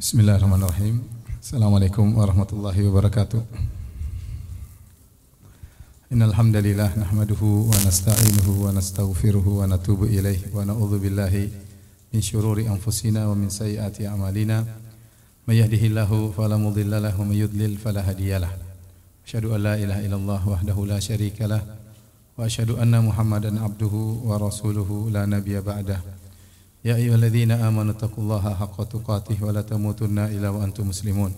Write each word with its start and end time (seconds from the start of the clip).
Bismillahirrahmanirrahim. 0.00 1.04
Assalamualaikum 1.44 2.16
warahmatullahi 2.16 2.88
wabarakatuh. 2.88 3.44
Innal 6.08 6.32
hamdalillah 6.32 6.96
nahmaduhu 6.96 7.68
wa 7.68 7.76
nasta'inuhu 7.84 8.64
wa 8.64 8.72
nastaghfiruhu 8.72 9.60
wa 9.60 9.68
natubu 9.68 10.08
ilaih 10.08 10.40
wa 10.56 10.64
na'udzu 10.64 11.04
billahi 11.04 11.52
min 12.16 12.20
syururi 12.24 12.64
anfusina 12.64 13.28
wa 13.28 13.36
min 13.36 13.52
sayyiati 13.52 14.08
a'malina. 14.08 14.64
May 15.44 15.60
yahdihillahu 15.60 16.32
fala 16.32 16.56
mudilla 16.56 16.96
lahu 16.96 17.20
wa 17.20 17.36
may 17.36 17.44
yudlil 17.44 17.76
fala 17.76 18.00
hadiyalah. 18.00 18.56
Asyhadu 19.28 19.52
an 19.52 19.68
la 19.68 19.74
ilaha 19.76 20.00
illallah 20.00 20.40
wahdahu 20.40 20.88
la 20.88 20.96
syarika 20.96 21.44
lah 21.44 21.60
wa 21.60 22.48
asyhadu 22.48 22.80
anna 22.80 23.04
Muhammadan 23.04 23.60
abduhu 23.60 24.24
wa 24.24 24.40
rasuluhu 24.40 25.12
la 25.12 25.28
nabiyya 25.28 25.60
ba'dah. 25.60 26.19
يا 26.85 26.95
أيها 26.95 27.15
الذين 27.15 27.51
آمنوا 27.51 27.97
اتقوا 27.97 28.23
الله 28.23 28.53
حق 28.55 28.77
تقاته 28.83 29.37
ولا 29.41 29.61
تموتن 29.61 30.19
إلا 30.19 30.49
وأنتم 30.49 30.87
مسلمون 30.87 31.31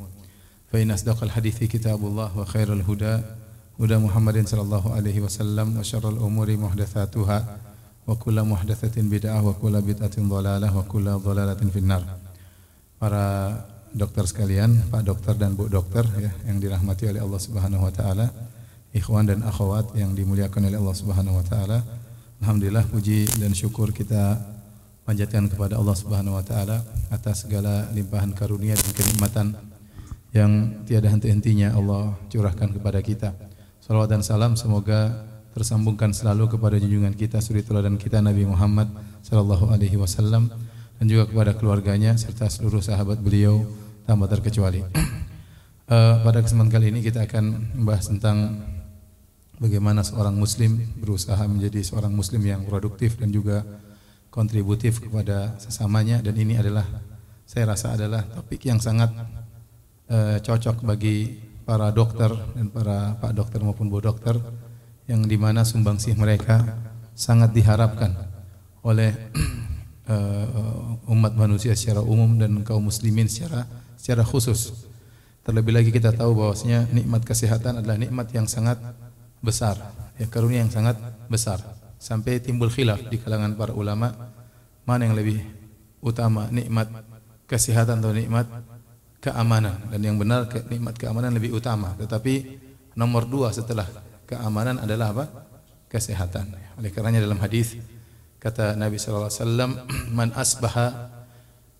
فإن 0.71 0.91
أصدق 0.91 1.23
الحديث 1.23 1.63
كتاب 1.63 2.03
الله 2.03 2.37
وخير 2.39 2.73
الهدى 2.73 3.15
هدى 3.79 3.97
محمد 3.97 4.47
صلى 4.47 4.61
الله 4.61 4.93
عليه 4.93 5.17
وسلم 5.21 5.77
وشر 5.79 6.09
الأمور 6.09 6.57
محدثاتها 6.57 7.57
وكل 8.07 8.43
محدثة 8.43 9.01
بدعة 9.01 9.47
وكل 9.47 9.81
بدعة 9.81 10.15
ضلالة 10.19 10.77
وكل 10.77 11.05
ضلالة 11.11 11.61
في 11.73 11.79
النار 11.79 12.03
Para 12.97 13.53
dokter 13.93 14.25
sekalian, 14.25 14.89
Pak 14.89 15.05
Dokter 15.05 15.37
dan 15.37 15.53
Bu 15.53 15.69
Dokter 15.69 16.01
ya, 16.17 16.33
yang 16.49 16.57
dirahmati 16.57 17.05
oleh 17.05 17.21
Allah 17.21 17.37
Subhanahu 17.37 17.85
wa 17.85 17.93
taala, 17.93 18.33
ikhwan 18.89 19.29
dan 19.29 19.45
akhwat 19.45 19.93
yang 19.93 20.17
dimuliakan 20.17 20.65
oleh 20.65 20.81
Allah 20.81 20.97
Subhanahu 20.97 21.37
wa 21.37 21.45
taala. 21.45 21.85
Alhamdulillah 22.41 22.89
puji 22.89 23.29
dan 23.37 23.53
syukur 23.53 23.93
kita 23.93 24.41
panjatkan 25.02 25.50
kepada 25.50 25.78
Allah 25.78 25.96
Subhanahu 25.98 26.38
wa 26.38 26.44
taala 26.46 26.86
atas 27.10 27.46
segala 27.46 27.90
limpahan 27.90 28.30
karunia 28.34 28.78
dan 28.78 28.90
kenikmatan 28.94 29.46
yang 30.32 30.82
tiada 30.88 31.12
henti-hentinya 31.12 31.76
Allah 31.76 32.16
curahkan 32.32 32.72
kepada 32.72 33.02
kita. 33.04 33.34
Salawat 33.82 34.08
dan 34.14 34.22
salam 34.24 34.54
semoga 34.56 35.26
tersambungkan 35.52 36.16
selalu 36.16 36.56
kepada 36.56 36.80
junjungan 36.80 37.12
kita 37.12 37.44
suri 37.44 37.60
teladan 37.60 38.00
kita 38.00 38.24
Nabi 38.24 38.48
Muhammad 38.48 38.88
sallallahu 39.20 39.68
alaihi 39.68 40.00
wasallam 40.00 40.48
dan 40.96 41.04
juga 41.04 41.28
kepada 41.28 41.52
keluarganya 41.58 42.16
serta 42.16 42.48
seluruh 42.48 42.80
sahabat 42.80 43.20
beliau 43.20 43.68
tanpa 44.08 44.32
terkecuali. 44.32 44.80
uh, 44.80 46.16
pada 46.24 46.40
kesempatan 46.40 46.72
kali 46.72 46.86
ini 46.88 47.04
kita 47.04 47.28
akan 47.28 47.76
membahas 47.76 48.08
tentang 48.08 48.64
bagaimana 49.60 50.00
seorang 50.00 50.32
muslim 50.34 50.80
berusaha 50.96 51.44
menjadi 51.44 51.84
seorang 51.84 52.14
muslim 52.16 52.40
yang 52.42 52.64
produktif 52.64 53.20
dan 53.20 53.28
juga 53.28 53.66
kontributif 54.32 54.96
kepada 54.96 55.60
sesamanya 55.60 56.24
dan 56.24 56.32
ini 56.40 56.56
adalah 56.56 56.88
saya 57.44 57.76
rasa 57.76 57.92
adalah 57.92 58.24
topik 58.24 58.64
yang 58.64 58.80
sangat 58.80 59.12
uh, 60.08 60.40
cocok 60.40 60.80
bagi 60.88 61.36
para 61.68 61.92
dokter 61.92 62.32
dan 62.32 62.72
para 62.72 63.20
pak 63.20 63.36
dokter 63.36 63.60
maupun 63.60 63.92
bu 63.92 64.00
dokter 64.00 64.40
yang 65.04 65.28
di 65.28 65.36
mana 65.36 65.68
sumbangsih 65.68 66.16
mereka 66.16 66.64
sangat 67.12 67.52
diharapkan 67.52 68.16
oleh 68.80 69.12
uh, 70.08 70.96
umat 71.12 71.36
manusia 71.36 71.76
secara 71.76 72.00
umum 72.00 72.40
dan 72.40 72.64
kaum 72.64 72.88
muslimin 72.88 73.28
secara 73.28 73.68
secara 74.00 74.24
khusus. 74.24 74.88
Terlebih 75.44 75.76
lagi 75.76 75.90
kita 75.92 76.14
tahu 76.14 76.38
bahwasanya 76.38 76.88
nikmat 76.94 77.26
kesehatan 77.26 77.84
adalah 77.84 77.98
nikmat 77.98 78.30
yang 78.30 78.46
sangat 78.46 78.78
besar, 79.42 79.74
ya 80.16 80.30
karunia 80.30 80.62
yang 80.62 80.70
sangat 80.70 80.94
besar 81.26 81.81
sampai 82.02 82.42
timbul 82.42 82.66
khilaf 82.66 83.06
di 83.06 83.22
kalangan 83.22 83.54
para 83.54 83.70
ulama 83.70 84.10
mana 84.82 85.06
yang 85.06 85.14
lebih 85.14 85.38
utama 86.02 86.50
nikmat 86.50 86.90
kesehatan 87.46 88.02
atau 88.02 88.10
nikmat 88.10 88.50
keamanan? 89.22 89.78
Dan 89.94 90.02
yang 90.02 90.16
benar 90.18 90.50
nikmat 90.66 90.98
keamanan 90.98 91.30
lebih 91.30 91.54
utama. 91.54 91.94
Tetapi 91.94 92.58
nomor 92.98 93.30
dua 93.30 93.54
setelah 93.54 93.86
keamanan 94.26 94.82
adalah 94.82 95.14
apa? 95.14 95.24
Kesehatan. 95.86 96.50
Oleh 96.82 96.90
karenanya 96.90 97.22
dalam 97.22 97.38
hadis 97.38 97.78
kata 98.42 98.74
Nabi 98.74 98.98
wasallam 98.98 99.78
man 100.18 100.34
asbaha 100.34 101.06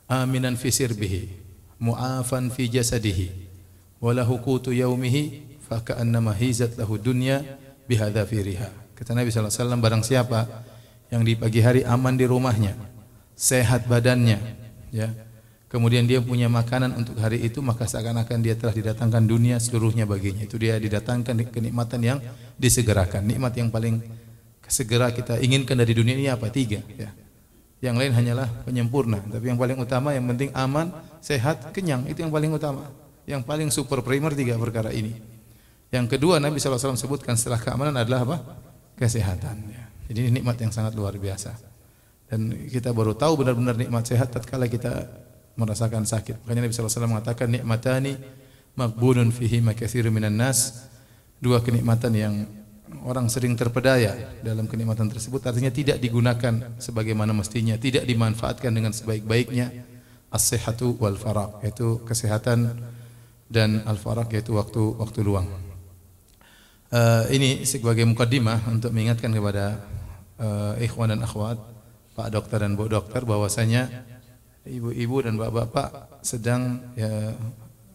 aminan 0.06 0.54
fi 0.54 0.70
sirbihi 0.70 1.42
mu'afan 1.82 2.54
fi 2.54 2.70
jasadihi 2.70 3.50
wa 3.98 4.14
lahu 4.14 4.38
qutu 4.38 4.70
yaumihi 4.70 5.58
fa 5.66 5.82
ka'annama 5.82 6.30
hizat 6.30 6.78
lahu 6.78 6.94
dunya 7.02 7.42
bihadza 7.90 8.22
fi 8.22 8.38
riha 8.46 8.81
Kata 9.02 9.18
Nabi 9.18 9.34
SAW, 9.34 9.82
barang 9.82 10.06
siapa 10.06 10.46
yang 11.10 11.26
di 11.26 11.34
pagi 11.34 11.58
hari 11.58 11.82
aman 11.82 12.14
di 12.14 12.22
rumahnya, 12.22 12.78
sehat 13.34 13.90
badannya, 13.90 14.38
ya, 14.94 15.10
kemudian 15.66 16.06
dia 16.06 16.22
punya 16.22 16.46
makanan 16.46 16.94
untuk 16.94 17.18
hari 17.18 17.42
itu, 17.42 17.58
maka 17.58 17.90
seakan-akan 17.90 18.38
dia 18.38 18.54
telah 18.54 18.70
didatangkan 18.70 19.26
dunia 19.26 19.58
seluruhnya 19.58 20.06
baginya. 20.06 20.46
Itu 20.46 20.54
dia 20.54 20.78
didatangkan 20.78 21.34
kenikmatan 21.50 21.98
yang 21.98 22.18
disegerakan. 22.54 23.26
Nikmat 23.26 23.58
yang 23.58 23.74
paling 23.74 24.06
segera 24.70 25.10
kita 25.10 25.42
inginkan 25.42 25.82
dari 25.82 25.98
dunia 25.98 26.14
ini 26.14 26.30
apa? 26.30 26.46
Tiga. 26.46 26.78
Ya. 26.94 27.10
Yang 27.82 28.06
lain 28.06 28.12
hanyalah 28.14 28.46
penyempurna. 28.62 29.18
Tapi 29.18 29.50
yang 29.50 29.58
paling 29.58 29.82
utama, 29.82 30.14
yang 30.14 30.30
penting 30.30 30.54
aman, 30.54 30.94
sehat, 31.18 31.74
kenyang. 31.74 32.06
Itu 32.06 32.22
yang 32.22 32.30
paling 32.30 32.54
utama. 32.54 32.86
Yang 33.26 33.42
paling 33.50 33.66
super 33.74 33.98
primer 34.06 34.30
tiga 34.38 34.54
perkara 34.62 34.94
ini. 34.94 35.18
Yang 35.90 36.14
kedua 36.14 36.38
Nabi 36.38 36.62
SAW 36.62 36.94
sebutkan 36.94 37.34
setelah 37.34 37.58
keamanan 37.58 37.98
adalah 37.98 38.22
apa? 38.22 38.38
Kesehatan. 38.96 39.56
Jadi 40.08 40.18
ini 40.28 40.40
nikmat 40.40 40.60
yang 40.60 40.72
sangat 40.74 40.92
luar 40.92 41.16
biasa. 41.16 41.56
Dan 42.28 42.68
kita 42.68 42.96
baru 42.96 43.12
tahu 43.12 43.44
benar-benar 43.44 43.76
nikmat 43.76 44.08
sehat 44.08 44.32
tatkala 44.32 44.68
kita 44.68 45.04
merasakan 45.56 46.08
sakit. 46.08 46.44
Makanya 46.44 46.64
Nabi 46.64 46.72
SAW 46.72 47.08
mengatakan 47.08 47.48
nikmatani 47.52 48.16
magbunun 48.72 49.28
fihi 49.32 49.60
makatsiru 49.60 50.08
minan 50.08 50.40
nas. 50.40 50.88
Dua 51.42 51.60
kenikmatan 51.60 52.12
yang 52.14 52.34
orang 53.02 53.26
sering 53.26 53.58
terpedaya 53.58 54.14
dalam 54.44 54.68
kenikmatan 54.68 55.10
tersebut 55.10 55.42
artinya 55.42 55.72
tidak 55.72 55.98
digunakan 55.98 56.76
sebagaimana 56.78 57.34
mestinya, 57.34 57.74
tidak 57.80 58.06
dimanfaatkan 58.06 58.70
dengan 58.70 58.94
sebaik-baiknya 58.94 59.72
as-sihhatu 60.32 60.96
wal 61.02 61.18
faraq 61.18 61.60
yaitu 61.66 62.00
kesehatan 62.08 62.80
dan 63.52 63.84
al-faraq 63.84 64.32
yaitu 64.32 64.56
waktu 64.56 64.80
waktu 64.96 65.20
luang. 65.20 65.71
Uh, 66.92 67.24
ini 67.32 67.64
sebagai 67.64 68.04
mukaddimah 68.04 68.68
untuk 68.68 68.92
mengingatkan 68.92 69.32
kepada 69.32 69.80
uh, 70.36 70.76
ikhwan 70.76 71.08
dan 71.08 71.24
akhwat, 71.24 71.56
Pak 72.12 72.28
Dokter 72.28 72.60
dan 72.60 72.76
Bu 72.76 72.84
Dokter 72.84 73.24
bahwasanya 73.24 73.88
ibu-ibu 74.68 75.24
dan 75.24 75.40
bapak-bapak 75.40 76.20
sedang 76.20 76.92
ya 76.92 77.32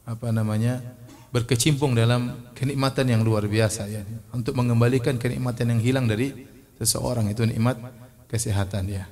apa 0.01 0.33
namanya 0.33 0.81
berkecimpung 1.29 1.93
dalam 1.93 2.49
kenikmatan 2.57 3.05
yang 3.13 3.21
luar 3.21 3.45
biasa 3.45 3.85
ya 3.85 4.01
untuk 4.33 4.57
mengembalikan 4.57 5.21
kenikmatan 5.21 5.77
yang 5.77 5.81
hilang 5.85 6.05
dari 6.09 6.33
seseorang 6.81 7.29
itu 7.29 7.45
nikmat 7.45 7.77
kesehatan 8.25 8.89
ya. 8.89 9.05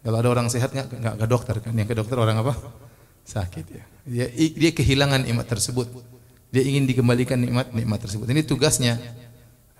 Kalau 0.00 0.16
ada 0.16 0.28
orang 0.32 0.48
sehat 0.48 0.72
nggak 0.72 0.88
nggak 1.00 1.16
ke 1.20 1.26
dokter 1.28 1.56
kan? 1.60 1.76
Yang 1.76 1.88
ke 1.92 1.96
dokter 2.00 2.16
orang 2.16 2.40
apa? 2.40 2.56
Sakit 3.28 3.66
ya. 3.68 3.84
Dia 4.08 4.26
dia 4.32 4.70
kehilangan 4.72 5.28
nikmat 5.28 5.44
tersebut. 5.44 5.92
Dia 6.54 6.62
ingin 6.62 6.86
dikembalikan 6.86 7.34
nikmat-nikmat 7.34 7.98
tersebut. 7.98 8.30
Ini 8.30 8.46
tugasnya 8.46 8.94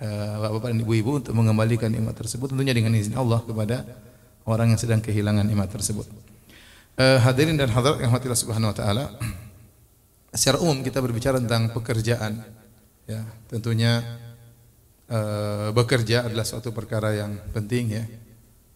uh, 0.02 0.42
bapak-bapak 0.42 0.74
dan 0.74 0.78
ibu-ibu 0.82 1.22
untuk 1.22 1.34
mengembalikan 1.38 1.86
nikmat 1.86 2.18
tersebut 2.18 2.50
tentunya 2.50 2.74
dengan 2.74 2.98
izin 2.98 3.14
Allah 3.14 3.38
kepada 3.46 3.86
orang 4.42 4.74
yang 4.74 4.80
sedang 4.82 4.98
kehilangan 4.98 5.46
nikmat 5.46 5.70
tersebut. 5.70 6.10
Uh, 6.98 7.22
hadirin 7.22 7.54
dan 7.54 7.70
hadirat 7.70 8.02
yang 8.02 8.10
Allah 8.10 8.38
Subhanahu 8.38 8.74
wa 8.74 8.76
taala. 8.76 9.04
Secara 10.34 10.58
umum 10.58 10.82
kita 10.82 10.98
berbicara 10.98 11.38
tentang 11.38 11.70
pekerjaan. 11.70 12.42
Ya, 13.06 13.22
tentunya 13.46 14.02
uh, 15.06 15.70
bekerja 15.70 16.26
adalah 16.26 16.42
suatu 16.42 16.74
perkara 16.74 17.14
yang 17.14 17.38
penting 17.54 18.02
ya. 18.02 18.04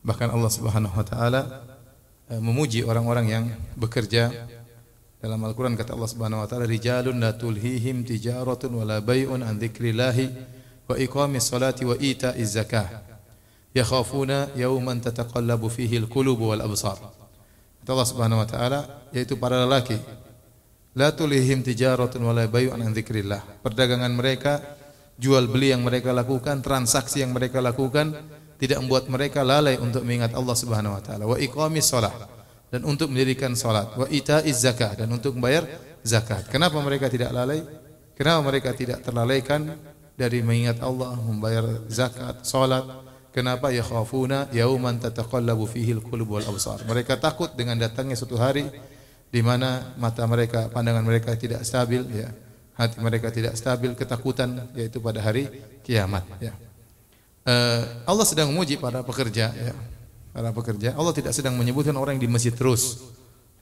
Bahkan 0.06 0.30
Allah 0.30 0.50
Subhanahu 0.54 0.94
wa 0.94 1.02
taala 1.02 1.66
uh, 2.30 2.38
memuji 2.38 2.86
orang-orang 2.86 3.26
yang 3.26 3.44
bekerja 3.74 4.30
dalam 5.18 5.42
Al-Quran 5.42 5.74
kata 5.74 5.98
Allah 5.98 6.10
Subhanahu 6.10 6.46
Wa 6.46 6.48
Taala, 6.48 6.64
rijalun 6.70 7.18
la 7.18 7.34
tulhihim 7.34 8.06
tijaratun 8.06 8.70
wala 8.70 9.02
bay'un 9.02 9.42
an 9.42 9.58
dzikrillahi 9.58 10.24
wa 10.86 10.94
iqamis 10.94 11.50
salati 11.50 11.82
wa 11.82 11.98
ita'iz 11.98 12.54
zakah. 12.54 13.02
Yakhafuna 13.74 14.54
yawman 14.54 15.02
tataqallabu 15.02 15.66
fihi 15.66 15.98
al-qulubu 15.98 16.54
wal 16.54 16.62
absar. 16.62 17.02
Kata 17.82 17.90
Allah 17.90 18.08
Subhanahu 18.08 18.42
Wa 18.46 18.48
Taala, 18.48 18.80
yaitu 19.10 19.34
para 19.34 19.58
lelaki 19.58 19.98
La 20.98 21.14
tulihim 21.14 21.62
tijaratun 21.62 22.22
wala 22.22 22.46
bay'un 22.50 22.78
an 22.78 22.90
dzikrillah. 22.90 23.62
Perdagangan 23.62 24.10
mereka, 24.10 24.58
jual 25.14 25.46
beli 25.46 25.70
yang 25.70 25.86
mereka 25.86 26.10
lakukan, 26.10 26.58
transaksi 26.58 27.22
yang 27.22 27.34
mereka 27.34 27.62
lakukan 27.62 28.14
tidak 28.58 28.82
membuat 28.82 29.06
mereka 29.06 29.46
lalai 29.46 29.78
untuk 29.78 30.02
mengingat 30.02 30.34
Allah 30.34 30.56
Subhanahu 30.58 30.98
wa 30.98 31.02
taala. 31.02 31.24
Wa 31.30 31.38
iqamis 31.38 31.86
shalah 31.86 32.37
dan 32.68 32.84
untuk 32.84 33.08
mendirikan 33.08 33.56
salat 33.56 33.92
wa 33.96 34.04
itaiz 34.08 34.60
zakat 34.60 35.00
dan 35.00 35.08
untuk 35.08 35.36
membayar 35.36 35.64
zakat. 36.04 36.48
Kenapa 36.52 36.78
mereka 36.84 37.08
tidak 37.08 37.32
lalai? 37.32 37.64
Kenapa 38.18 38.40
mereka 38.44 38.74
tidak 38.74 39.00
terlalaikan 39.06 39.78
dari 40.18 40.42
mengingat 40.42 40.82
Allah, 40.82 41.14
membayar 41.22 41.64
zakat, 41.86 42.42
salat? 42.42 42.84
Kenapa 43.30 43.70
yakhafuna 43.70 44.50
yauman 44.50 44.98
tataqallabu 44.98 45.68
fihi 45.70 45.94
al-qulub 45.94 46.26
wal 46.26 46.46
absar? 46.48 46.82
Mereka 46.82 47.22
takut 47.22 47.54
dengan 47.54 47.78
datangnya 47.78 48.18
suatu 48.18 48.34
hari 48.34 48.66
di 49.28 49.40
mana 49.44 49.94
mata 50.00 50.26
mereka, 50.26 50.66
pandangan 50.72 51.04
mereka 51.04 51.36
tidak 51.38 51.62
stabil 51.62 52.02
ya. 52.10 52.28
Hati 52.78 52.98
mereka 53.02 53.34
tidak 53.34 53.58
stabil, 53.58 53.94
ketakutan 53.98 54.70
yaitu 54.74 55.02
pada 55.02 55.18
hari 55.18 55.50
kiamat 55.82 56.22
ya. 56.38 56.54
Uh, 57.42 58.06
Allah 58.06 58.26
sedang 58.26 58.50
memuji 58.50 58.78
para 58.78 59.02
pekerja 59.02 59.50
ya. 59.50 59.74
Para 60.32 60.52
pekerja. 60.54 60.94
Allah 60.94 61.12
tidak 61.16 61.32
sedang 61.34 61.56
menyebutkan 61.56 61.96
orang 61.96 62.16
yang 62.16 62.28
di 62.28 62.30
masjid 62.30 62.54
terus. 62.54 63.10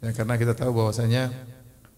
Ya, 0.04 0.12
karena 0.12 0.36
kita 0.36 0.52
tahu 0.52 0.76
bahwasanya 0.76 1.32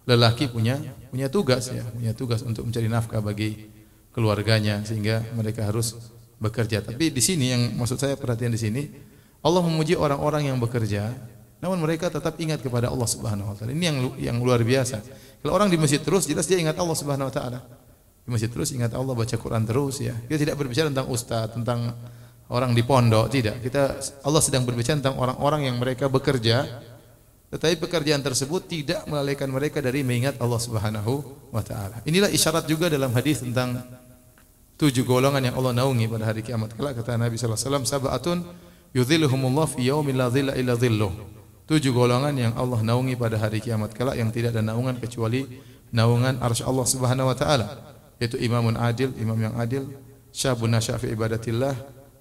lelaki 0.08 0.48
punya 0.48 0.80
punya 1.12 1.28
tugas 1.28 1.68
ya, 1.68 1.84
punya 1.92 2.16
tugas 2.16 2.40
untuk 2.40 2.64
mencari 2.64 2.88
nafkah 2.88 3.20
bagi 3.20 3.68
keluarganya 4.16 4.80
sehingga 4.86 5.20
mereka 5.36 5.66
harus 5.68 5.98
bekerja. 6.40 6.80
Tapi 6.80 7.10
di 7.10 7.22
sini 7.22 7.52
yang 7.52 7.62
maksud 7.76 7.98
saya 7.98 8.14
perhatian 8.14 8.54
di 8.54 8.60
sini 8.60 8.82
Allah 9.42 9.62
memuji 9.62 9.94
orang-orang 9.94 10.50
yang 10.50 10.58
bekerja 10.58 11.14
namun 11.58 11.82
mereka 11.82 12.06
tetap 12.06 12.38
ingat 12.38 12.62
kepada 12.62 12.86
Allah 12.86 13.08
Subhanahu 13.10 13.50
wa 13.50 13.54
taala. 13.58 13.74
Ini 13.74 13.84
yang 13.84 13.98
yang 14.18 14.36
luar 14.38 14.62
biasa. 14.62 15.02
Kalau 15.42 15.52
orang 15.54 15.70
di 15.70 15.78
masjid 15.78 15.98
terus 15.98 16.26
jelas 16.26 16.46
dia 16.46 16.58
ingat 16.58 16.78
Allah 16.78 16.94
Subhanahu 16.94 17.28
wa 17.30 17.34
taala. 17.34 17.60
Di 18.22 18.30
masjid 18.30 18.46
terus 18.46 18.70
ingat 18.70 18.94
Allah 18.94 19.14
baca 19.14 19.36
Quran 19.38 19.66
terus 19.66 19.98
ya. 19.98 20.14
Kita 20.30 20.38
tidak 20.38 20.54
berbicara 20.54 20.86
tentang 20.86 21.10
ustaz, 21.10 21.50
tentang 21.50 21.98
orang 22.48 22.72
di 22.72 22.82
pondok, 22.84 23.28
tidak. 23.28 23.60
Kita 23.60 23.96
Allah 24.24 24.42
sedang 24.44 24.64
berbicara 24.64 25.00
tentang 25.00 25.20
orang-orang 25.20 25.68
yang 25.68 25.76
mereka 25.76 26.08
bekerja 26.08 26.86
tetapi 27.48 27.80
pekerjaan 27.80 28.20
tersebut 28.20 28.68
tidak 28.68 29.08
melalaikan 29.08 29.48
mereka 29.48 29.80
dari 29.80 30.04
mengingat 30.04 30.36
Allah 30.36 30.60
Subhanahu 30.60 31.12
wa 31.48 31.64
taala. 31.64 32.04
Inilah 32.04 32.28
isyarat 32.28 32.68
juga 32.68 32.92
dalam 32.92 33.08
hadis 33.16 33.40
tentang 33.40 33.80
tujuh 34.76 35.08
golongan 35.08 35.40
yang 35.40 35.56
Allah 35.56 35.72
naungi 35.72 36.04
pada 36.12 36.28
hari 36.28 36.44
kiamat 36.44 36.76
kelak 36.76 37.00
kata 37.00 37.16
Nabi 37.16 37.40
sallallahu 37.40 37.56
alaihi 37.56 37.72
wasallam 37.72 37.86
sab'atun 37.88 38.38
fi 38.92 39.00
tujuh 41.68 41.92
golongan 41.92 42.34
yang 42.36 42.52
Allah 42.52 42.80
naungi 42.84 43.16
pada 43.16 43.40
hari 43.40 43.64
kiamat 43.64 43.96
kelak 43.96 44.20
yang 44.20 44.28
tidak 44.28 44.52
ada 44.52 44.60
naungan 44.60 45.00
kecuali 45.00 45.48
naungan 45.88 46.44
arsy 46.44 46.68
Allah 46.68 46.84
Subhanahu 46.84 47.32
wa 47.32 47.36
taala 47.36 47.66
yaitu 48.18 48.36
imamun 48.38 48.74
adil, 48.76 49.14
imam 49.14 49.38
yang 49.38 49.54
adil, 49.56 49.86
syabun 50.34 50.74
nasyafi 50.74 51.14
ibadatillah, 51.14 51.70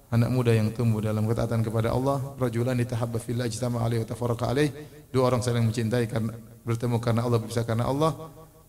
anak 0.08 0.30
muda 0.32 0.52
yang 0.56 0.72
tumbuh 0.72 1.04
dalam 1.04 1.28
ketaatan 1.28 1.60
kepada 1.60 1.92
Allah, 1.92 2.32
rajulan 2.40 2.76
tahabba 2.80 3.20
fillah 3.20 3.44
ijtama 3.44 3.84
alaihi 3.84 4.04
wa 4.04 4.08
tafarraqa 4.08 4.44
alaihi, 4.48 4.72
dua 5.12 5.28
orang 5.28 5.44
saling 5.44 5.64
mencintai 5.64 6.08
karena 6.08 6.32
bertemu 6.64 6.96
karena 7.00 7.20
Allah 7.28 7.38
berpisah 7.40 7.64
karena 7.64 7.84
Allah. 7.84 8.12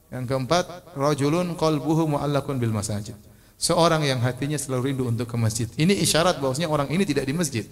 Yang 0.09 0.25
keempat, 0.25 0.65
rajulun 0.97 1.53
qalbuhu 1.53 2.18
mu'allaqun 2.18 2.57
bil 2.57 2.74
masajid. 2.74 3.13
Seorang 3.59 4.01
yang 4.07 4.24
hatinya 4.24 4.57
selalu 4.57 4.95
rindu 4.95 5.03
untuk 5.06 5.30
ke 5.30 5.38
masjid. 5.38 5.68
Ini 5.77 5.91
isyarat 6.01 6.39
bahwasanya 6.41 6.71
orang 6.71 6.88
ini 6.89 7.03
tidak 7.06 7.27
di 7.30 7.33
masjid. 7.36 7.65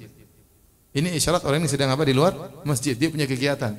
Ini 0.94 1.16
isyarat 1.18 1.42
orang 1.48 1.64
ini 1.64 1.70
sedang 1.72 1.90
apa 1.90 2.04
di 2.06 2.14
luar 2.14 2.62
masjid. 2.68 2.94
Dia 2.94 3.10
punya 3.10 3.26
kegiatan. 3.26 3.74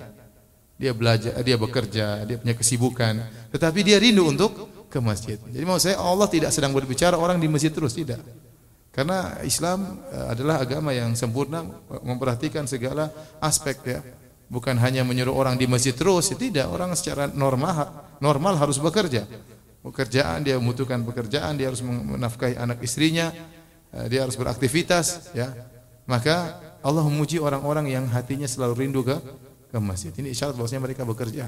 Dia 0.78 0.94
belajar, 0.94 1.36
dia 1.42 1.56
bekerja, 1.60 2.06
dia 2.24 2.36
punya 2.40 2.54
kesibukan. 2.56 3.14
Tetapi 3.52 3.78
dia 3.84 4.00
rindu 4.00 4.24
untuk 4.26 4.56
ke 4.88 4.98
masjid. 5.04 5.36
Jadi 5.36 5.64
mau 5.68 5.76
saya 5.76 6.00
Allah 6.00 6.26
tidak 6.26 6.50
sedang 6.50 6.72
berbicara 6.72 7.14
orang 7.14 7.36
di 7.36 7.46
masjid 7.46 7.70
terus 7.70 7.92
tidak. 7.92 8.24
Karena 8.98 9.38
Islam 9.46 10.02
eh, 10.10 10.34
adalah 10.34 10.58
agama 10.58 10.90
yang 10.90 11.14
sempurna 11.14 11.62
memperhatikan 12.02 12.66
segala 12.66 13.14
aspek 13.38 13.78
ya. 13.86 14.02
Bukan 14.50 14.74
hanya 14.82 15.06
menyuruh 15.06 15.38
orang 15.38 15.54
di 15.54 15.70
masjid 15.70 15.94
terus, 15.94 16.34
tidak. 16.34 16.66
Orang 16.66 16.90
secara 16.98 17.30
normal 17.30 18.10
normal 18.18 18.58
harus 18.58 18.82
bekerja. 18.82 19.22
Pekerjaan 19.86 20.42
dia 20.42 20.58
membutuhkan 20.58 20.98
pekerjaan, 21.06 21.54
dia 21.54 21.70
harus 21.70 21.78
menafkahi 21.78 22.58
anak 22.58 22.82
istrinya, 22.82 23.30
eh, 23.94 24.10
dia 24.10 24.26
harus 24.26 24.34
beraktivitas 24.34 25.30
ya. 25.30 25.54
Maka 26.10 26.58
Allah 26.82 27.06
memuji 27.06 27.38
orang-orang 27.38 27.94
yang 27.94 28.10
hatinya 28.10 28.50
selalu 28.50 28.82
rindu 28.82 29.06
ke 29.06 29.14
ke 29.70 29.78
masjid. 29.78 30.10
Ini 30.10 30.34
isyarat 30.34 30.58
bahwasanya 30.58 30.82
mereka 30.90 31.06
bekerja. 31.06 31.46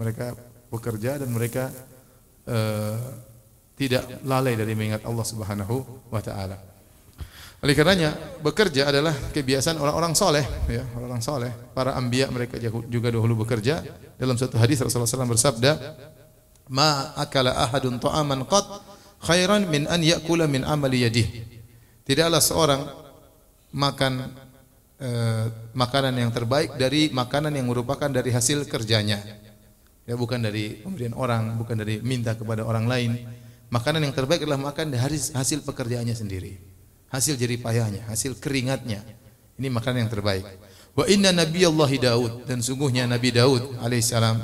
Mereka 0.00 0.26
bekerja 0.72 1.20
dan 1.20 1.28
mereka 1.34 1.68
uh, 2.46 2.96
tidak 3.74 4.22
lalai 4.22 4.54
dari 4.54 4.78
mengingat 4.78 5.02
Allah 5.02 5.26
Subhanahu 5.26 6.06
wa 6.06 6.22
taala. 6.22 6.77
Oleh 7.58 7.74
karenanya 7.74 8.14
bekerja 8.38 8.86
adalah 8.86 9.10
kebiasaan 9.34 9.82
orang-orang 9.82 10.14
soleh, 10.14 10.46
ya 10.70 10.86
orang-orang 10.94 11.22
soleh. 11.22 11.50
Para 11.74 11.98
ambia 11.98 12.30
mereka 12.30 12.54
juga 12.86 13.08
dahulu 13.10 13.42
bekerja. 13.42 13.82
Dalam 14.14 14.38
satu 14.38 14.54
hadis 14.58 14.78
Rasulullah 14.78 15.10
SAW 15.10 15.34
bersabda, 15.34 15.70
"Ma 16.70 17.18
akala 17.18 17.58
ahadun 17.58 17.98
ta'aman 17.98 18.46
qat 18.46 18.66
khairan 19.26 19.66
min 19.66 19.90
an 19.90 19.98
yakula 20.06 20.46
min 20.46 20.62
amali 20.62 21.02
yadih." 21.02 21.26
Tidaklah 22.06 22.38
seorang 22.38 22.82
makan 23.74 24.38
Eh, 24.98 25.46
makanan 25.78 26.10
yang 26.10 26.34
terbaik 26.34 26.74
dari 26.74 27.06
makanan 27.14 27.54
yang 27.54 27.70
merupakan 27.70 28.10
dari 28.10 28.34
hasil 28.34 28.66
kerjanya. 28.66 29.22
Ya 30.02 30.18
bukan 30.18 30.42
dari 30.42 30.82
pemberian 30.82 31.14
orang, 31.14 31.54
bukan 31.54 31.78
dari 31.78 32.02
minta 32.02 32.34
kepada 32.34 32.66
orang 32.66 32.90
lain. 32.90 33.14
Makanan 33.70 34.02
yang 34.02 34.10
terbaik 34.10 34.42
adalah 34.42 34.58
makan 34.58 34.90
dari 34.90 35.06
hasil 35.14 35.62
pekerjaannya 35.62 36.18
sendiri. 36.18 36.58
Hasil 37.08 37.40
jerih 37.40 37.60
payahnya, 37.60 38.04
hasil 38.04 38.36
keringatnya. 38.36 39.00
Ini 39.56 39.72
makanan 39.72 40.06
yang 40.06 40.12
terbaik. 40.12 40.44
Wa 40.92 41.08
inna 41.08 41.32
nabiyallahi 41.32 41.96
Daud 41.98 42.32
dan 42.44 42.60
sungguhnya 42.60 43.08
Nabi 43.08 43.32
Daud 43.32 43.80
alaihissalam 43.80 44.38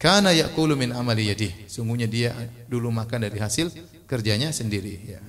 kana 0.00 0.34
yaqulu 0.34 0.74
min 0.74 0.90
amali 0.90 1.30
yadih. 1.30 1.68
Sungguhnya 1.70 2.10
dia 2.10 2.34
dulu 2.66 2.90
makan 2.90 3.28
dari 3.28 3.38
hasil 3.38 3.70
kerjanya 4.08 4.50
sendiri 4.50 5.14
ya. 5.14 5.20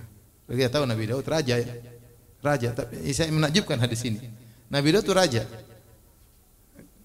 Kita 0.49 0.81
tahu 0.81 0.89
Nabi 0.89 1.13
Daud 1.13 1.25
raja 1.29 1.61
ya. 1.61 1.73
Raja, 2.43 2.75
tapi 2.75 2.99
saya 3.15 3.31
menakjubkan 3.31 3.79
hadis 3.79 4.03
ini. 4.03 4.19
Nabi 4.67 4.91
Daud 4.91 5.05
itu 5.07 5.13
raja. 5.15 5.43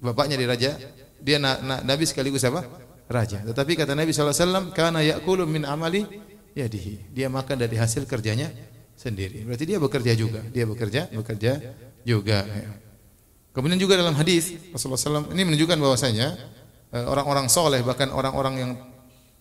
Bapaknya 0.03 0.35
di 0.35 0.47
raja, 0.47 0.75
dia 1.23 1.39
na, 1.39 1.59
na, 1.63 1.75
nabi 1.83 2.07
sekaligus 2.07 2.43
apa? 2.43 2.67
Raja. 3.07 3.43
Tetapi 3.47 3.79
kata 3.79 3.95
Nabi 3.95 4.15
SAW, 4.15 4.71
karena 4.75 5.03
yakulu 5.03 5.47
min 5.47 5.63
amali 5.67 6.07
yadihi. 6.59 7.15
Dia 7.15 7.31
makan 7.31 7.59
dari 7.59 7.79
hasil 7.79 8.07
kerjanya 8.07 8.51
sendiri. 8.99 9.47
Berarti 9.47 9.65
dia 9.65 9.79
bekerja 9.79 10.13
juga. 10.19 10.43
Dia 10.51 10.67
bekerja, 10.67 11.07
bekerja 11.15 11.53
juga. 12.03 12.43
Kemudian 13.55 13.79
juga 13.79 13.95
dalam 13.95 14.19
hadis 14.19 14.59
Rasulullah 14.75 15.23
SAW 15.23 15.31
ini 15.35 15.43
menunjukkan 15.47 15.79
bahwasanya 15.79 16.35
eh, 16.91 17.07
orang-orang 17.07 17.47
soleh 17.47 17.81
bahkan 17.87 18.11
orang-orang 18.11 18.55
yang 18.59 18.71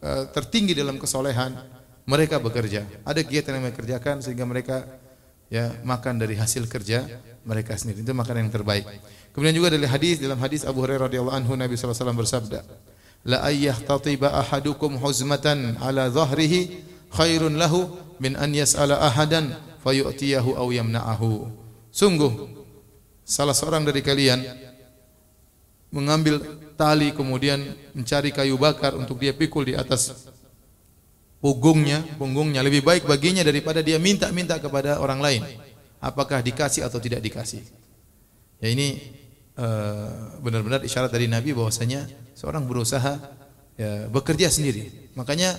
eh, 0.06 0.24
tertinggi 0.30 0.78
dalam 0.78 1.02
kesolehan 1.02 1.58
mereka 2.06 2.38
bekerja. 2.38 2.86
Ada 3.04 3.26
kegiatan 3.26 3.58
yang 3.58 3.64
mereka 3.68 3.78
kerjakan 3.82 4.16
sehingga 4.22 4.46
mereka 4.46 4.86
ya 5.50 5.74
makan 5.84 6.22
dari 6.22 6.38
hasil 6.38 6.70
kerja 6.70 7.04
mereka 7.44 7.76
sendiri. 7.76 8.06
Itu 8.06 8.14
makanan 8.14 8.48
yang 8.48 8.54
terbaik. 8.54 8.86
Kemudian 9.36 9.54
juga 9.54 9.70
dari 9.74 9.86
hadis 9.86 10.18
dalam 10.18 10.40
hadis 10.42 10.64
Abu 10.66 10.82
Hurairah 10.82 11.12
radhiyallahu 11.12 11.36
anhu 11.36 11.54
Nabi 11.54 11.78
wasallam 11.78 12.18
bersabda, 12.18 12.66
"La 13.28 13.46
tatiba 13.86 14.34
ahadukum 14.34 14.98
huzmatan 14.98 15.78
ala 15.78 16.10
dhahrihi 16.10 16.82
khairun 17.14 17.56
lahu 17.56 17.92
min 18.18 18.36
an 18.36 18.52
yas'ala 18.52 19.00
ahadan 19.04 19.56
fayu'tiyahu 19.84 20.58
aw 20.58 20.68
yamna'ahu." 20.72 21.48
Sungguh 21.94 22.32
salah 23.28 23.56
seorang 23.56 23.84
dari 23.84 24.00
kalian 24.00 24.44
mengambil 25.92 26.40
tali 26.78 27.16
kemudian 27.16 27.64
mencari 27.96 28.30
kayu 28.30 28.60
bakar 28.60 28.94
untuk 28.94 29.18
dia 29.18 29.34
pikul 29.34 29.66
di 29.66 29.74
atas 29.74 30.30
punggungnya, 31.42 32.04
punggungnya 32.18 32.62
lebih 32.62 32.86
baik 32.86 33.10
baginya 33.10 33.42
daripada 33.42 33.82
dia 33.82 33.98
minta-minta 33.98 34.58
kepada 34.62 35.02
orang 35.02 35.20
lain. 35.22 35.42
Apakah 35.98 36.46
dikasih 36.46 36.86
atau 36.86 37.02
tidak 37.02 37.26
dikasih? 37.26 37.66
Ya 38.62 38.70
ini 38.70 39.02
eh, 39.58 40.10
benar-benar 40.42 40.86
isyarat 40.86 41.10
dari 41.10 41.26
Nabi 41.26 41.54
bahwasanya 41.58 42.06
seorang 42.38 42.70
berusaha 42.70 43.18
ya, 43.78 44.06
bekerja 44.10 44.54
sendiri. 44.54 45.14
Makanya 45.18 45.58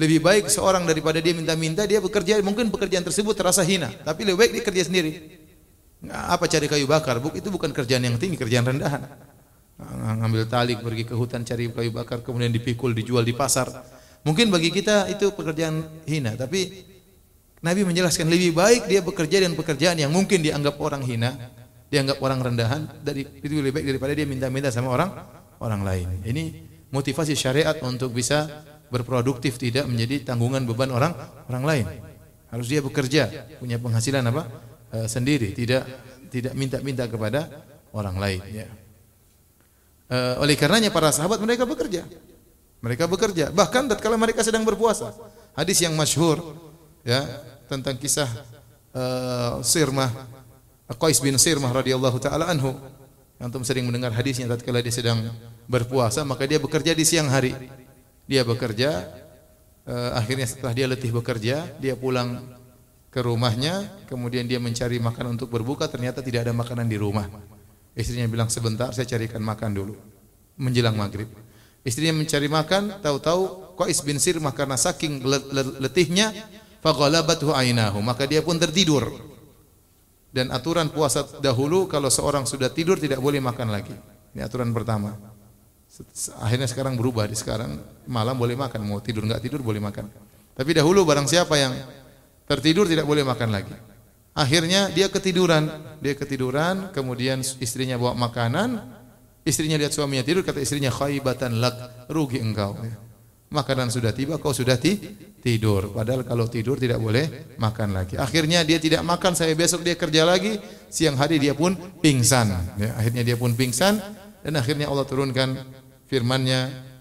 lebih 0.00 0.24
baik 0.24 0.48
seorang 0.48 0.88
daripada 0.88 1.20
dia 1.20 1.36
minta-minta 1.36 1.84
dia 1.84 2.00
bekerja 2.00 2.40
mungkin 2.40 2.72
pekerjaan 2.72 3.04
tersebut 3.04 3.36
terasa 3.36 3.60
hina, 3.60 3.92
tapi 4.02 4.24
lebih 4.24 4.38
baik 4.40 4.52
dia 4.56 4.64
kerja 4.64 4.82
sendiri. 4.88 5.40
Nah, 6.02 6.34
apa 6.34 6.50
cari 6.50 6.66
kayu 6.66 6.88
bakar? 6.88 7.22
Buk 7.22 7.36
itu 7.38 7.46
bukan 7.52 7.70
kerjaan 7.70 8.02
yang 8.02 8.18
tinggi, 8.18 8.34
kerjaan 8.34 8.66
rendahan. 8.66 9.06
Ngambil 10.18 10.46
tali 10.46 10.74
pergi 10.78 11.04
ke 11.06 11.14
hutan 11.14 11.42
cari 11.42 11.66
kayu 11.70 11.90
bakar 11.90 12.22
kemudian 12.22 12.54
dipikul 12.54 12.94
dijual 12.94 13.26
di 13.26 13.34
pasar 13.34 13.66
Mungkin 14.22 14.54
bagi 14.54 14.70
kita 14.70 15.10
itu 15.10 15.34
pekerjaan 15.34 15.82
hina, 16.06 16.38
tapi 16.38 16.86
Nabi 17.58 17.82
menjelaskan 17.82 18.30
lebih 18.30 18.54
baik 18.54 18.86
dia 18.86 19.02
bekerja 19.02 19.42
dan 19.42 19.58
pekerjaan 19.58 19.98
yang 19.98 20.14
mungkin 20.14 20.38
dianggap 20.38 20.78
orang 20.78 21.02
hina, 21.02 21.34
dianggap 21.90 22.22
orang 22.22 22.38
rendahan, 22.38 22.86
dari 23.02 23.26
itu 23.26 23.58
lebih 23.58 23.82
baik 23.82 23.86
daripada 23.90 24.12
dia 24.14 24.26
minta-minta 24.26 24.70
sama 24.70 24.94
orang 24.94 25.10
orang 25.58 25.82
lain. 25.82 26.08
Ini 26.22 26.42
motivasi 26.94 27.34
syariat 27.34 27.74
untuk 27.82 28.14
bisa 28.14 28.46
berproduktif 28.92 29.56
tidak 29.56 29.88
menjadi 29.88 30.28
tanggungan 30.28 30.68
beban 30.68 30.92
orang 30.92 31.16
orang 31.48 31.64
lain. 31.64 31.86
Harus 32.52 32.68
dia 32.68 32.84
bekerja, 32.84 33.48
punya 33.56 33.80
penghasilan 33.80 34.20
apa? 34.28 34.44
E, 34.92 35.08
sendiri, 35.08 35.56
tidak 35.56 35.88
tidak 36.28 36.52
minta-minta 36.52 37.08
kepada 37.08 37.48
orang 37.96 38.20
lain 38.20 38.40
ya. 38.52 38.68
E, 40.12 40.16
oleh 40.36 40.52
karenanya 40.60 40.92
para 40.92 41.08
sahabat 41.08 41.40
mereka 41.40 41.64
bekerja. 41.64 42.04
Mereka 42.84 43.08
bekerja. 43.08 43.48
Bahkan 43.48 43.88
tatkala 43.88 44.20
mereka 44.20 44.44
sedang 44.44 44.66
berpuasa. 44.68 45.16
Hadis 45.56 45.80
yang 45.80 45.96
masyhur 45.96 46.42
ya 47.06 47.22
tentang 47.70 47.94
kisah 47.94 48.26
uh, 48.90 49.62
Sirmah 49.62 50.10
Qais 50.98 51.22
bin 51.22 51.38
Sirmah 51.38 51.70
radhiyallahu 51.72 52.18
taala 52.18 52.50
anhu. 52.50 52.74
Antum 53.42 53.66
sering 53.66 53.86
mendengar 53.86 54.14
hadisnya 54.14 54.46
tatkala 54.50 54.82
dia 54.82 54.94
sedang 54.94 55.18
berpuasa 55.66 56.22
maka 56.22 56.46
dia 56.46 56.58
bekerja 56.58 56.92
di 56.92 57.06
siang 57.06 57.30
hari. 57.30 57.54
Dia 58.26 58.46
bekerja 58.46 59.22
uh, 59.86 60.10
akhirnya 60.18 60.46
setelah 60.46 60.72
dia 60.74 60.86
letih 60.86 61.10
bekerja, 61.10 61.66
dia 61.78 61.94
pulang 61.98 62.42
ke 63.12 63.20
rumahnya, 63.20 63.92
kemudian 64.08 64.48
dia 64.48 64.56
mencari 64.56 64.96
makan 64.96 65.36
untuk 65.36 65.52
berbuka, 65.52 65.84
ternyata 65.84 66.24
tidak 66.24 66.48
ada 66.48 66.54
makanan 66.56 66.88
di 66.88 66.96
rumah. 66.96 67.28
Istrinya 67.92 68.24
bilang 68.24 68.48
sebentar, 68.48 68.88
saya 68.96 69.04
carikan 69.04 69.44
makan 69.44 69.70
dulu. 69.76 69.94
Menjelang 70.56 70.96
maghrib. 70.96 71.28
Istrinya 71.84 72.16
mencari 72.16 72.48
makan, 72.48 73.04
tahu-tahu 73.04 73.74
Qais 73.76 74.00
bin 74.00 74.16
Sirmah 74.16 74.56
karena 74.56 74.80
saking 74.80 75.20
letihnya, 75.76 76.32
faghalabathu 76.80 77.52
ainahu, 77.52 78.00
maka 78.00 78.24
dia 78.24 78.40
pun 78.40 78.56
tertidur. 78.56 79.12
Dan 80.32 80.48
aturan 80.48 80.88
puasa 80.88 81.28
dahulu 81.44 81.84
kalau 81.84 82.08
seorang 82.08 82.48
sudah 82.48 82.72
tidur 82.72 82.96
tidak 82.96 83.20
boleh 83.20 83.44
makan 83.44 83.68
lagi. 83.68 83.92
Ini 84.32 84.40
aturan 84.40 84.72
pertama. 84.72 85.12
Akhirnya 86.40 86.64
sekarang 86.64 86.96
berubah, 86.96 87.28
di 87.28 87.36
sekarang 87.36 87.76
malam 88.08 88.32
boleh 88.40 88.56
makan, 88.56 88.80
mau 88.88 88.98
tidur 89.04 89.28
enggak 89.28 89.44
tidur 89.44 89.60
boleh 89.60 89.76
makan. 89.76 90.08
Tapi 90.56 90.70
dahulu 90.72 91.04
barang 91.04 91.28
siapa 91.28 91.52
yang 91.60 91.76
tertidur 92.48 92.88
tidak 92.88 93.04
boleh 93.04 93.20
makan 93.24 93.52
lagi. 93.52 93.76
Akhirnya 94.32 94.88
dia 94.88 95.12
ketiduran, 95.12 95.68
dia 96.00 96.16
ketiduran, 96.16 96.88
kemudian 96.96 97.44
istrinya 97.60 98.00
bawa 98.00 98.16
makanan, 98.16 98.80
istrinya 99.44 99.76
lihat 99.76 99.92
suaminya 99.92 100.24
tidur, 100.24 100.40
kata 100.40 100.64
istrinya 100.64 100.88
khaibatan 100.88 101.60
lak, 101.60 102.08
rugi 102.08 102.40
engkau. 102.40 102.72
Makanan 103.52 103.92
sudah 103.92 104.16
tiba, 104.16 104.40
kau 104.40 104.56
sudah 104.56 104.80
ti 104.80 104.96
tidur. 105.44 105.92
Padahal 105.92 106.24
kalau 106.24 106.48
tidur 106.48 106.80
tidak 106.80 107.04
boleh 107.04 107.52
makan 107.60 107.92
lagi. 107.92 108.16
Akhirnya 108.16 108.64
dia 108.64 108.80
tidak 108.80 109.04
makan, 109.04 109.36
saya 109.36 109.52
besok 109.52 109.84
dia 109.84 109.92
kerja 109.92 110.24
lagi, 110.24 110.56
siang 110.88 111.20
hari 111.20 111.36
dia 111.36 111.52
pun 111.52 111.76
pingsan. 112.00 112.48
Ya, 112.80 112.96
akhirnya 112.96 113.20
dia 113.20 113.36
pun 113.36 113.52
pingsan 113.52 114.00
dan 114.40 114.52
akhirnya 114.56 114.88
Allah 114.88 115.04
turunkan 115.04 115.81
firman-Nya 116.12 116.92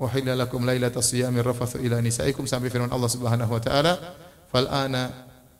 Wahilla 0.00 0.34
lakum 0.34 0.64
lailatas 0.64 1.12
siyami 1.12 1.38
rafathu 1.44 1.78
ila 1.84 2.00
nisaikum 2.02 2.48
sampai 2.48 2.72
firman 2.72 2.90
Allah 2.90 3.06
Subhanahu 3.06 3.52
wa 3.52 3.62
taala 3.62 3.94
fal 4.50 4.66
ana 4.66 5.12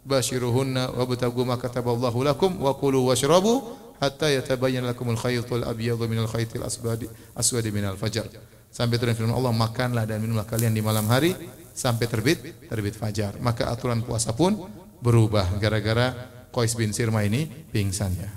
bashiruhunna 0.03 0.91
wabtagu 0.91 1.45
ma 1.47 1.55
kataballahu 1.55 2.25
lakum 2.27 2.51
wa 2.59 2.75
kulu 2.75 3.13
washrabu 3.13 3.63
hatta 4.03 4.33
yatabayyana 4.33 4.91
lakumul 4.91 5.15
khaytul 5.15 5.63
abyadu 5.63 6.11
minal 6.11 6.27
khaytil 6.27 6.67
aswadi 6.67 7.07
aswadi 7.39 7.71
minal 7.71 7.95
fajr 7.95 8.27
sampai 8.75 8.99
turun 8.99 9.15
firman 9.15 9.39
Allah 9.39 9.55
makanlah 9.55 10.03
dan 10.03 10.19
minumlah 10.19 10.49
kalian 10.51 10.75
di 10.75 10.83
malam 10.83 11.07
hari 11.07 11.31
sampai 11.71 12.11
terbit 12.11 12.67
terbit 12.67 12.99
fajar. 12.99 13.39
Maka 13.39 13.71
aturan 13.71 14.03
puasa 14.03 14.35
pun 14.35 14.59
berubah 14.99 15.47
gara-gara 15.63 16.11
Qais 16.51 16.75
bin 16.75 16.91
Sirma 16.91 17.23
ini 17.23 17.47
pingsan 17.71 18.15
ya 18.19 18.31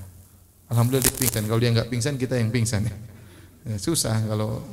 Alhamdulillah 0.68 1.04
dia 1.08 1.16
pingsan. 1.16 1.48
Kalau 1.48 1.60
dia 1.64 1.72
enggak 1.72 1.88
pingsan 1.88 2.20
kita 2.20 2.36
yang 2.36 2.52
pingsan 2.52 2.92
ya, 2.92 2.96
ya 3.68 3.78
susah 3.78 4.24
kalau 4.24 4.64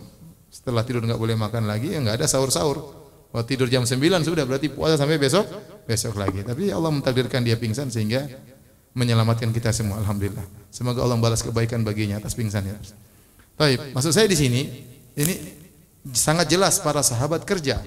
setelah 0.49 0.87
tidur 0.87 1.03
enggak 1.03 1.19
boleh 1.19 1.35
makan 1.35 1.67
lagi 1.67 1.93
ya 1.95 1.99
enggak 1.99 2.23
ada 2.23 2.27
sahur-sahur 2.31 3.05
Wah 3.35 3.43
tidur 3.43 3.67
jam 3.67 3.83
9 3.83 3.99
sudah 4.23 4.47
berarti 4.47 4.71
puasa 4.71 4.95
sampai 4.95 5.19
besok 5.19 5.43
besok 5.91 6.15
lagi. 6.15 6.47
Tapi 6.47 6.71
Allah 6.71 6.95
mentakdirkan 6.95 7.43
dia 7.43 7.59
pingsan 7.59 7.91
sehingga 7.91 8.31
menyelamatkan 8.95 9.51
kita 9.51 9.75
semua 9.75 9.99
alhamdulillah. 9.99 10.47
Semoga 10.71 11.03
Allah 11.03 11.19
balas 11.19 11.43
kebaikan 11.43 11.83
baginya 11.83 12.23
atas 12.23 12.39
pingsannya. 12.39 12.79
Baik, 13.59 13.91
maksud 13.91 14.15
saya 14.15 14.31
di 14.31 14.39
sini 14.39 14.63
ini 15.19 15.35
sangat 16.15 16.47
jelas 16.47 16.79
para 16.79 17.03
sahabat 17.03 17.43
kerja. 17.43 17.83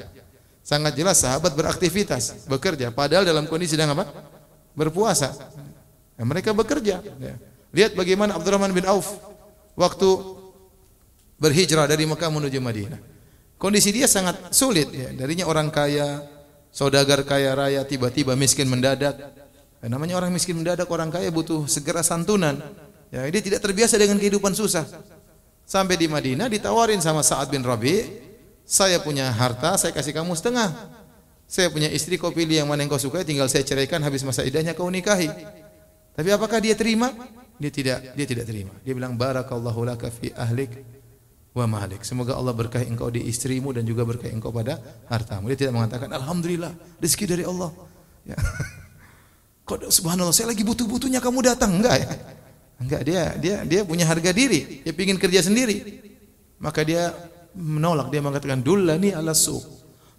Sangat 0.68 1.00
jelas 1.00 1.24
sahabat 1.24 1.56
beraktivitas, 1.56 2.44
bekerja 2.52 2.92
padahal 2.92 3.24
dalam 3.24 3.48
kondisi 3.48 3.80
sedang 3.80 3.96
apa? 3.96 4.04
Berpuasa. 4.76 5.32
Ya, 6.20 6.28
mereka 6.28 6.52
bekerja. 6.52 7.00
Ya. 7.00 7.40
Lihat 7.72 7.96
bagaimana 7.96 8.36
Abdurrahman 8.36 8.76
bin 8.76 8.84
Auf 8.84 9.16
waktu 9.80 10.37
berhijrah 11.38 11.86
dari 11.86 12.04
Mekah 12.06 12.30
menuju 12.30 12.60
Madinah. 12.62 13.00
Kondisi 13.58 13.90
dia 13.90 14.06
sangat 14.06 14.54
sulit 14.54 14.90
ya. 14.94 15.10
Darinya 15.18 15.50
orang 15.50 15.74
kaya, 15.74 16.22
saudagar 16.70 17.26
kaya 17.26 17.58
raya 17.58 17.82
tiba-tiba 17.82 18.38
miskin 18.38 18.70
mendadak. 18.70 19.18
Ya, 19.82 19.88
namanya 19.90 20.18
orang 20.18 20.30
miskin 20.30 20.58
mendadak, 20.58 20.86
orang 20.90 21.10
kaya 21.10 21.30
butuh 21.34 21.66
segera 21.66 22.06
santunan. 22.06 22.62
Ya, 23.10 23.26
dia 23.26 23.42
tidak 23.42 23.66
terbiasa 23.66 23.98
dengan 23.98 24.22
kehidupan 24.22 24.54
susah. 24.54 24.86
Sampai 25.66 25.98
di 25.98 26.06
Madinah 26.06 26.48
ditawarin 26.48 27.02
sama 27.02 27.26
Sa'ad 27.26 27.50
bin 27.50 27.66
Rabi, 27.66 28.06
saya 28.62 29.02
punya 29.02 29.30
harta, 29.34 29.76
saya 29.76 29.92
kasih 29.92 30.14
kamu 30.14 30.38
setengah. 30.38 30.70
Saya 31.48 31.72
punya 31.72 31.88
istri, 31.88 32.20
kau 32.20 32.30
pilih 32.30 32.62
yang 32.62 32.68
mana 32.68 32.84
yang 32.84 32.92
kau 32.92 33.00
sukai, 33.00 33.24
tinggal 33.24 33.48
saya 33.48 33.64
ceraikan 33.64 34.04
habis 34.04 34.22
masa 34.22 34.44
idahnya 34.44 34.76
kau 34.76 34.88
nikahi. 34.92 35.32
Tapi 36.14 36.30
apakah 36.30 36.60
dia 36.60 36.76
terima? 36.76 37.10
Dia 37.58 37.72
tidak, 37.74 38.14
dia 38.14 38.26
tidak 38.28 38.46
terima. 38.46 38.74
Dia 38.84 38.94
bilang 38.94 39.16
barakallahu 39.16 39.88
laka 39.88 40.12
fi 40.12 40.30
ahlik 40.36 40.97
wa 41.58 41.66
malik. 41.66 42.06
Semoga 42.06 42.38
Allah 42.38 42.54
berkahi 42.54 42.86
engkau 42.86 43.10
di 43.10 43.26
istrimu 43.26 43.74
dan 43.74 43.84
juga 43.84 44.06
berkahi 44.06 44.38
engkau 44.38 44.54
pada 44.54 44.78
hartamu. 45.10 45.50
Dia 45.50 45.66
tidak 45.66 45.74
mengatakan 45.82 46.10
alhamdulillah 46.14 46.72
rezeki 47.02 47.26
dari 47.26 47.44
Allah. 47.44 47.74
Ya. 48.24 48.38
Kok 49.68 49.90
subhanallah 49.92 50.32
saya 50.32 50.54
lagi 50.54 50.64
butuh-butuhnya 50.64 51.20
kamu 51.20 51.44
datang 51.44 51.76
enggak 51.76 51.98
ya? 52.00 52.10
Enggak 52.78 53.02
dia 53.04 53.22
dia 53.36 53.56
dia 53.66 53.82
punya 53.84 54.06
harga 54.06 54.32
diri. 54.32 54.86
Dia 54.86 54.94
ingin 54.94 55.20
kerja 55.20 55.44
sendiri. 55.44 56.06
Maka 56.62 56.86
dia 56.86 57.12
menolak 57.58 58.14
dia 58.14 58.22
mengatakan 58.22 58.62
dullani 58.62 59.12
ala 59.12 59.34
suq. 59.34 59.66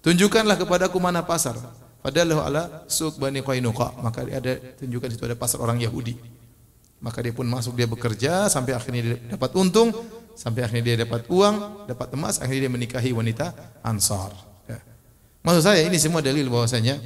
Tunjukkanlah 0.02 0.59
kepadaku 0.59 0.99
mana 0.99 1.23
pasar. 1.23 1.57
Padahal 2.02 2.45
ala 2.45 2.62
suq 2.90 3.16
Bani 3.16 3.40
Qainuqa. 3.40 3.97
Maka 4.02 4.26
dia 4.26 4.37
ada 4.42 4.52
tunjukkan 4.78 5.09
situ 5.14 5.25
ada 5.25 5.38
pasar 5.38 5.62
orang 5.62 5.78
Yahudi. 5.80 6.18
Maka 6.99 7.23
dia 7.23 7.30
pun 7.30 7.47
masuk 7.47 7.78
dia 7.78 7.87
bekerja 7.87 8.50
sampai 8.50 8.75
akhirnya 8.75 9.00
dia 9.00 9.16
dapat 9.38 9.54
untung 9.54 9.95
sampai 10.38 10.62
akhirnya 10.62 10.95
dia 10.95 10.97
dapat 11.02 11.26
uang, 11.26 11.90
dapat 11.90 12.14
emas, 12.14 12.38
akhirnya 12.38 12.71
dia 12.71 12.73
menikahi 12.73 13.11
wanita 13.11 13.50
Ansar. 13.83 14.30
Ya. 14.71 14.78
Maksud 15.42 15.66
saya 15.66 15.83
ini 15.83 15.99
semua 15.99 16.23
dalil 16.23 16.47
bahwasanya 16.47 17.02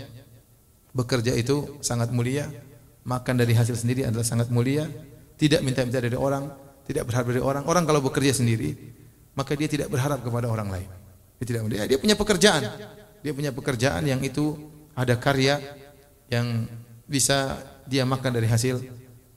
bekerja 0.93 1.33
itu 1.33 1.81
sangat 1.81 2.12
mulia, 2.12 2.53
makan 3.09 3.41
dari 3.41 3.57
hasil 3.57 3.81
sendiri 3.81 4.05
adalah 4.05 4.29
sangat 4.29 4.53
mulia, 4.53 4.85
tidak 5.41 5.65
minta-minta 5.65 5.97
dari 5.97 6.12
orang, 6.12 6.53
tidak 6.85 7.09
berharap 7.09 7.33
dari 7.33 7.41
orang. 7.41 7.65
Orang 7.65 7.89
kalau 7.89 8.05
bekerja 8.05 8.37
sendiri, 8.37 8.77
maka 9.33 9.57
dia 9.57 9.65
tidak 9.73 9.89
berharap 9.89 10.21
kepada 10.21 10.53
orang 10.53 10.69
lain. 10.69 10.89
Dia 11.41 11.47
tidak 11.49 11.62
dia, 11.73 11.89
dia 11.89 11.99
punya 11.99 12.17
pekerjaan. 12.21 12.62
Dia 13.25 13.33
punya 13.33 13.51
pekerjaan 13.55 14.03
yang 14.05 14.21
itu 14.21 14.61
ada 14.93 15.17
karya 15.17 15.57
yang 16.29 16.69
bisa 17.09 17.57
dia 17.89 18.05
makan 18.05 18.37
dari 18.37 18.45
hasil 18.45 18.85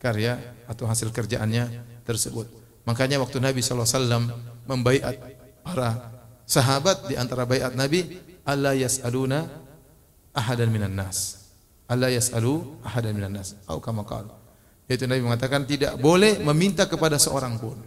karya 0.04 0.36
atau 0.68 0.84
hasil 0.84 1.16
kerjaannya 1.16 1.70
tersebut. 2.04 2.65
Makanya 2.86 3.18
waktu 3.18 3.42
Nabi 3.42 3.66
SAW 3.66 4.30
membaiat 4.70 5.18
para 5.66 6.14
sahabat 6.46 7.10
di 7.10 7.18
antara 7.18 7.44
baiat 7.44 7.74
Nabi, 7.74 8.22
Allah 8.46 8.78
yas'aluna 8.78 9.50
ahadan 10.32 10.70
minan 10.70 10.94
nas. 10.94 11.50
Allah 11.90 12.14
yas'alu 12.14 12.78
ahadan 12.86 13.18
minan 13.18 13.42
nas. 13.42 13.58
Atau 13.66 13.82
kama. 13.82 14.06
Yaitu 14.86 15.10
Nabi 15.10 15.26
mengatakan 15.26 15.66
tidak 15.66 15.98
boleh 15.98 16.38
meminta 16.46 16.86
kepada 16.86 17.18
seorang 17.18 17.58
pun. 17.58 17.78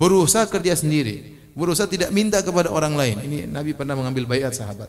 Berusaha 0.00 0.48
kerja 0.48 0.72
sendiri, 0.72 1.36
berusaha 1.52 1.84
tidak 1.84 2.08
minta 2.08 2.40
kepada 2.40 2.72
orang 2.72 2.96
lain. 2.96 3.16
Ini 3.20 3.38
Nabi 3.52 3.76
pernah 3.76 3.92
mengambil 3.92 4.24
baiat 4.24 4.56
sahabat. 4.56 4.88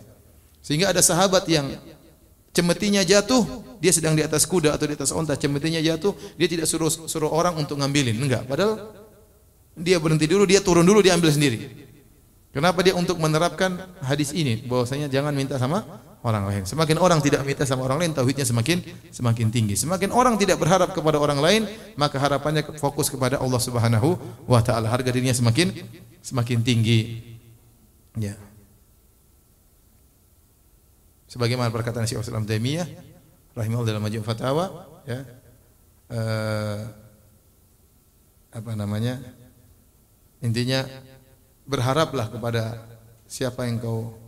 Sehingga 0.63 0.95
ada 0.95 1.03
sahabat 1.03 1.43
yang 1.51 1.67
cemetinya 2.55 3.03
jatuh, 3.03 3.43
dia 3.83 3.91
sedang 3.91 4.15
di 4.15 4.23
atas 4.23 4.47
kuda 4.47 4.79
atau 4.79 4.87
di 4.87 4.95
atas 4.95 5.11
onta, 5.11 5.35
cemetinya 5.35 5.83
jatuh, 5.83 6.15
dia 6.39 6.47
tidak 6.47 6.71
suruh 6.71 6.87
suruh 6.87 7.27
orang 7.27 7.59
untuk 7.59 7.75
ngambilin, 7.75 8.15
enggak. 8.15 8.47
Padahal 8.47 8.95
dia 9.73 9.97
berhenti 9.97 10.29
dulu, 10.29 10.45
dia 10.45 10.61
turun 10.61 10.85
dulu, 10.85 11.01
dia 11.01 11.17
ambil 11.17 11.33
sendiri. 11.33 11.83
Kenapa 12.53 12.85
dia 12.85 12.93
untuk 12.93 13.17
menerapkan 13.17 13.89
hadis 14.05 14.29
ini 14.29 14.61
bahwasanya 14.69 15.09
jangan 15.09 15.33
minta 15.33 15.57
sama 15.57 15.81
orang 16.23 16.45
lain. 16.45 16.63
Semakin 16.63 17.01
orang 17.01 17.19
tidak 17.19 17.41
minta 17.43 17.65
sama 17.65 17.83
orang 17.83 18.05
lain, 18.05 18.11
tauhidnya 18.13 18.47
semakin 18.47 18.79
semakin 19.09 19.49
tinggi. 19.49 19.75
Semakin 19.75 20.13
orang 20.13 20.39
tidak 20.39 20.61
berharap 20.61 20.93
kepada 20.93 21.17
orang 21.17 21.41
lain, 21.41 21.61
maka 21.99 22.21
harapannya 22.21 22.63
fokus 22.79 23.11
kepada 23.11 23.41
Allah 23.41 23.57
Subhanahu 23.57 24.15
wa 24.47 24.61
taala. 24.61 24.87
Harga 24.87 25.09
dirinya 25.09 25.35
semakin 25.35 25.73
semakin 26.21 26.61
tinggi. 26.61 26.99
Ya. 28.21 28.37
Sebagaimana 31.27 31.73
perkataan 31.73 32.05
Syekh 32.05 32.21
Islam 32.21 32.45
Taimiyah 32.45 32.85
rahimahullah 33.57 33.89
dalam 33.89 34.05
Majmu' 34.05 34.21
Fatawa, 34.21 34.65
ya. 35.09 35.25
Uh, 36.13 36.79
apa 38.53 38.71
namanya? 38.77 39.17
Intinya 40.43 40.83
berharaplah 41.63 42.27
kepada 42.27 42.83
siapa 43.23 43.63
yang 43.63 43.79
kau 43.79 44.19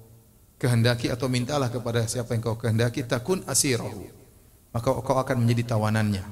kehendaki 0.55 1.12
atau 1.12 1.27
mintalah 1.27 1.67
kepada 1.67 2.07
siapa 2.07 2.31
yang 2.31 2.41
kau 2.41 2.55
kehendaki 2.55 3.03
takun 3.03 3.43
asirahu. 3.43 4.07
Maka 4.72 4.95
kau 4.95 5.17
akan 5.19 5.43
menjadi 5.43 5.75
tawanannya. 5.75 6.24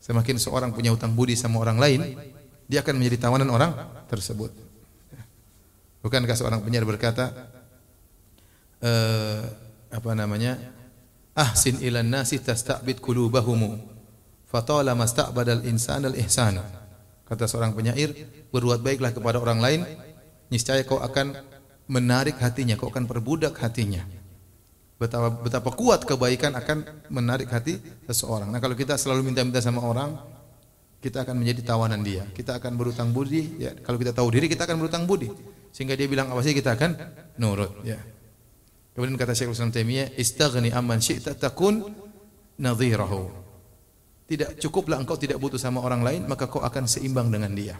Semakin 0.00 0.38
seorang 0.38 0.70
punya 0.72 0.94
hutang 0.94 1.12
budi 1.12 1.34
sama 1.36 1.60
orang 1.60 1.76
lain, 1.76 2.00
dia 2.70 2.80
akan 2.80 2.96
menjadi 2.96 3.28
tawanan 3.28 3.50
orang 3.50 3.74
tersebut. 4.08 4.54
Bukankah 6.00 6.32
seorang 6.32 6.64
penyair 6.64 6.88
berkata, 6.88 7.28
uh, 8.80 9.44
apa 9.92 10.10
namanya? 10.16 10.56
Ahsin 11.36 11.76
ilan 11.84 12.08
nasi 12.08 12.40
tasta'bid 12.40 13.04
kulubahumu. 13.04 13.76
Fatala 14.48 14.96
masta'badal 14.96 15.68
insan 15.68 16.08
al-ihsana. 16.08 16.79
Kata 17.30 17.46
seorang 17.46 17.78
penyair, 17.78 18.10
berbuat 18.50 18.82
baiklah 18.82 19.14
kepada 19.14 19.38
orang 19.38 19.62
lain, 19.62 19.80
niscaya 20.50 20.82
kau 20.82 20.98
akan 20.98 21.38
menarik 21.86 22.34
hatinya, 22.42 22.74
kau 22.74 22.90
akan 22.90 23.06
perbudak 23.06 23.54
hatinya. 23.62 24.02
Betapa, 24.98 25.30
betapa 25.32 25.70
kuat 25.70 26.02
kebaikan 26.04 26.58
akan 26.58 27.06
menarik 27.06 27.46
hati 27.48 27.78
seseorang. 28.10 28.50
Nah 28.50 28.58
kalau 28.58 28.74
kita 28.74 28.98
selalu 28.98 29.30
minta-minta 29.30 29.62
sama 29.62 29.80
orang, 29.80 30.18
kita 31.00 31.24
akan 31.24 31.40
menjadi 31.40 31.72
tawanan 31.72 32.04
dia. 32.04 32.28
Kita 32.34 32.60
akan 32.60 32.76
berutang 32.76 33.08
budi. 33.14 33.56
Ya, 33.56 33.72
kalau 33.78 33.96
kita 33.96 34.12
tahu 34.12 34.28
diri, 34.28 34.50
kita 34.50 34.68
akan 34.68 34.76
berutang 34.76 35.08
budi. 35.08 35.32
Sehingga 35.72 35.96
dia 35.96 36.04
bilang 36.04 36.28
apa 36.28 36.42
sih 36.44 36.52
kita 36.52 36.76
akan 36.76 36.98
nurut. 37.40 37.80
Ya. 37.86 37.96
Kemudian 38.92 39.16
kata 39.16 39.32
Syekhul 39.32 39.56
Islam 39.56 39.72
Taimiyah, 39.72 40.12
istaghni 40.18 40.74
amman 40.74 41.00
syi'ta 41.00 41.32
takun 41.32 41.88
nadhirahu. 42.60 43.32
Tidak 44.30 44.62
cukuplah 44.62 45.02
engkau 45.02 45.18
tidak 45.18 45.42
butuh 45.42 45.58
sama 45.58 45.82
orang 45.82 46.06
lain, 46.06 46.22
maka 46.30 46.46
kau 46.46 46.62
akan 46.62 46.86
seimbang 46.86 47.34
dengan 47.34 47.50
dia. 47.50 47.74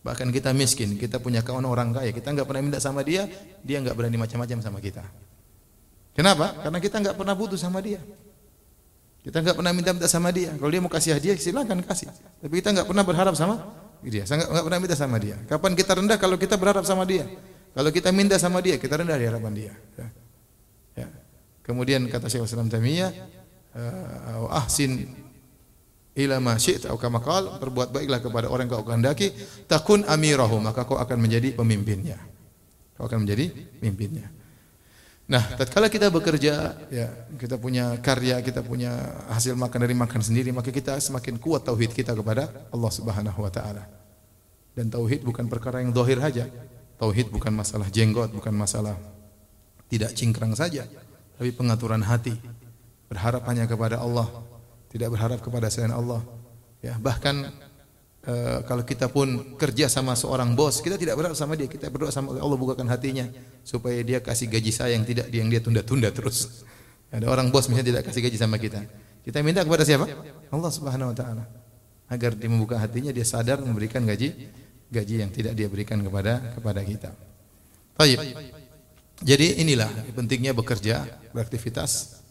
Bahkan 0.00 0.32
kita 0.32 0.56
miskin, 0.56 0.96
kita 0.96 1.20
punya 1.20 1.44
kawan 1.44 1.68
orang 1.68 1.92
kaya, 1.92 2.08
kita 2.08 2.32
enggak 2.32 2.48
pernah 2.48 2.64
minta 2.64 2.80
sama 2.80 3.04
dia, 3.04 3.28
dia 3.60 3.84
enggak 3.84 3.92
berani 3.92 4.16
macam-macam 4.16 4.64
sama 4.64 4.80
kita. 4.80 5.04
Kenapa? 6.16 6.56
Karena 6.64 6.80
kita 6.80 7.04
enggak 7.04 7.16
pernah 7.20 7.36
butuh 7.36 7.60
sama 7.60 7.84
dia. 7.84 8.00
Kita 9.24 9.40
enggak 9.44 9.56
pernah 9.60 9.72
minta-minta 9.76 10.08
sama 10.08 10.32
dia. 10.32 10.56
Kalau 10.56 10.70
dia 10.72 10.80
mau 10.80 10.92
kasih 10.92 11.20
hadiah, 11.20 11.36
silakan 11.36 11.84
kasih. 11.84 12.08
Tapi 12.12 12.52
kita 12.64 12.72
enggak 12.72 12.88
pernah 12.88 13.04
berharap 13.04 13.36
sama 13.36 13.60
dia. 14.04 14.24
Saya 14.24 14.44
enggak 14.44 14.64
pernah 14.64 14.80
minta 14.80 14.96
sama 14.96 15.16
dia. 15.16 15.36
Kapan 15.48 15.72
kita 15.72 15.92
rendah 15.96 16.16
kalau 16.20 16.36
kita 16.36 16.56
berharap 16.60 16.84
sama 16.84 17.04
dia? 17.08 17.24
Kalau 17.72 17.90
kita 17.92 18.08
minta 18.12 18.36
sama 18.36 18.60
dia, 18.60 18.76
kita 18.76 19.00
rendah 19.00 19.16
di 19.16 19.24
harapan 19.24 19.52
dia. 19.52 19.72
Ya. 20.00 20.06
ya. 21.04 21.08
Kemudian 21.64 22.08
kata 22.12 22.28
Syekh 22.28 22.44
Islam 22.44 22.68
Tamiyah, 22.68 23.08
uh, 23.72 24.52
ahsin 24.52 25.23
ila 26.14 26.38
ma 26.38 26.54
syi'ta 26.54 26.90
atau 26.90 26.98
kama 26.98 27.18
qala 27.18 27.58
berbuat 27.58 27.90
baiklah 27.90 28.22
kepada 28.22 28.46
orang 28.46 28.70
yang 28.70 28.78
kau 28.78 28.86
kehendaki. 28.86 29.34
Takun 29.66 30.06
amirahu 30.06 30.62
maka 30.62 30.86
kau 30.86 30.98
akan 30.98 31.18
menjadi 31.18 31.54
pemimpinnya. 31.58 32.18
Kau 32.94 33.10
akan 33.10 33.26
menjadi 33.26 33.50
pemimpinnya. 33.82 34.30
Nah 35.24 35.42
tatkala 35.56 35.88
kita 35.88 36.12
bekerja 36.12 36.76
ya 36.92 37.08
kita 37.40 37.56
punya 37.56 37.96
karya 37.98 38.44
kita 38.44 38.60
punya 38.60 39.24
hasil 39.32 39.56
makan 39.56 39.78
dari 39.88 39.96
makan 39.96 40.20
sendiri 40.20 40.52
maka 40.52 40.68
kita 40.68 41.00
semakin 41.00 41.40
kuat 41.40 41.64
tauhid 41.64 41.96
kita 41.96 42.12
kepada 42.12 42.52
Allah 42.70 42.92
Subhanahu 42.92 43.40
wa 43.42 43.50
taala. 43.50 43.88
Dan 44.74 44.90
tauhid 44.90 45.26
bukan 45.26 45.50
perkara 45.50 45.80
yang 45.82 45.90
zahir 45.90 46.18
saja. 46.20 46.44
Tauhid 46.94 47.34
bukan 47.34 47.50
masalah 47.50 47.90
jenggot 47.90 48.30
bukan 48.30 48.54
masalah 48.54 48.94
tidak 49.90 50.14
cingkrang 50.14 50.54
saja 50.54 50.86
tapi 51.38 51.50
pengaturan 51.50 52.02
hati 52.02 52.34
berharap 53.10 53.42
hanya 53.50 53.66
kepada 53.66 54.00
Allah 54.00 54.26
tidak 54.94 55.10
berharap 55.10 55.42
kepada 55.42 55.66
selain 55.66 55.90
Allah. 55.90 56.22
Ya, 56.78 56.94
bahkan 57.02 57.50
uh, 58.30 58.62
kalau 58.62 58.86
kita 58.86 59.10
pun 59.10 59.58
kerja 59.58 59.90
sama 59.90 60.14
seorang 60.14 60.54
bos, 60.54 60.78
kita 60.78 60.94
tidak 60.94 61.18
berharap 61.18 61.34
sama 61.34 61.58
dia, 61.58 61.66
kita 61.66 61.90
berdoa 61.90 62.14
sama 62.14 62.38
Allah 62.38 62.54
bukakan 62.54 62.86
hatinya 62.86 63.26
supaya 63.66 63.98
dia 64.06 64.22
kasih 64.22 64.46
gaji 64.46 64.70
saya 64.70 64.94
yang 64.94 65.02
tidak 65.02 65.26
yang 65.34 65.50
dia 65.50 65.58
tunda-tunda 65.58 66.14
terus. 66.14 66.62
Ada 67.10 67.26
orang 67.26 67.50
bos 67.50 67.66
misalnya 67.66 67.98
tidak 67.98 68.02
kasih 68.06 68.22
gaji 68.22 68.38
sama 68.38 68.54
kita. 68.62 68.86
Kita 69.26 69.42
minta 69.42 69.66
kepada 69.66 69.82
siapa? 69.82 70.06
Allah 70.54 70.70
Subhanahu 70.70 71.10
wa 71.10 71.16
taala. 71.16 71.44
Agar 72.06 72.38
dia 72.38 72.46
membuka 72.46 72.78
hatinya, 72.78 73.10
dia 73.10 73.26
sadar 73.26 73.58
memberikan 73.58 74.04
gaji 74.06 74.30
gaji 74.94 75.26
yang 75.26 75.30
tidak 75.34 75.58
dia 75.58 75.66
berikan 75.66 75.98
kepada 75.98 76.54
kepada 76.54 76.80
kita. 76.86 77.10
Baik. 77.98 78.18
Jadi 79.24 79.58
inilah 79.62 79.90
pentingnya 80.14 80.54
bekerja, 80.54 81.06
beraktivitas 81.34 82.22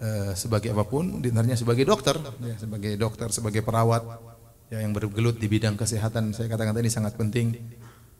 Eh, 0.00 0.32
sebagai 0.32 0.72
apa 0.72 0.88
pun, 0.88 1.20
dinarnya 1.20 1.60
sebagai 1.60 1.84
dokter, 1.84 2.16
ya, 2.40 2.56
sebagai 2.56 2.96
dokter, 2.96 3.28
sebagai 3.36 3.60
perawat 3.60 4.00
ya, 4.72 4.80
yang 4.80 4.96
bergelut 4.96 5.36
di 5.36 5.44
bidang 5.44 5.76
kesehatan. 5.76 6.32
Saya 6.32 6.48
katakan 6.48 6.72
tadi 6.72 6.88
sangat 6.88 7.20
penting 7.20 7.52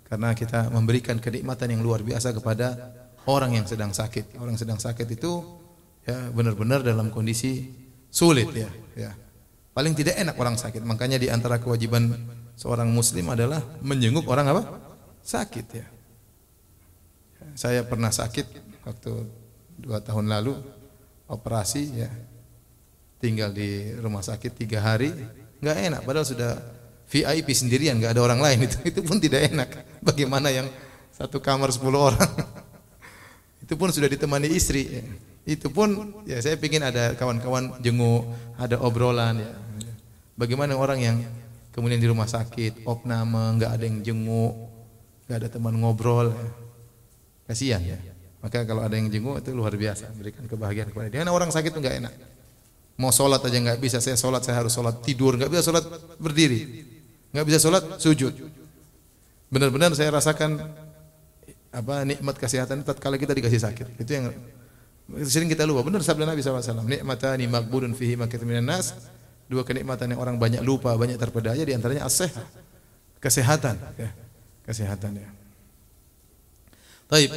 karena 0.05 0.37
kita 0.37 0.69
memberikan 0.69 1.17
kenikmatan 1.17 1.73
yang 1.73 1.81
luar 1.81 2.05
biasa 2.05 2.37
kepada 2.37 2.77
orang 3.25 3.57
yang 3.57 3.65
sedang 3.65 3.97
sakit. 3.97 4.37
Orang 4.37 4.53
yang 4.53 4.61
sedang 4.61 4.77
sakit 4.77 5.09
itu 5.09 5.41
ya 6.05 6.29
benar-benar 6.29 6.85
dalam 6.85 7.09
kondisi 7.09 7.73
sulit 8.13 8.53
ya, 8.53 8.69
ya. 8.93 9.17
Paling 9.73 9.97
tidak 9.97 10.21
enak 10.21 10.37
orang 10.37 10.61
sakit. 10.61 10.85
Makanya 10.85 11.17
di 11.17 11.33
antara 11.33 11.65
kewajiban 11.65 12.13
seorang 12.61 12.93
muslim 12.93 13.25
adalah 13.33 13.65
menjenguk 13.81 14.29
orang 14.29 14.53
apa? 14.53 14.63
Sakit 15.25 15.67
ya. 15.73 15.89
Saya 17.57 17.89
pernah 17.89 18.13
sakit 18.13 18.69
waktu 18.85 19.13
dua 19.81 20.05
tahun 20.05 20.29
lalu 20.29 20.80
operasi 21.31 21.83
ya. 21.95 22.11
Tinggal 23.21 23.55
di 23.55 23.95
rumah 24.01 24.25
sakit 24.25 24.53
tiga 24.59 24.83
hari 24.83 25.15
nggak 25.63 25.77
enak. 25.87 26.01
Padahal 26.03 26.27
sudah 26.27 26.53
VIP 27.07 27.55
sendirian 27.55 27.97
nggak 27.97 28.19
ada 28.19 28.23
orang 28.27 28.41
lain. 28.43 28.59
Itu 28.67 28.77
itu 28.83 29.01
pun 29.07 29.23
tidak 29.23 29.49
enak. 29.55 29.69
Bagaimana 30.03 30.51
yang 30.51 30.67
satu 31.15 31.39
kamar 31.39 31.71
sepuluh 31.71 32.13
orang? 32.13 32.31
Itu 33.65 33.79
pun 33.79 33.95
sudah 33.95 34.11
ditemani 34.11 34.51
istri 34.51 34.85
ya. 34.89 35.05
itu 35.41 35.73
pun 35.73 36.13
ya 36.29 36.37
saya 36.45 36.61
ingin 36.61 36.85
ada 36.85 37.17
kawan-kawan 37.17 37.81
jenguk 37.81 38.29
ada 38.61 38.77
obrolan 38.77 39.41
ya. 39.41 39.51
Bagaimana 40.37 40.77
orang 40.77 41.01
yang 41.01 41.17
kemudian 41.75 41.97
di 41.97 42.07
rumah 42.07 42.29
sakit 42.29 42.85
opname 42.85 43.57
nggak 43.57 43.71
ada 43.73 43.85
yang 43.89 43.99
jenguk 44.05 44.53
nggak 45.27 45.39
ada 45.41 45.49
teman 45.49 45.75
ngobrol 45.81 46.35
ya. 46.35 46.49
kasihan 47.49 47.83
ya 47.83 47.99
maka 48.41 48.65
kalau 48.65 48.81
ada 48.81 48.97
yang 48.97 49.13
jenguk 49.13 49.45
itu 49.45 49.53
luar 49.53 49.77
biasa, 49.77 50.09
berikan 50.17 50.49
kebahagiaan 50.49 50.89
kepada 50.89 51.07
dia. 51.13 51.19
Karena 51.21 51.33
orang 51.37 51.53
sakit 51.53 51.77
itu 51.77 51.79
enggak 51.81 51.97
enak. 52.01 52.15
Mau 52.97 53.13
sholat 53.13 53.41
aja 53.45 53.57
enggak 53.61 53.81
bisa, 53.81 54.01
saya 54.01 54.17
sholat 54.17 54.41
saya 54.41 54.65
harus 54.65 54.73
sholat 54.73 55.01
tidur, 55.05 55.37
enggak 55.37 55.53
bisa 55.53 55.63
sholat 55.65 55.85
berdiri, 56.17 56.85
enggak 57.33 57.47
bisa 57.49 57.59
sholat 57.61 57.85
sujud. 58.01 58.33
Benar-benar 59.53 59.93
saya 59.93 60.09
rasakan 60.13 60.57
apa 61.71 62.03
nikmat 62.03 62.35
kesehatan 62.41 62.83
tatkala 62.83 63.21
kita 63.21 63.37
dikasih 63.37 63.61
sakit. 63.61 63.87
Itu 64.01 64.11
yang 64.11 64.25
sering 65.27 65.51
kita 65.51 65.67
lupa. 65.67 65.83
Benar 65.83 66.01
sabda 66.07 66.25
Nabi 66.27 66.43
SAW. 66.43 66.87
Nikmatani 66.87 67.47
makbudun 67.51 67.93
fihi 67.95 68.15
makit 68.15 68.43
minan 68.47 68.67
nas. 68.67 68.95
Dua 69.51 69.67
kenikmatan 69.67 70.15
yang 70.15 70.23
orang 70.23 70.39
banyak 70.39 70.63
lupa, 70.63 70.95
banyak 70.95 71.19
terpedaya 71.19 71.67
di 71.67 71.75
antaranya 71.75 72.07
as 72.07 72.23
Kesehatan, 73.21 73.77
ya. 73.99 74.11
Kesehatan 74.65 75.13
ya. 75.19 75.29
Baik. 77.11 77.29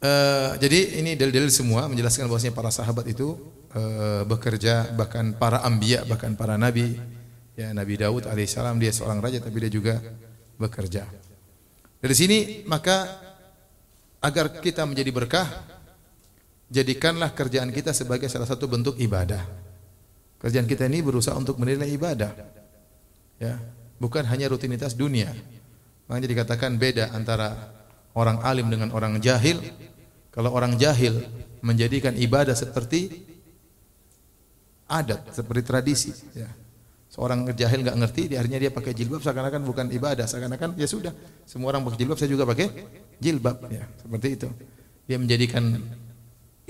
Uh, 0.00 0.56
jadi 0.56 0.96
ini 1.04 1.12
dalil-dalil 1.12 1.52
semua 1.52 1.84
menjelaskan 1.84 2.24
bahwasanya 2.24 2.56
para 2.56 2.72
sahabat 2.72 3.04
itu 3.12 3.36
uh, 3.76 4.24
bekerja 4.24 4.96
bahkan 4.96 5.36
para 5.36 5.60
ambia 5.60 6.08
bahkan 6.08 6.32
para 6.32 6.56
nabi 6.56 6.96
ya 7.52 7.76
Nabi 7.76 8.00
Daud 8.00 8.24
alaihissalam 8.24 8.80
dia 8.80 8.96
seorang 8.96 9.20
raja 9.20 9.44
tapi 9.44 9.60
dia 9.60 9.68
juga 9.68 10.00
bekerja. 10.56 11.04
Dari 12.00 12.14
sini 12.16 12.38
maka 12.64 13.12
agar 14.24 14.64
kita 14.64 14.88
menjadi 14.88 15.12
berkah 15.12 15.48
jadikanlah 16.72 17.36
kerjaan 17.36 17.68
kita 17.68 17.92
sebagai 17.92 18.32
salah 18.32 18.48
satu 18.48 18.64
bentuk 18.70 18.96
ibadah. 18.96 19.44
Kerjaan 20.40 20.64
kita 20.64 20.88
ini 20.88 21.04
berusaha 21.04 21.36
untuk 21.36 21.60
menilai 21.60 21.92
ibadah. 21.92 22.32
Ya, 23.36 23.60
bukan 24.00 24.24
hanya 24.24 24.48
rutinitas 24.48 24.96
dunia. 24.96 25.28
Makanya 26.08 26.28
dikatakan 26.32 26.80
beda 26.80 27.12
antara 27.12 27.79
orang 28.14 28.42
alim 28.42 28.66
dengan 28.70 28.90
orang 28.94 29.18
jahil 29.22 29.60
kalau 30.30 30.54
orang 30.54 30.78
jahil 30.78 31.20
menjadikan 31.60 32.14
ibadah 32.16 32.54
seperti 32.54 33.26
adat, 34.90 35.30
seperti 35.30 35.62
tradisi, 35.62 36.10
ya. 36.34 36.50
Seorang 37.10 37.42
jahil 37.58 37.82
nggak 37.82 37.98
ngerti, 38.06 38.22
akhirnya 38.38 38.58
dia 38.62 38.70
pakai 38.70 38.94
jilbab 38.94 39.18
seakan-akan 39.18 39.66
bukan 39.66 39.86
ibadah, 39.90 40.30
seakan-akan 40.30 40.78
ya 40.78 40.86
sudah, 40.86 41.10
semua 41.42 41.74
orang 41.74 41.82
pakai 41.82 41.98
jilbab, 41.98 42.16
saya 42.22 42.30
juga 42.30 42.46
pakai 42.46 42.70
jilbab, 43.18 43.66
ya, 43.66 43.82
seperti 43.98 44.28
itu. 44.38 44.48
Dia 45.10 45.18
menjadikan 45.18 45.74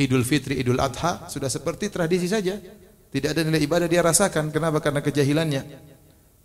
Idul 0.00 0.24
Fitri, 0.24 0.56
Idul 0.56 0.80
Adha 0.80 1.28
sudah 1.28 1.52
seperti 1.52 1.92
tradisi 1.92 2.24
saja. 2.24 2.56
Tidak 3.10 3.36
ada 3.36 3.44
nilai 3.44 3.60
ibadah 3.68 3.84
dia 3.84 4.00
rasakan. 4.00 4.48
Kenapa? 4.48 4.80
Karena 4.80 5.04
kejahilannya. 5.04 5.62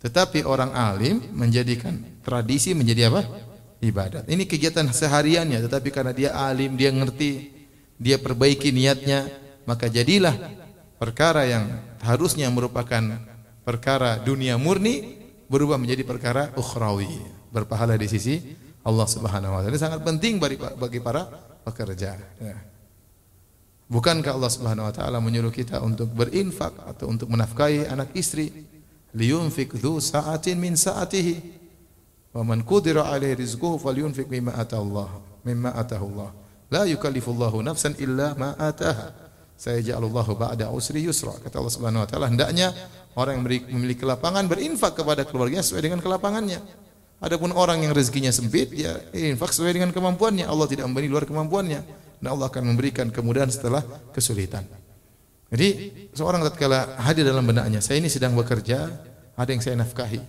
Tetapi 0.02 0.44
orang 0.44 0.76
alim 0.76 1.24
menjadikan 1.32 2.20
tradisi 2.20 2.76
menjadi 2.76 3.08
apa? 3.08 3.24
Ibadat. 3.80 4.24
Ini 4.28 4.44
kegiatan 4.48 4.86
sehariannya, 4.88 5.60
tetapi 5.68 5.88
karena 5.92 6.12
dia 6.16 6.30
alim, 6.32 6.74
dia 6.74 6.88
ngerti, 6.92 7.52
dia 8.00 8.16
perbaiki 8.16 8.72
niatnya, 8.72 9.28
maka 9.68 9.88
jadilah 9.90 10.34
perkara 10.96 11.44
yang 11.44 11.64
harusnya 12.00 12.48
merupakan 12.48 13.02
perkara 13.66 14.22
dunia 14.22 14.56
murni 14.56 15.18
berubah 15.50 15.76
menjadi 15.76 16.02
perkara 16.06 16.54
ukhrawi, 16.54 17.10
berpahala 17.50 17.98
di 17.98 18.08
sisi 18.08 18.54
Allah 18.86 19.06
Subhanahu 19.10 19.52
wa 19.54 19.60
taala. 19.60 19.74
Ini 19.74 19.82
sangat 19.82 20.00
penting 20.06 20.38
bagi 20.78 21.02
para 21.02 21.26
pekerja. 21.66 22.14
Ya. 22.38 22.56
Bukankah 23.86 24.34
Allah 24.34 24.50
Subhanahu 24.50 24.86
wa 24.86 24.94
taala 24.94 25.18
menyuruh 25.22 25.54
kita 25.54 25.82
untuk 25.82 26.10
berinfak 26.10 26.74
atau 26.86 27.10
untuk 27.10 27.30
menafkahi 27.30 27.90
anak 27.90 28.14
istri? 28.14 28.66
Liyunfik 29.16 29.72
dzu 29.80 29.96
sa'atin 29.96 30.60
min 30.60 30.76
sa'atihi 30.76 31.34
Wa 32.36 32.44
man 32.44 32.60
qudira 32.68 33.08
alaihi 33.08 33.32
rizquhu 33.40 33.80
falyunfiq 33.80 34.28
mimma 34.28 34.60
Allah, 34.60 35.08
mimma 35.40 35.72
Allah. 35.72 36.36
La 36.68 36.84
yukallifullahu 36.84 37.64
nafsan 37.64 37.96
illa 37.96 38.36
ma 38.36 38.52
ataha. 38.60 39.24
Saya 39.56 39.80
ja'alallahu 39.80 40.36
ba'da 40.36 40.68
usri 40.68 41.00
yusra. 41.00 41.32
Kata 41.40 41.64
Allah 41.64 41.72
Subhanahu 41.72 42.04
wa 42.04 42.08
taala, 42.08 42.28
hendaknya 42.28 42.76
orang 43.16 43.40
yang 43.40 43.44
memiliki 43.72 44.04
kelapangan 44.04 44.44
berinfak 44.52 45.00
kepada 45.00 45.24
keluarganya 45.24 45.64
sesuai 45.64 45.88
dengan 45.88 46.04
kelapangannya. 46.04 46.60
Adapun 47.24 47.56
orang 47.56 47.80
yang 47.80 47.96
rezekinya 47.96 48.28
sempit, 48.28 48.68
ya 48.76 49.00
infak 49.16 49.56
sesuai 49.56 49.72
dengan 49.72 49.96
kemampuannya. 49.96 50.44
Allah 50.44 50.68
tidak 50.68 50.84
memberi 50.92 51.08
luar 51.08 51.24
kemampuannya. 51.24 51.80
Dan 52.20 52.28
Allah 52.28 52.52
akan 52.52 52.68
memberikan 52.68 53.08
kemudahan 53.08 53.48
setelah 53.48 53.80
kesulitan. 54.12 54.68
Jadi 55.48 55.68
seorang 56.12 56.44
tatkala 56.44 57.00
hadir 57.00 57.24
dalam 57.24 57.48
benaknya, 57.48 57.80
saya 57.80 57.96
ini 57.96 58.12
sedang 58.12 58.36
bekerja, 58.36 58.92
ada 59.32 59.48
yang 59.48 59.64
saya 59.64 59.80
nafkahi, 59.80 60.20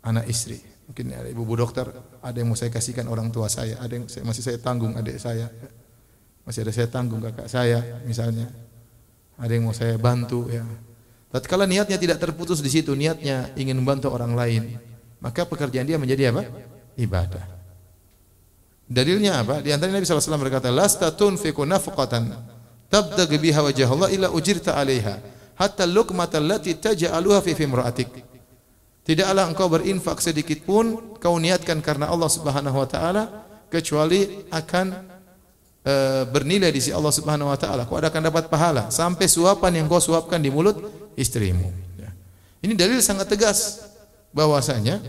anak 0.00 0.24
istri. 0.32 0.69
Mungkin 0.90 1.06
ada 1.14 1.30
ibu, 1.30 1.46
-ibu 1.46 1.54
dokter, 1.54 1.86
ada 2.18 2.34
yang 2.34 2.50
mau 2.50 2.58
saya 2.58 2.74
kasihkan 2.74 3.06
orang 3.06 3.30
tua 3.30 3.46
saya, 3.46 3.78
ada 3.78 3.94
yang 3.94 4.10
masih 4.26 4.42
saya 4.42 4.58
tanggung 4.58 4.98
adik 4.98 5.22
saya. 5.22 5.46
Masih 6.42 6.66
ada 6.66 6.72
saya 6.74 6.90
tanggung 6.90 7.22
kakak 7.22 7.46
saya 7.46 8.02
misalnya. 8.02 8.50
Ada 9.38 9.54
yang 9.54 9.70
mau 9.70 9.76
saya 9.76 9.94
bantu 10.02 10.50
ya. 10.50 10.66
Tatkala 11.30 11.62
niatnya 11.62 11.94
tidak 11.94 12.18
terputus 12.18 12.58
di 12.58 12.66
situ, 12.66 12.90
niatnya 12.98 13.54
ingin 13.54 13.78
membantu 13.78 14.10
orang 14.10 14.34
lain, 14.34 14.82
maka 15.22 15.46
pekerjaan 15.46 15.86
dia 15.86 15.94
menjadi 15.94 16.34
apa? 16.34 16.42
Ibadah. 16.98 17.46
Dalilnya 18.90 19.38
apa? 19.38 19.62
Di 19.62 19.70
antara 19.70 19.94
Nabi 19.94 20.02
SAW 20.02 20.42
berkata, 20.42 20.74
"Lasta 20.74 21.14
tunfiqu 21.14 21.62
nafqatan 21.62 22.34
tabtaghi 22.90 23.38
biha 23.38 23.62
wajh 23.62 23.86
Allah 23.86 24.10
illa 24.10 24.28
ujirta 24.34 24.74
'alaiha, 24.74 25.22
hatta 25.54 25.86
luqmata 25.86 26.42
allati 26.42 26.74
taj'aluha 26.74 27.38
fi 27.46 27.54
fimra'atik." 27.54 28.29
Tidaklah 29.10 29.50
engkau 29.50 29.66
berinfak 29.66 30.22
sedikit 30.22 30.62
pun 30.62 31.18
kau 31.18 31.34
niatkan 31.34 31.82
karena 31.82 32.06
Allah 32.06 32.30
Subhanahu 32.30 32.78
wa 32.78 32.86
taala 32.86 33.42
kecuali 33.66 34.46
akan 34.54 34.86
e, 35.82 35.94
bernilai 36.30 36.70
di 36.70 36.78
sisi 36.78 36.94
Allah 36.94 37.10
Subhanahu 37.10 37.50
wa 37.50 37.58
taala. 37.58 37.90
Kau 37.90 37.98
akan 37.98 38.22
dapat 38.22 38.46
pahala 38.46 38.86
sampai 38.86 39.26
suapan 39.26 39.82
yang 39.82 39.90
kau 39.90 39.98
suapkan 39.98 40.38
di 40.38 40.46
mulut 40.54 40.78
istrimu. 41.18 41.74
Ya. 41.98 42.14
Ini 42.62 42.78
dalil 42.78 43.02
sangat 43.02 43.26
tegas 43.26 43.82
bahwasanya 44.30 45.02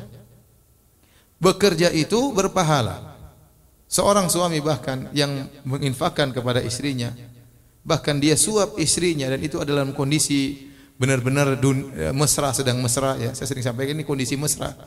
bekerja 1.37 1.93
itu 1.93 2.33
berpahala. 2.33 3.13
Seorang 3.85 4.33
suami 4.33 4.65
bahkan 4.65 5.13
yang 5.13 5.45
menginfakkan 5.61 6.33
kepada 6.33 6.57
istrinya, 6.57 7.13
bahkan 7.85 8.17
dia 8.17 8.33
suap 8.33 8.81
istrinya 8.81 9.29
dan 9.29 9.45
itu 9.45 9.61
adalah 9.61 9.85
dalam 9.85 9.93
kondisi 9.93 10.70
benar-benar 11.01 11.57
e, 11.57 12.13
mesra 12.13 12.53
sedang 12.53 12.77
mesra 12.77 13.17
ya. 13.17 13.33
Saya 13.33 13.49
sering 13.49 13.65
sampaikan 13.65 13.97
ini 13.97 14.05
kondisi 14.05 14.37
mesra. 14.37 14.77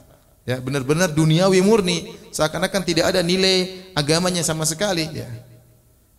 Ya, 0.46 0.60
benar-benar 0.60 1.10
duniawi 1.10 1.64
murni, 1.64 2.14
seakan-akan 2.30 2.84
tidak 2.84 3.10
ada 3.10 3.24
nilai 3.24 3.90
agamanya 3.96 4.44
sama 4.46 4.62
sekali 4.68 5.08
ya. 5.10 5.26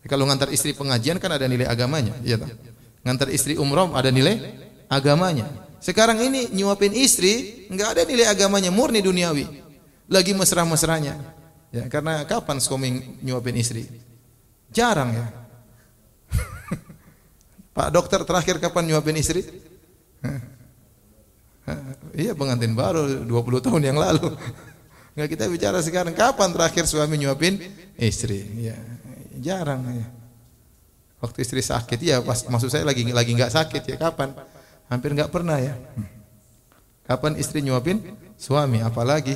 Kalau 0.06 0.26
ngantar 0.26 0.50
istri 0.50 0.74
pengajian 0.74 1.18
kan 1.18 1.34
ada 1.34 1.46
nilai 1.46 1.66
agamanya, 1.66 2.14
iya 2.22 2.38
toh. 2.38 2.50
Ngantar 3.06 3.30
istri 3.30 3.54
umroh 3.54 3.94
ada 3.94 4.10
nilai 4.10 4.38
agamanya. 4.90 5.46
Sekarang 5.78 6.18
ini 6.18 6.50
nyuapin 6.50 6.90
istri 6.94 7.66
enggak 7.70 7.96
ada 7.96 8.02
nilai 8.02 8.26
agamanya, 8.26 8.74
murni 8.74 8.98
duniawi. 9.02 9.46
Lagi 10.10 10.34
mesra-mesranya. 10.34 11.18
Ya, 11.74 11.86
karena 11.90 12.22
kapan 12.26 12.62
suami 12.62 13.18
nyuapin 13.22 13.58
istri? 13.58 13.86
Jarang 14.70 15.10
ya. 15.14 15.26
Pak 17.76 17.88
dokter 17.94 18.22
terakhir 18.22 18.58
kapan 18.58 18.90
nyuapin 18.90 19.18
istri? 19.18 19.42
Iya 22.14 22.32
pengantin 22.32 22.72
baru 22.72 23.26
20 23.26 23.64
tahun 23.64 23.82
yang 23.82 23.98
lalu. 23.98 24.32
Enggak 25.16 25.28
kita 25.32 25.44
bicara 25.48 25.78
sekarang 25.80 26.12
kapan 26.12 26.52
terakhir 26.52 26.84
suami 26.84 27.16
nyuapin 27.16 27.56
istri? 27.96 28.44
Ya. 28.60 28.76
Jarang 29.40 29.84
ya. 29.88 30.06
Waktu 31.24 31.40
istri 31.40 31.64
sakit 31.64 31.98
ya 32.04 32.20
pas 32.20 32.44
maksud 32.44 32.68
saya 32.68 32.84
lagi 32.84 33.02
lagi 33.08 33.32
nggak 33.32 33.48
sakit 33.48 33.82
ya 33.82 33.96
kapan? 33.96 34.36
Hampir 34.92 35.16
nggak 35.16 35.32
pernah 35.32 35.56
ya. 35.56 35.72
Kapan 37.08 37.40
istri 37.40 37.64
nyuapin 37.64 38.04
suami 38.36 38.84
apalagi? 38.84 39.34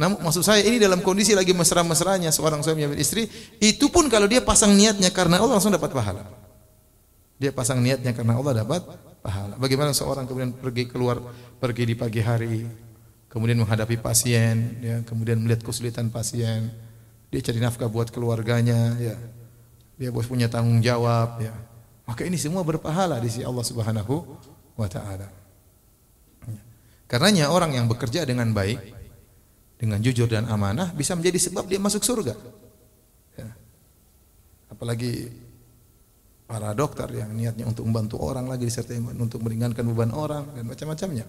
Namun 0.00 0.22
maksud 0.22 0.46
saya 0.46 0.62
ini 0.62 0.78
dalam 0.78 1.02
kondisi 1.02 1.34
lagi 1.34 1.50
mesra-mesranya 1.54 2.30
seorang 2.30 2.62
suami 2.62 2.86
nyuapin 2.86 3.00
istri, 3.02 3.26
itu 3.58 3.90
pun 3.90 4.06
kalau 4.06 4.30
dia 4.30 4.42
pasang 4.42 4.74
niatnya 4.74 5.10
karena 5.10 5.38
Allah 5.42 5.58
langsung 5.58 5.74
dapat 5.74 5.90
pahala. 5.92 6.39
Dia 7.40 7.50
pasang 7.56 7.80
niatnya 7.80 8.12
karena 8.12 8.36
Allah 8.36 8.60
dapat 8.60 8.84
pahala. 9.24 9.56
Bagaimana 9.56 9.96
seorang 9.96 10.28
kemudian 10.28 10.52
pergi 10.52 10.84
keluar 10.92 11.24
pergi 11.56 11.88
di 11.88 11.94
pagi 11.96 12.20
hari, 12.20 12.68
kemudian 13.32 13.56
menghadapi 13.56 13.96
pasien, 13.96 14.76
ya, 14.84 15.00
kemudian 15.08 15.40
melihat 15.40 15.64
kesulitan 15.64 16.12
pasien, 16.12 16.68
dia 17.32 17.40
cari 17.40 17.56
nafkah 17.64 17.88
buat 17.88 18.12
keluarganya, 18.12 18.92
ya. 19.00 19.16
Dia 19.96 20.12
bos 20.12 20.28
punya 20.28 20.52
tanggung 20.52 20.84
jawab, 20.84 21.40
ya. 21.40 21.56
Maka 22.04 22.28
ini 22.28 22.36
semua 22.36 22.60
berpahala 22.60 23.16
di 23.16 23.32
sisi 23.32 23.40
Allah 23.40 23.64
Subhanahu 23.64 24.14
wa 24.76 24.88
taala. 24.90 25.32
Karenanya 27.08 27.50
orang 27.50 27.74
yang 27.74 27.86
bekerja 27.88 28.22
dengan 28.22 28.52
baik, 28.52 28.78
dengan 29.80 29.96
jujur 29.98 30.28
dan 30.28 30.44
amanah 30.44 30.92
bisa 30.92 31.16
menjadi 31.16 31.50
sebab 31.50 31.64
dia 31.66 31.80
masuk 31.80 32.04
surga. 32.04 32.36
Ya. 33.34 33.48
Apalagi 34.68 35.32
para 36.50 36.74
dokter 36.74 37.06
yang 37.14 37.30
niatnya 37.30 37.62
untuk 37.70 37.86
membantu 37.86 38.18
orang 38.18 38.50
lagi 38.50 38.66
disertai 38.66 38.98
untuk 38.98 39.38
meringankan 39.46 39.86
beban 39.86 40.10
orang 40.10 40.50
dan 40.50 40.66
macam-macamnya. 40.66 41.22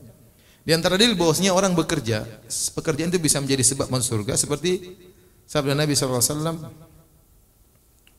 Di 0.65 0.73
antara 0.73 0.97
dalil 0.97 1.13
bahwasanya 1.13 1.53
orang 1.53 1.77
bekerja, 1.77 2.25
pekerjaan 2.73 3.13
itu 3.13 3.21
bisa 3.21 3.38
menjadi 3.38 3.62
sebab 3.62 3.93
masuk 3.93 4.17
surga 4.17 4.34
seperti 4.34 4.97
Sabda 5.45 5.77
Nabi 5.77 5.93
SAW. 5.93 6.57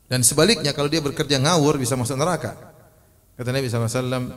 Dan 0.06 0.20
sebaliknya 0.22 0.70
kalau 0.70 0.86
dia 0.86 1.02
bekerja 1.02 1.42
ngawur 1.42 1.82
bisa 1.82 1.98
masuk 1.98 2.14
neraka. 2.14 2.54
Kata 3.34 3.50
Nabi 3.50 3.66
SAW, 3.66 4.30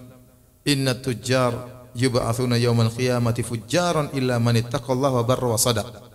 Inna 0.65 0.97
tujjar 0.97 1.53
yub'athuna 1.93 2.57
yawmal 2.57 2.89
qiyamati 2.89 3.45
fujjaran 3.45 4.09
illa 4.17 4.41
man 4.41 4.57
ittaqallaha 4.57 5.21
wa 5.21 5.25
barra 5.25 5.47
wa 5.53 5.59
sadaq. 5.61 6.14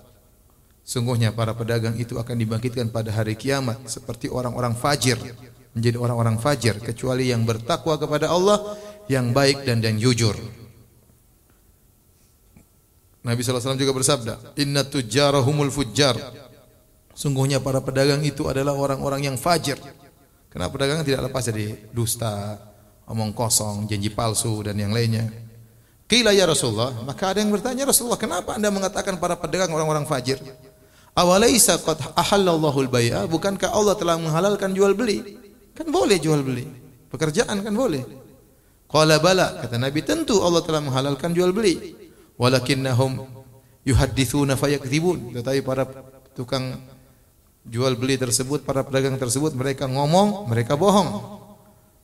Sungguhnya 0.90 1.30
para 1.30 1.54
pedagang 1.54 1.94
itu 2.02 2.18
akan 2.18 2.34
dibangkitkan 2.34 2.90
pada 2.90 3.14
hari 3.14 3.38
kiamat 3.38 3.78
seperti 3.86 4.26
orang-orang 4.26 4.74
fajir, 4.74 5.22
menjadi 5.70 5.94
orang-orang 6.02 6.34
fajir 6.42 6.82
kecuali 6.82 7.30
yang 7.30 7.46
bertakwa 7.46 7.94
kepada 7.94 8.26
Allah, 8.26 8.74
yang 9.06 9.30
baik 9.30 9.62
dan 9.62 9.78
yang 9.78 10.02
jujur. 10.02 10.34
Nabi 13.22 13.38
SAW 13.38 13.78
juga 13.78 13.94
bersabda, 13.94 14.58
Inna 14.58 14.82
tujjara 14.82 15.38
humul 15.38 15.70
fujjar. 15.70 16.18
Sungguhnya 17.14 17.62
para 17.62 17.78
pedagang 17.78 18.26
itu 18.26 18.50
adalah 18.50 18.74
orang-orang 18.74 19.30
yang 19.30 19.36
fajir. 19.38 19.78
Karena 20.50 20.66
pedagang 20.74 21.06
tidak 21.06 21.30
lepas 21.30 21.46
dari 21.46 21.86
dusta, 21.94 22.58
omong 23.06 23.30
kosong, 23.30 23.86
janji 23.86 24.10
palsu 24.10 24.66
dan 24.66 24.74
yang 24.74 24.90
lainnya. 24.90 25.30
Qila 26.10 26.34
ya 26.34 26.50
Rasulullah, 26.50 26.90
maka 27.06 27.30
ada 27.30 27.38
yang 27.38 27.54
bertanya 27.54 27.86
Rasulullah, 27.86 28.18
kenapa 28.18 28.58
Anda 28.58 28.74
mengatakan 28.74 29.22
para 29.22 29.38
pedagang 29.38 29.70
orang-orang 29.70 30.02
fajir? 30.10 30.42
Awalaisa 31.14 31.78
qad 31.82 31.98
ahallallahu 32.14 32.86
al-bai'a? 32.86 33.26
Bukankah 33.26 33.74
Allah 33.74 33.94
telah 33.98 34.16
menghalalkan 34.16 34.70
jual 34.72 34.94
beli? 34.94 35.38
Kan 35.74 35.90
boleh 35.90 36.22
jual 36.22 36.40
beli. 36.46 36.66
Pekerjaan 37.10 37.60
kan 37.60 37.74
boleh. 37.74 38.06
Qala 38.90 39.22
bala, 39.22 39.62
kata 39.62 39.78
Nabi, 39.78 40.02
tentu 40.02 40.42
Allah 40.42 40.62
telah 40.62 40.82
menghalalkan 40.82 41.30
jual 41.34 41.50
beli. 41.54 41.94
Walakinnahum 42.38 43.26
yuhaddithuna 43.86 44.54
fayakdzibun. 44.54 45.34
Tetapi 45.34 45.60
para 45.62 45.86
tukang 46.34 46.78
jual 47.66 47.92
beli 47.98 48.16
tersebut 48.16 48.64
para 48.64 48.80
pedagang 48.86 49.20
tersebut 49.20 49.52
mereka 49.52 49.84
ngomong 49.84 50.48
mereka 50.48 50.80
bohong 50.80 51.40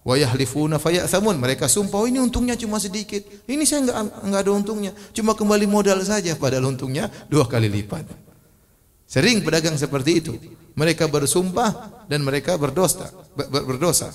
wa 0.07 0.15
yahlifuna 0.15 0.77
fayathamun 0.77 1.41
mereka 1.41 1.67
sumpah 1.67 2.05
oh, 2.05 2.07
ini 2.07 2.21
untungnya 2.21 2.55
cuma 2.55 2.77
sedikit 2.77 3.25
ini 3.49 3.65
saya 3.65 3.89
enggak 3.89 3.97
enggak 4.23 4.41
ada 4.45 4.53
untungnya 4.53 4.93
cuma 5.17 5.33
kembali 5.33 5.67
modal 5.67 5.99
saja 6.05 6.37
padahal 6.37 6.71
untungnya 6.71 7.09
dua 7.27 7.49
kali 7.49 7.73
lipat 7.73 8.05
sering 9.07 9.41
pedagang 9.41 9.79
seperti 9.79 10.11
itu 10.21 10.35
mereka 10.77 11.07
bersumpah 11.07 12.05
dan 12.11 12.21
mereka 12.27 12.59
berdosa 12.59 13.11
berdosa 13.49 14.13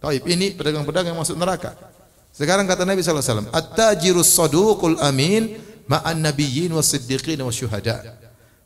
Taib 0.00 0.24
ini 0.32 0.56
pedagang-pedagang 0.56 1.12
masuk 1.12 1.36
neraka 1.36 1.76
sekarang 2.32 2.64
kata 2.64 2.88
Nabi 2.88 3.04
sallallahu 3.04 3.20
alaihi 3.20 3.34
wasallam 3.36 3.50
at-tajirus 3.52 4.30
saduqul 4.32 4.96
amin 5.02 5.60
ma'an 5.84 6.22
nabiyyin 6.22 6.72
was 6.72 6.88
siddiqin 6.88 7.36
was 7.44 7.58
syuhada 7.58 8.20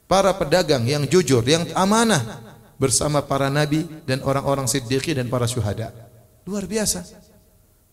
para 0.05 0.31
pedagang 0.37 0.85
yang 0.85 1.05
jujur, 1.09 1.43
yang 1.45 1.65
amanah 1.73 2.23
bersama 2.77 3.25
para 3.25 3.49
nabi 3.49 3.87
dan 4.05 4.21
orang-orang 4.23 4.69
siddiqi 4.69 5.17
dan 5.17 5.31
para 5.33 5.49
syuhada. 5.49 5.91
Luar 6.45 6.69
biasa. 6.69 7.03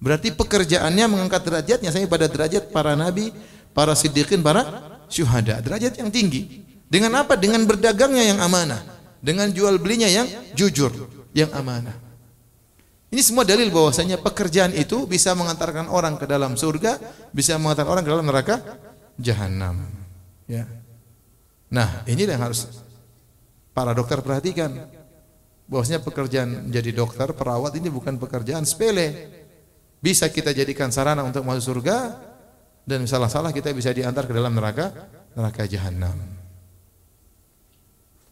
Berarti 0.02 0.34
pekerjaannya 0.34 1.06
mengangkat 1.08 1.42
derajatnya 1.46 1.90
saya 1.94 2.10
pada 2.10 2.26
derajat 2.26 2.74
para 2.74 2.98
nabi, 2.98 3.30
para 3.72 3.94
siddiqin, 3.94 4.42
para 4.42 4.66
syuhada. 5.08 5.62
Derajat 5.62 6.02
yang 6.02 6.10
tinggi. 6.10 6.66
Dengan 6.92 7.24
apa? 7.24 7.40
Dengan 7.40 7.64
berdagangnya 7.64 8.36
yang 8.36 8.40
amanah. 8.44 8.84
Dengan 9.24 9.48
jual 9.48 9.80
belinya 9.80 10.12
yang 10.12 10.28
jujur, 10.52 10.92
yang 11.32 11.48
amanah. 11.56 11.96
Ini 13.12 13.22
semua 13.24 13.48
dalil 13.48 13.72
bahwasanya 13.72 14.20
pekerjaan 14.20 14.76
itu 14.76 15.08
bisa 15.08 15.32
mengantarkan 15.32 15.88
orang 15.88 16.20
ke 16.20 16.28
dalam 16.28 16.60
surga, 16.60 17.00
bisa 17.32 17.56
mengantarkan 17.56 17.92
orang 17.92 18.04
ke 18.04 18.12
dalam 18.12 18.28
neraka 18.28 18.56
jahanam. 19.16 19.88
Ya. 20.48 20.68
Nah, 21.72 22.04
ini 22.08 22.28
yang 22.28 22.44
harus 22.44 22.68
para 23.72 23.96
dokter 23.96 24.20
perhatikan. 24.20 25.00
bahwasanya 25.72 26.04
pekerjaan 26.04 26.68
menjadi 26.68 26.92
dokter, 26.92 27.32
perawat 27.32 27.72
ini 27.80 27.88
bukan 27.88 28.20
pekerjaan 28.20 28.68
sepele. 28.68 29.32
Bisa 30.04 30.28
kita 30.28 30.52
jadikan 30.52 30.92
sarana 30.92 31.24
untuk 31.24 31.48
masuk 31.48 31.80
surga 31.80 32.20
dan 32.84 33.08
salah-salah 33.08 33.56
kita 33.56 33.72
bisa 33.72 33.96
diantar 33.96 34.28
ke 34.28 34.36
dalam 34.36 34.52
neraka 34.52 34.92
neraka 35.32 35.64
jahanam. 35.64 36.41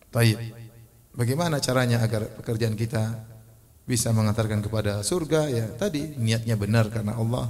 Baik. 0.10 0.38
Bagaimana 1.14 1.62
caranya 1.62 2.02
agar 2.02 2.26
pekerjaan 2.42 2.74
kita 2.74 3.14
bisa 3.86 4.10
mengantarkan 4.10 4.66
kepada 4.66 5.06
surga? 5.06 5.46
Ya, 5.54 5.70
tadi 5.70 6.18
niatnya 6.18 6.58
benar 6.58 6.90
karena 6.90 7.14
Allah. 7.14 7.46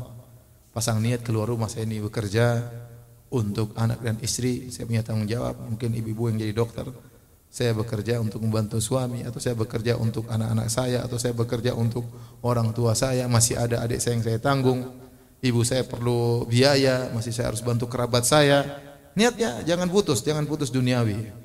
Pasang 0.75 0.99
niat 0.99 1.23
keluar 1.23 1.47
rumah 1.47 1.71
saya 1.71 1.87
ini 1.87 2.03
bekerja 2.03 2.67
untuk 3.31 3.71
anak 3.79 4.03
dan 4.03 4.15
istri, 4.19 4.67
saya 4.73 4.83
punya 4.89 5.07
tanggung 5.07 5.29
jawab. 5.29 5.55
Mungkin 5.71 5.95
ibu-ibu 6.03 6.27
yang 6.27 6.37
jadi 6.41 6.51
dokter, 6.51 6.87
saya 7.47 7.71
bekerja 7.71 8.19
untuk 8.19 8.43
membantu 8.43 8.83
suami 8.83 9.23
atau 9.23 9.39
saya 9.39 9.55
bekerja 9.55 9.95
untuk 9.95 10.27
anak-anak 10.27 10.67
saya 10.67 10.99
atau 11.07 11.15
saya 11.15 11.31
bekerja 11.31 11.73
untuk 11.79 12.03
orang 12.43 12.75
tua 12.75 12.91
saya, 12.91 13.23
masih 13.31 13.55
ada 13.55 13.81
adik 13.87 14.03
saya 14.03 14.19
yang 14.19 14.25
saya 14.27 14.39
tanggung. 14.41 14.83
Ibu 15.39 15.63
saya 15.63 15.87
perlu 15.87 16.43
biaya, 16.43 17.07
masih 17.15 17.31
saya 17.31 17.55
harus 17.55 17.63
bantu 17.63 17.87
kerabat 17.87 18.27
saya. 18.27 18.67
Niatnya 19.15 19.63
jangan 19.63 19.87
putus, 19.87 20.19
jangan 20.19 20.43
putus 20.43 20.67
duniawi. 20.67 21.38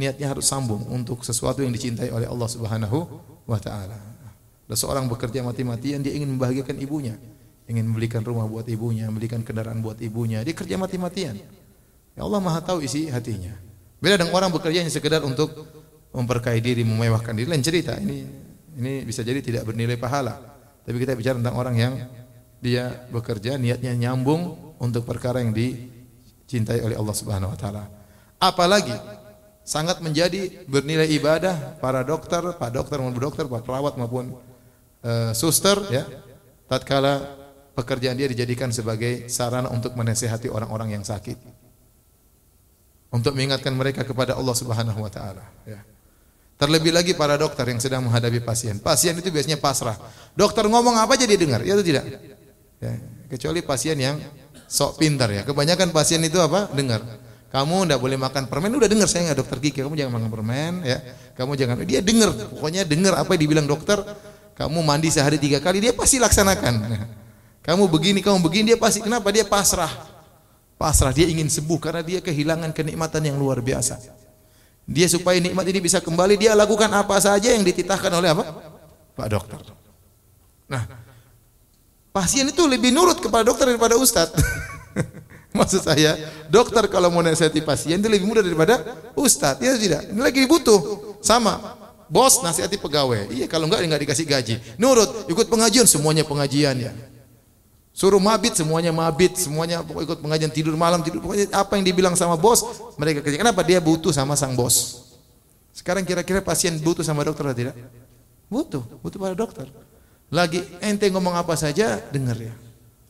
Niatnya 0.00 0.32
harus 0.32 0.48
sambung 0.48 0.80
untuk 0.88 1.20
sesuatu 1.20 1.60
yang 1.60 1.76
dicintai 1.76 2.08
oleh 2.08 2.24
Allah 2.24 2.48
Subhanahu 2.48 2.98
wa 3.44 3.60
taala. 3.60 4.00
Ada 4.64 4.80
seorang 4.80 5.04
bekerja 5.12 5.44
mati-matian 5.44 6.00
dia 6.00 6.16
ingin 6.16 6.32
membahagiakan 6.32 6.80
ibunya, 6.80 7.20
ingin 7.68 7.84
membelikan 7.84 8.24
rumah 8.24 8.48
buat 8.48 8.64
ibunya, 8.64 9.12
membelikan 9.12 9.44
kendaraan 9.44 9.84
buat 9.84 10.00
ibunya. 10.00 10.40
Dia 10.40 10.56
kerja 10.56 10.80
mati-matian. 10.80 11.36
Ya 12.16 12.22
Allah 12.24 12.40
Maha 12.40 12.64
tahu 12.64 12.80
isi 12.80 13.12
hatinya. 13.12 13.52
Beda 14.00 14.16
dengan 14.16 14.32
orang 14.32 14.48
bekerja 14.48 14.80
yang 14.80 14.88
sekedar 14.88 15.20
untuk 15.20 15.52
memperkaya 16.16 16.56
diri, 16.56 16.80
memewahkan 16.80 17.36
diri. 17.36 17.52
Lain 17.52 17.60
cerita. 17.60 18.00
Ini 18.00 18.16
ini 18.80 19.04
bisa 19.04 19.20
jadi 19.20 19.44
tidak 19.44 19.68
bernilai 19.68 20.00
pahala. 20.00 20.40
Tapi 20.80 20.96
kita 20.96 21.12
bicara 21.12 21.36
tentang 21.36 21.60
orang 21.60 21.76
yang 21.76 21.94
dia 22.64 23.04
bekerja 23.12 23.60
niatnya 23.60 23.92
nyambung 23.92 24.74
untuk 24.80 25.04
perkara 25.04 25.44
yang 25.44 25.52
dicintai 25.52 26.80
oleh 26.80 26.96
Allah 26.96 27.12
Subhanahu 27.12 27.52
wa 27.52 27.58
taala. 27.60 27.84
Apalagi 28.40 28.96
sangat 29.70 30.02
menjadi 30.02 30.66
bernilai 30.66 31.06
ibadah 31.14 31.78
para 31.78 32.02
dokter, 32.02 32.42
pak 32.58 32.74
dokter 32.74 32.98
maupun 32.98 33.22
dokter, 33.22 33.46
pak 33.46 33.62
perawat 33.62 33.94
maupun 33.94 34.34
uh, 35.06 35.30
suster 35.30 35.78
ya. 35.94 36.10
Tatkala 36.66 37.38
pekerjaan 37.78 38.18
dia 38.18 38.26
dijadikan 38.26 38.74
sebagai 38.74 39.30
sarana 39.30 39.70
untuk 39.70 39.94
menasehati 39.94 40.50
orang-orang 40.50 40.98
yang 40.98 41.06
sakit 41.06 41.38
untuk 43.10 43.34
mengingatkan 43.34 43.74
mereka 43.74 44.02
kepada 44.06 44.34
Allah 44.34 44.54
Subhanahu 44.58 45.06
wa 45.06 45.10
taala 45.10 45.46
ya. 45.62 45.78
Terlebih 46.58 46.92
lagi 46.92 47.12
para 47.16 47.40
dokter 47.40 47.64
yang 47.64 47.80
sedang 47.80 48.04
menghadapi 48.04 48.44
pasien. 48.44 48.76
Pasien 48.84 49.16
itu 49.16 49.32
biasanya 49.32 49.56
pasrah. 49.56 49.96
Dokter 50.36 50.68
ngomong 50.68 50.92
apa 50.92 51.16
aja 51.16 51.24
dia 51.24 51.40
dengar, 51.40 51.64
ya 51.64 51.72
atau 51.72 51.80
tidak? 51.80 52.04
Ya. 52.76 53.00
Kecuali 53.32 53.64
pasien 53.64 53.96
yang 53.96 54.20
sok 54.68 55.00
pintar 55.00 55.32
ya. 55.32 55.40
Kebanyakan 55.48 55.88
pasien 55.88 56.20
itu 56.20 56.36
apa? 56.36 56.68
Dengar. 56.76 57.00
Kamu 57.50 57.82
tidak 57.82 57.98
boleh 57.98 58.14
makan 58.14 58.46
permen, 58.46 58.70
udah 58.78 58.86
dengar 58.86 59.10
saya 59.10 59.30
nggak 59.30 59.38
dokter 59.42 59.58
gigi. 59.58 59.82
Kamu 59.82 59.98
jangan 59.98 60.22
makan 60.22 60.30
permen, 60.30 60.72
ya. 60.86 60.98
Kamu 61.34 61.58
jangan. 61.58 61.82
Dia 61.82 61.98
dengar, 61.98 62.30
pokoknya 62.30 62.86
dengar 62.86 63.18
apa 63.18 63.34
yang 63.34 63.42
dibilang 63.42 63.66
dokter. 63.66 63.98
Kamu 64.54 64.86
mandi 64.86 65.10
sehari 65.10 65.40
tiga 65.40 65.58
kali, 65.58 65.82
dia 65.82 65.90
pasti 65.90 66.22
laksanakan. 66.22 66.74
Kamu 67.66 67.90
begini, 67.90 68.22
kamu 68.22 68.38
begini, 68.38 68.72
dia 68.72 68.78
pasti. 68.78 69.02
Kenapa? 69.02 69.34
Dia 69.34 69.42
pasrah 69.42 70.20
pasrah, 70.80 71.12
dia 71.12 71.28
ingin 71.28 71.52
sembuh 71.52 71.76
karena 71.76 72.00
dia 72.00 72.24
kehilangan 72.24 72.72
kenikmatan 72.72 73.20
yang 73.28 73.36
luar 73.36 73.60
biasa. 73.60 74.00
Dia 74.88 75.04
supaya 75.12 75.36
nikmat 75.36 75.68
ini 75.68 75.76
bisa 75.84 76.00
kembali, 76.00 76.40
dia 76.40 76.56
lakukan 76.56 76.88
apa 76.88 77.20
saja 77.20 77.52
yang 77.52 77.60
dititahkan 77.60 78.08
oleh 78.08 78.32
apa? 78.32 78.48
Pak 79.12 79.28
dokter. 79.28 79.60
Nah, 80.72 80.88
pasien 82.16 82.48
itu 82.48 82.64
lebih 82.64 82.88
nurut 82.96 83.20
kepada 83.20 83.44
dokter 83.44 83.68
daripada 83.68 84.00
ustadz. 84.00 84.32
Maksud 85.58 85.82
saya, 85.82 86.14
dokter 86.46 86.86
kalau 86.86 87.10
mau 87.10 87.26
nasihati 87.26 87.58
pasien 87.58 87.98
itu 87.98 88.06
lebih 88.06 88.26
mudah 88.26 88.42
daripada 88.42 88.78
ustadz. 89.18 89.58
Ya 89.58 89.74
tidak, 89.74 90.06
ini 90.06 90.20
lagi 90.22 90.46
butuh. 90.46 90.78
Sama, 91.18 91.58
bos 92.06 92.38
nasihati 92.38 92.78
pegawai. 92.78 93.34
Iya, 93.34 93.50
kalau 93.50 93.66
enggak 93.66 93.82
enggak 93.82 94.02
dikasih 94.06 94.26
gaji. 94.26 94.54
Nurut, 94.78 95.26
ikut 95.26 95.50
pengajian 95.50 95.90
semuanya 95.90 96.22
pengajian 96.22 96.78
ya. 96.78 96.92
Suruh 97.90 98.22
mabit 98.22 98.54
semuanya 98.54 98.94
mabit, 98.94 99.34
semuanya 99.34 99.82
ikut 99.82 100.22
pengajian 100.22 100.48
tidur 100.54 100.78
malam 100.78 101.02
tidur 101.02 101.18
pokoknya 101.18 101.50
apa 101.50 101.74
yang 101.74 101.84
dibilang 101.84 102.14
sama 102.14 102.38
bos 102.38 102.62
mereka 102.94 103.18
kerja. 103.20 103.42
Kenapa 103.42 103.66
dia 103.66 103.82
butuh 103.82 104.14
sama 104.14 104.38
sang 104.38 104.54
bos? 104.54 105.04
Sekarang 105.74 106.06
kira-kira 106.06 106.38
pasien 106.38 106.78
butuh 106.78 107.02
sama 107.02 107.26
dokter 107.26 107.42
atau 107.50 107.58
tidak? 107.58 107.76
Butuh, 108.46 108.82
butuh 109.02 109.18
pada 109.18 109.34
dokter. 109.34 109.66
Lagi 110.30 110.62
ente 110.78 111.10
ngomong 111.10 111.34
apa 111.34 111.58
saja 111.58 111.98
dengar 112.14 112.38
ya. 112.38 112.54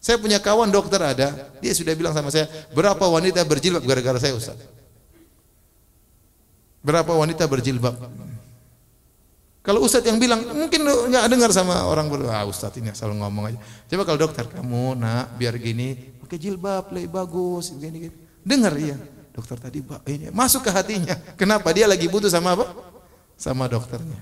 Saya 0.00 0.16
punya 0.16 0.40
kawan 0.40 0.72
dokter 0.72 0.96
ada, 0.96 1.52
dia 1.60 1.72
sudah 1.76 1.92
bilang 1.92 2.16
sama 2.16 2.32
saya, 2.32 2.48
berapa 2.72 3.04
wanita 3.04 3.44
berjilbab 3.44 3.84
gara-gara 3.84 4.16
saya 4.16 4.32
Ustaz. 4.32 4.56
Berapa 6.80 7.12
wanita 7.12 7.44
berjilbab? 7.44 7.92
Kalau 9.60 9.84
ustadz 9.84 10.08
yang 10.08 10.16
bilang 10.16 10.40
mungkin 10.56 10.88
nggak 10.88 11.28
dengar 11.28 11.52
sama 11.52 11.84
orang 11.84 12.08
berdua, 12.08 12.32
ah, 12.32 12.44
ustadz 12.48 12.80
ini 12.80 12.96
selalu 12.96 13.20
ngomong 13.20 13.44
aja. 13.52 13.58
Coba 13.92 14.02
kalau 14.08 14.18
dokter 14.24 14.48
kamu 14.48 14.96
nak 14.96 15.36
biar 15.36 15.60
gini 15.60 16.16
pakai 16.24 16.40
jilbab 16.40 16.88
lebih 16.94 17.12
bagus 17.12 17.76
gini 17.76 18.08
gini. 18.08 18.16
Dengar 18.40 18.72
ya. 18.80 18.96
Dokter 19.36 19.60
tadi 19.60 19.84
ini 19.84 20.32
masuk 20.32 20.64
ke 20.64 20.70
hatinya. 20.72 21.12
Kenapa 21.36 21.76
dia 21.76 21.84
lagi 21.84 22.08
butuh 22.08 22.32
sama 22.32 22.56
apa? 22.56 22.72
Sama 23.36 23.68
dokternya. 23.68 24.16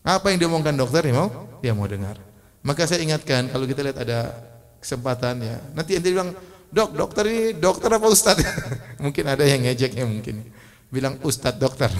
Apa 0.00 0.32
yang 0.32 0.40
diomongkan 0.40 0.72
dokter 0.72 1.04
dia 1.04 1.12
mau? 1.12 1.28
Dia 1.60 1.76
mau 1.76 1.84
dengar. 1.84 2.16
Maka 2.64 2.88
saya 2.88 3.04
ingatkan 3.04 3.52
kalau 3.52 3.68
kita 3.68 3.84
lihat 3.84 3.98
ada 4.00 4.32
kesempatan 4.80 5.44
ya. 5.44 5.56
Nanti 5.76 6.00
ente 6.00 6.08
bilang, 6.08 6.32
"Dok, 6.72 6.96
dokter 6.96 7.24
ini 7.28 7.54
dokter 7.54 7.92
apa 7.92 8.08
ustadz?" 8.08 8.42
mungkin 9.04 9.24
ada 9.28 9.44
yang 9.44 9.62
ngejeknya 9.62 10.04
mungkin. 10.08 10.42
Bilang 10.90 11.20
ustadz 11.22 11.60
dokter. 11.60 11.92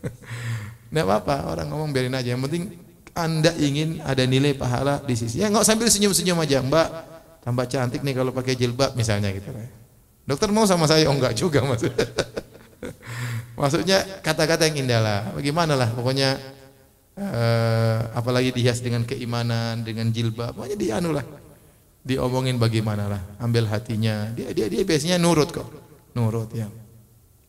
Tidak 0.90 1.06
apa-apa, 1.06 1.54
orang 1.54 1.70
ngomong 1.70 1.94
biarin 1.94 2.18
aja. 2.18 2.34
Yang 2.34 2.42
penting 2.50 2.64
Anda 3.14 3.54
ingin 3.54 4.02
ada 4.02 4.26
nilai 4.26 4.58
pahala 4.58 4.98
di 5.06 5.14
sisi. 5.14 5.38
Ya 5.38 5.46
nggak 5.46 5.62
sambil 5.62 5.86
senyum-senyum 5.86 6.40
aja, 6.42 6.58
Mbak. 6.64 6.88
Tambah 7.46 7.66
cantik 7.70 8.02
nih 8.02 8.14
kalau 8.18 8.34
pakai 8.34 8.58
jilbab 8.58 8.98
misalnya 8.98 9.30
gitu. 9.30 9.54
Dokter 10.26 10.50
mau 10.50 10.66
sama 10.66 10.90
saya? 10.90 11.06
Oh 11.06 11.14
enggak 11.14 11.38
juga 11.38 11.62
maksudnya. 11.62 12.06
maksudnya 13.60 13.98
kata-kata 14.20 14.66
yang 14.66 14.86
indah 14.86 15.00
lah. 15.00 15.20
Bagaimana 15.34 15.74
lah 15.78 15.88
pokoknya 15.94 16.38
eh, 17.18 17.98
apalagi 18.14 18.50
dihias 18.54 18.82
dengan 18.82 19.06
keimanan, 19.06 19.86
dengan 19.86 20.10
jilbab. 20.10 20.58
Pokoknya 20.58 20.78
dianu 20.78 21.10
lah. 21.14 21.24
Diomongin 22.00 22.56
bagaimana 22.56 23.06
lah, 23.12 23.22
ambil 23.44 23.68
hatinya. 23.68 24.32
Dia 24.32 24.56
dia 24.56 24.72
dia 24.72 24.82
biasanya 24.84 25.20
nurut 25.20 25.52
kok. 25.52 25.68
Nurut 26.16 26.48
ya. 26.56 26.66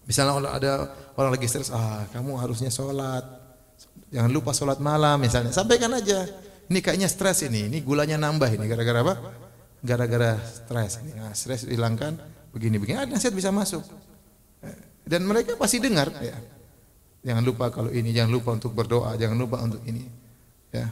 Misalnya 0.03 0.43
ada 0.51 0.71
orang 1.15 1.39
lagi 1.39 1.47
stres, 1.47 1.71
ah 1.71 2.03
kamu 2.11 2.35
harusnya 2.35 2.67
sholat, 2.67 3.23
jangan 4.11 4.27
lupa 4.27 4.51
sholat 4.51 4.83
malam 4.83 5.23
misalnya. 5.23 5.55
Sampaikan 5.55 5.93
aja, 5.95 6.27
ini 6.67 6.83
kayaknya 6.83 7.07
stres 7.07 7.47
ini, 7.47 7.71
ini 7.71 7.79
gulanya 7.79 8.19
nambah 8.19 8.51
ini 8.51 8.65
gara-gara 8.67 8.99
apa? 9.07 9.15
Gara-gara 9.79 10.35
stres. 10.43 10.99
Nah, 11.15 11.31
stres 11.31 11.63
dihilangkan, 11.63 12.19
begini-begini, 12.51 13.07
ada 13.07 13.11
nasihat 13.11 13.31
bisa 13.31 13.55
masuk. 13.55 13.87
Dan 15.07 15.25
mereka 15.25 15.55
pasti 15.55 15.79
dengar. 15.79 16.11
Ya. 16.19 16.37
Jangan 17.25 17.43
lupa 17.43 17.71
kalau 17.73 17.89
ini, 17.89 18.11
jangan 18.11 18.31
lupa 18.35 18.55
untuk 18.55 18.75
berdoa, 18.75 19.15
jangan 19.15 19.37
lupa 19.39 19.63
untuk 19.63 19.81
ini. 19.87 20.05
Ya. 20.75 20.91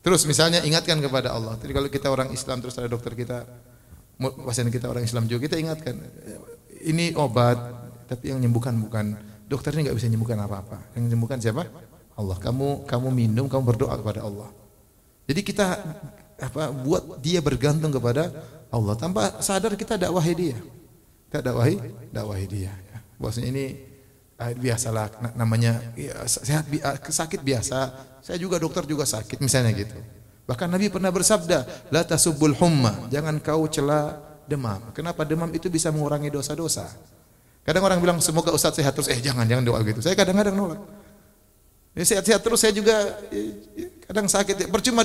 Terus 0.00 0.24
misalnya 0.24 0.64
ingatkan 0.64 0.96
kepada 0.96 1.36
Allah. 1.36 1.60
Jadi 1.60 1.72
kalau 1.76 1.88
kita 1.92 2.08
orang 2.08 2.32
Islam 2.32 2.64
terus 2.64 2.76
ada 2.80 2.88
dokter 2.88 3.12
kita, 3.12 3.44
pasien 4.44 4.72
kita 4.72 4.88
orang 4.88 5.04
Islam 5.04 5.28
juga, 5.28 5.44
kita 5.44 5.60
ingatkan 5.60 5.96
ini 6.80 7.12
obat 7.16 7.60
tapi 8.08 8.32
yang 8.32 8.40
menyembuhkan 8.40 8.74
bukan 8.80 9.06
dokter 9.44 9.76
ini 9.76 9.86
nggak 9.88 9.96
bisa 10.00 10.08
menyembuhkan 10.08 10.40
apa-apa. 10.40 10.78
Yang 10.96 11.02
menyembuhkan 11.12 11.38
siapa? 11.38 11.68
Allah. 12.16 12.36
Kamu 12.40 12.88
kamu 12.88 13.08
minum, 13.12 13.46
kamu 13.46 13.62
berdoa 13.76 13.94
kepada 14.00 14.24
Allah. 14.24 14.48
Jadi 15.28 15.40
kita 15.44 15.66
apa 16.40 16.72
buat 16.72 17.20
dia 17.20 17.44
bergantung 17.44 17.92
kepada 17.92 18.32
Allah 18.72 18.96
tanpa 18.96 19.44
sadar 19.44 19.76
kita 19.76 20.00
dakwahi 20.00 20.32
dia. 20.32 20.58
Kita 21.28 21.44
dakwahi 21.44 21.76
dakwahi 22.08 22.46
dia. 22.48 22.72
Ya. 22.72 22.98
Bosnya 23.20 23.52
ini 23.52 23.89
biasalah 24.56 25.36
namanya 25.36 25.84
ya, 25.92 26.24
sehat 26.24 26.64
ah, 26.80 26.96
sakit 26.96 27.44
biasa. 27.44 27.92
Saya 28.24 28.36
juga 28.40 28.56
dokter 28.56 28.84
juga 28.88 29.04
sakit 29.04 29.40
misalnya 29.40 29.72
gitu. 29.76 29.96
Bahkan 30.48 30.66
Nabi 30.66 30.90
pernah 30.90 31.12
bersabda, 31.14 31.88
la 31.94 32.02
tasubbul 32.02 32.56
humma, 32.58 33.06
jangan 33.12 33.38
kau 33.38 33.68
cela 33.70 34.18
demam. 34.48 34.82
Kenapa 34.96 35.22
demam 35.22 35.46
itu 35.54 35.70
bisa 35.70 35.94
mengurangi 35.94 36.32
dosa-dosa? 36.32 36.90
Kadang 37.62 37.86
orang 37.86 38.00
bilang 38.00 38.18
semoga 38.18 38.50
Ustaz 38.50 38.74
sehat 38.74 38.96
terus. 38.96 39.06
Eh 39.12 39.20
jangan 39.20 39.46
jangan 39.46 39.62
doa 39.62 39.78
gitu. 39.84 40.00
Saya 40.02 40.16
kadang-kadang 40.18 40.56
nolak. 40.56 40.80
Ya 41.90 42.06
sehat-sehat 42.06 42.40
terus 42.40 42.62
saya 42.62 42.72
juga 42.72 42.96
ya, 43.30 43.86
kadang 44.08 44.26
sakit. 44.26 44.70
Percuma 44.72 45.04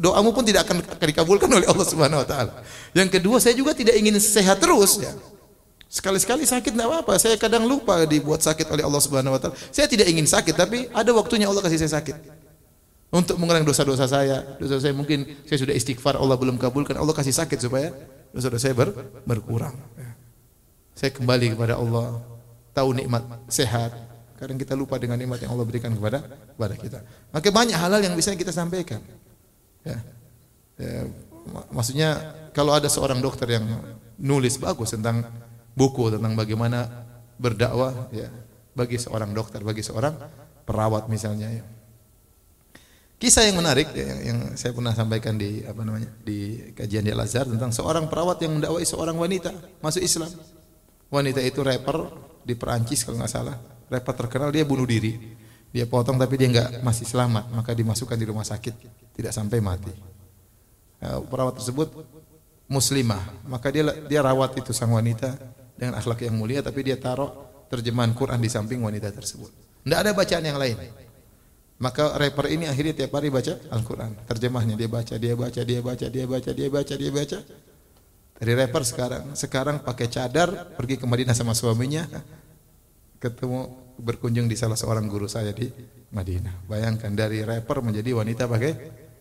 doamu 0.00 0.30
pun 0.32 0.42
tidak 0.42 0.66
akan 0.66 0.82
dikabulkan 0.82 1.50
oleh 1.50 1.66
Allah 1.68 1.86
Subhanahu 1.86 2.22
wa 2.24 2.28
taala. 2.28 2.52
Yang 2.96 3.20
kedua 3.20 3.36
saya 3.38 3.54
juga 3.54 3.76
tidak 3.76 3.94
ingin 4.00 4.16
sehat 4.18 4.58
terus 4.58 4.98
ya. 4.98 5.12
Sekali-sekali 5.96 6.44
sakit 6.44 6.76
tidak 6.76 6.92
apa-apa. 6.92 7.16
Saya 7.16 7.40
kadang 7.40 7.64
lupa 7.64 8.04
dibuat 8.04 8.44
sakit 8.44 8.68
oleh 8.68 8.84
Allah 8.84 9.00
Subhanahu 9.00 9.32
wa 9.32 9.40
taala. 9.40 9.56
Saya 9.72 9.88
tidak 9.88 10.04
ingin 10.12 10.28
sakit, 10.28 10.52
tapi 10.52 10.92
ada 10.92 11.08
waktunya 11.16 11.48
Allah 11.48 11.64
kasih 11.64 11.80
saya 11.80 11.96
sakit. 11.96 12.20
Untuk 13.08 13.40
mengurangi 13.40 13.64
dosa-dosa 13.64 14.04
saya. 14.04 14.44
Dosa 14.60 14.76
saya 14.76 14.92
mungkin 14.92 15.24
saya 15.48 15.56
sudah 15.56 15.72
istighfar, 15.72 16.20
Allah 16.20 16.36
belum 16.36 16.60
kabulkan. 16.60 17.00
Allah 17.00 17.16
kasih 17.16 17.32
sakit 17.32 17.64
supaya 17.64 17.96
dosa-dosa 18.28 18.68
saya 18.68 18.74
ber, 18.76 18.92
berkurang. 19.24 19.72
Saya 20.92 21.16
kembali 21.16 21.56
kepada 21.56 21.80
Allah. 21.80 22.20
Tahu 22.76 22.92
nikmat 22.92 23.24
sehat. 23.48 23.96
Kadang 24.36 24.60
kita 24.60 24.76
lupa 24.76 25.00
dengan 25.00 25.16
nikmat 25.16 25.40
yang 25.40 25.56
Allah 25.56 25.64
berikan 25.64 25.96
kepada 25.96 26.20
kepada 26.28 26.74
kita. 26.76 26.98
Maka 27.32 27.48
banyak 27.48 27.72
hal-hal 27.72 28.04
yang 28.04 28.12
bisa 28.12 28.36
kita 28.36 28.52
sampaikan. 28.52 29.00
Ya. 29.80 29.96
ya. 30.76 31.08
Maksudnya 31.72 32.36
kalau 32.52 32.76
ada 32.76 32.92
seorang 32.92 33.16
dokter 33.24 33.48
yang 33.48 33.64
nulis 34.20 34.60
bagus 34.60 34.92
tentang 34.92 35.24
buku 35.76 36.16
tentang 36.16 36.32
bagaimana 36.32 36.88
berdakwah 37.36 38.08
ya 38.10 38.32
bagi 38.72 38.96
seorang 38.96 39.30
dokter, 39.36 39.60
bagi 39.60 39.84
seorang 39.84 40.16
perawat 40.64 41.06
misalnya 41.12 41.52
ya. 41.52 41.64
Kisah 43.16 43.48
yang 43.48 43.56
menarik 43.56 43.96
ya, 43.96 44.28
yang, 44.28 44.60
saya 44.60 44.76
pernah 44.76 44.92
sampaikan 44.92 45.40
di 45.40 45.64
apa 45.64 45.80
namanya 45.80 46.12
di 46.20 46.68
kajian 46.76 47.00
di 47.00 47.08
Al 47.16 47.24
Azhar 47.24 47.48
tentang 47.48 47.72
seorang 47.72 48.12
perawat 48.12 48.44
yang 48.44 48.60
mendakwai 48.60 48.84
seorang 48.84 49.16
wanita 49.16 49.56
masuk 49.80 50.04
Islam. 50.04 50.28
Wanita 51.08 51.40
itu 51.40 51.64
rapper 51.64 52.12
di 52.44 52.52
Perancis 52.52 53.08
kalau 53.08 53.16
nggak 53.16 53.32
salah. 53.32 53.56
Rapper 53.88 54.26
terkenal 54.26 54.52
dia 54.52 54.68
bunuh 54.68 54.84
diri. 54.84 55.16
Dia 55.72 55.88
potong 55.88 56.20
tapi 56.20 56.36
dia 56.36 56.52
nggak 56.52 56.84
masih 56.84 57.08
selamat, 57.08 57.48
maka 57.56 57.72
dimasukkan 57.72 58.20
di 58.20 58.26
rumah 58.28 58.44
sakit 58.44 58.74
tidak 59.16 59.32
sampai 59.32 59.64
mati. 59.64 59.92
Ya, 61.00 61.16
perawat 61.16 61.56
tersebut 61.56 61.88
muslimah, 62.68 63.48
maka 63.48 63.72
dia 63.72 63.96
dia 64.04 64.20
rawat 64.20 64.60
itu 64.60 64.76
sang 64.76 64.92
wanita 64.92 65.40
dengan 65.76 66.00
akhlak 66.00 66.24
yang 66.24 66.34
mulia 66.34 66.64
tapi 66.64 66.82
dia 66.82 66.96
taruh 66.96 67.30
terjemahan 67.68 68.16
Quran 68.16 68.40
di 68.40 68.50
samping 68.50 68.80
wanita 68.80 69.12
tersebut. 69.12 69.52
Tidak 69.84 69.98
ada 70.02 70.10
bacaan 70.16 70.44
yang 70.44 70.58
lain. 70.58 70.76
Maka 71.76 72.16
rapper 72.16 72.48
ini 72.48 72.64
akhirnya 72.64 73.04
tiap 73.04 73.12
hari 73.20 73.28
baca 73.28 73.60
Al-Quran. 73.68 74.16
Terjemahnya 74.24 74.74
dia 74.80 74.88
baca, 74.88 75.14
dia 75.20 75.34
baca, 75.36 75.60
dia 75.60 75.80
baca, 75.84 76.06
dia 76.08 76.24
baca, 76.24 76.50
dia 76.56 76.68
baca, 76.72 76.94
dia 76.96 77.10
baca. 77.12 77.38
Dari 78.36 78.52
rapper 78.52 78.82
sekarang, 78.84 79.24
sekarang 79.36 79.76
pakai 79.84 80.08
cadar 80.08 80.76
pergi 80.76 81.00
ke 81.00 81.04
Madinah 81.08 81.32
sama 81.32 81.52
suaminya, 81.56 82.04
ketemu 83.20 83.72
berkunjung 83.96 84.44
di 84.44 84.56
salah 84.56 84.76
seorang 84.76 85.08
guru 85.08 85.24
saya 85.28 85.52
di 85.52 85.68
Madinah. 86.12 86.68
Bayangkan 86.68 87.12
dari 87.16 87.40
rapper 87.44 87.80
menjadi 87.80 88.12
wanita 88.12 88.44
pakai 88.44 88.72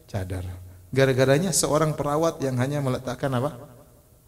cadar. 0.08 0.44
Gara-garanya 0.92 1.52
seorang 1.52 1.96
perawat 1.96 2.40
yang 2.44 2.60
hanya 2.60 2.80
meletakkan 2.80 3.32
apa? 3.36 3.56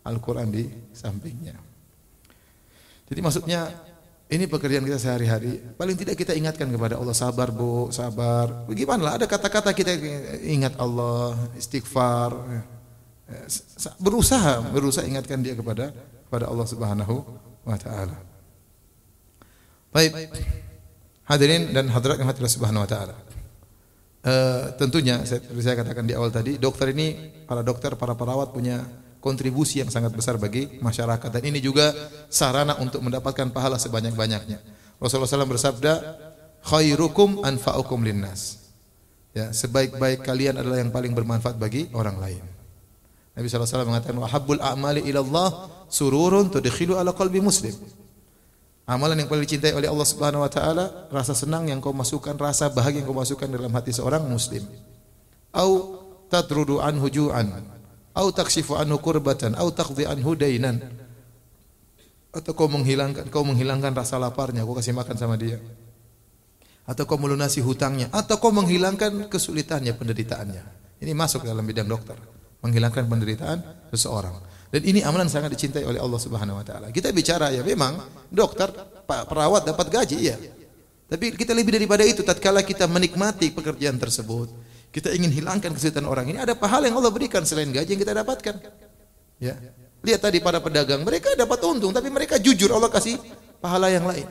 Al-Quran 0.07 0.51
di 0.51 0.67
sampingnya. 0.95 1.66
Jadi 3.07 3.19
maksudnya 3.23 3.71
ini 4.27 4.43
pekerjaan 4.43 4.83
kita 4.83 4.99
sehari-hari. 4.99 5.63
Paling 5.79 5.95
tidak 5.95 6.19
kita 6.19 6.35
ingatkan 6.35 6.67
kepada 6.67 6.99
Allah 6.99 7.15
sabar 7.15 7.47
bu, 7.47 7.87
sabar. 7.95 8.67
Bagaimana? 8.67 9.15
Ada 9.15 9.23
kata-kata 9.23 9.71
kita 9.71 9.95
ingat 10.43 10.75
Allah, 10.75 11.39
istighfar. 11.55 12.35
Berusaha, 13.99 14.67
berusaha 14.71 15.07
ingatkan 15.07 15.39
dia 15.39 15.55
kepada 15.55 15.95
kepada 16.27 16.51
Allah 16.51 16.67
Subhanahu 16.67 17.23
wa 17.63 17.77
taala. 17.79 18.19
Baik. 19.95 20.11
Hadirin 21.27 21.71
dan 21.71 21.87
hadirat 21.87 22.19
yang 22.19 22.27
hadirat 22.27 22.51
Subhanahu 22.51 22.83
wa 22.83 22.89
taala. 22.91 23.15
Uh, 24.27 24.75
tentunya 24.75 25.23
saya, 25.23 25.39
saya 25.63 25.79
katakan 25.79 26.03
di 26.03 26.11
awal 26.11 26.35
tadi, 26.35 26.59
dokter 26.59 26.91
ini 26.91 27.15
para 27.47 27.63
dokter, 27.63 27.95
para 27.95 28.11
perawat 28.11 28.51
punya 28.51 28.83
kontribusi 29.27 29.83
yang 29.83 29.91
sangat 29.91 30.15
besar 30.15 30.39
bagi 30.39 30.79
masyarakat 30.79 31.27
dan 31.27 31.43
ini 31.43 31.59
juga 31.59 31.91
sarana 32.31 32.79
untuk 32.79 33.03
mendapatkan 33.03 33.51
pahala 33.51 33.75
sebanyak-banyaknya. 33.75 34.63
Rasulullah 35.03 35.27
SAW 35.27 35.51
bersabda, 35.51 35.93
khairukum 36.63 37.43
anfa'ukum 37.43 38.07
linnas. 38.07 38.71
Ya, 39.35 39.51
sebaik-baik 39.51 40.23
kalian 40.23 40.63
adalah 40.63 40.79
yang 40.79 40.95
paling 40.95 41.11
bermanfaat 41.11 41.59
bagi 41.59 41.91
orang 41.91 42.15
lain. 42.23 42.43
Nabi 43.35 43.45
SAW 43.51 43.83
mengatakan, 43.83 44.15
wahabbul 44.17 44.63
a'mali 44.63 45.03
ilallah 45.03 45.69
sururun 45.91 46.47
tudkhilu 46.47 46.95
ala 46.95 47.11
qalbi 47.11 47.43
muslim. 47.43 47.75
Amalan 48.87 49.19
yang 49.19 49.27
paling 49.27 49.43
dicintai 49.43 49.75
oleh 49.75 49.91
Allah 49.91 50.07
Subhanahu 50.07 50.47
wa 50.47 50.49
taala, 50.49 51.11
rasa 51.11 51.35
senang 51.35 51.67
yang 51.67 51.83
kau 51.83 51.91
masukkan, 51.91 52.31
rasa 52.39 52.71
bahagia 52.71 53.03
yang 53.03 53.07
kau 53.11 53.19
masukkan 53.19 53.51
dalam 53.51 53.69
hati 53.75 53.91
seorang 53.91 54.23
muslim. 54.23 54.63
Au 55.51 55.99
tatrudu 56.31 56.79
anhu 56.79 57.11
ju'an 57.11 57.76
au 58.17 58.33
takshifu 58.33 58.73
anhu 58.73 58.97
kurbatan 58.97 59.53
au 59.53 59.69
anhu 60.09 60.31
dainan. 60.33 60.81
Atau 62.33 62.53
kau 62.57 62.65
menghilangkan 62.65 63.29
kau 63.29 63.45
menghilangkan 63.45 63.93
rasa 63.93 64.17
laparnya 64.17 64.65
kau 64.65 64.73
kasih 64.73 64.97
makan 64.97 65.15
sama 65.15 65.37
dia. 65.37 65.61
Atau 66.89 67.05
kau 67.05 67.21
melunasi 67.21 67.61
hutangnya 67.61 68.09
atau 68.09 68.41
kau 68.41 68.49
menghilangkan 68.49 69.29
kesulitannya 69.29 69.93
penderitaannya. 69.93 70.63
Ini 70.97 71.13
masuk 71.13 71.45
dalam 71.45 71.61
bidang 71.61 71.85
dokter 71.85 72.17
menghilangkan 72.65 73.05
penderitaan 73.05 73.89
seseorang. 73.93 74.33
Dan 74.67 74.83
ini 74.83 74.99
amalan 75.05 75.29
sangat 75.31 75.53
dicintai 75.53 75.85
oleh 75.85 76.01
Allah 76.01 76.19
Subhanahu 76.19 76.59
wa 76.59 76.65
taala. 76.65 76.89
Kita 76.89 77.13
bicara 77.13 77.53
ya 77.53 77.61
memang 77.61 78.01
dokter 78.27 78.73
perawat 79.07 79.63
dapat 79.63 79.87
gaji 79.87 80.19
ya 80.19 80.35
tapi 81.07 81.31
kita 81.31 81.55
lebih 81.55 81.79
daripada 81.79 82.03
itu 82.03 82.19
tatkala 82.19 82.59
kita 82.67 82.83
menikmati 82.85 83.55
pekerjaan 83.55 83.95
tersebut 83.95 84.51
kita 84.91 85.13
ingin 85.13 85.29
hilangkan 85.29 85.75
kesulitan 85.75 86.07
orang 86.07 86.31
ini, 86.31 86.37
ada 86.41 86.57
pahala 86.57 86.87
yang 86.87 86.97
Allah 86.97 87.13
berikan 87.13 87.43
selain 87.43 87.69
gaji 87.69 87.95
yang 87.95 88.01
kita 88.01 88.13
dapatkan. 88.17 88.55
Ya. 89.37 89.53
Lihat 90.01 90.21
tadi 90.23 90.37
para 90.39 90.61
pedagang, 90.63 91.03
mereka 91.03 91.33
dapat 91.35 91.59
untung 91.67 91.91
tapi 91.91 92.07
mereka 92.07 92.39
jujur, 92.39 92.71
Allah 92.73 92.89
kasih 92.89 93.19
pahala 93.59 93.91
yang 93.91 94.07
lain. 94.07 94.25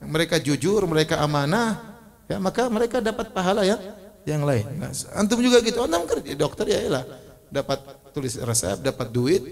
Mereka 0.00 0.40
jujur, 0.40 0.84
mereka 0.88 1.20
amanah, 1.20 1.98
ya 2.28 2.40
maka 2.40 2.68
mereka 2.72 3.00
dapat 3.04 3.32
pahala 3.32 3.64
yang 3.64 3.80
yang 4.28 4.42
lain. 4.44 4.64
Nah, 4.76 4.92
antum 5.16 5.40
juga 5.40 5.64
gitu, 5.64 5.80
antum 5.80 6.04
kerja 6.04 6.36
dokter 6.36 6.66
ya 6.68 6.80
lah, 6.88 7.04
dapat 7.48 7.82
tulis 8.12 8.36
resep, 8.40 8.80
dapat 8.84 9.08
duit, 9.12 9.42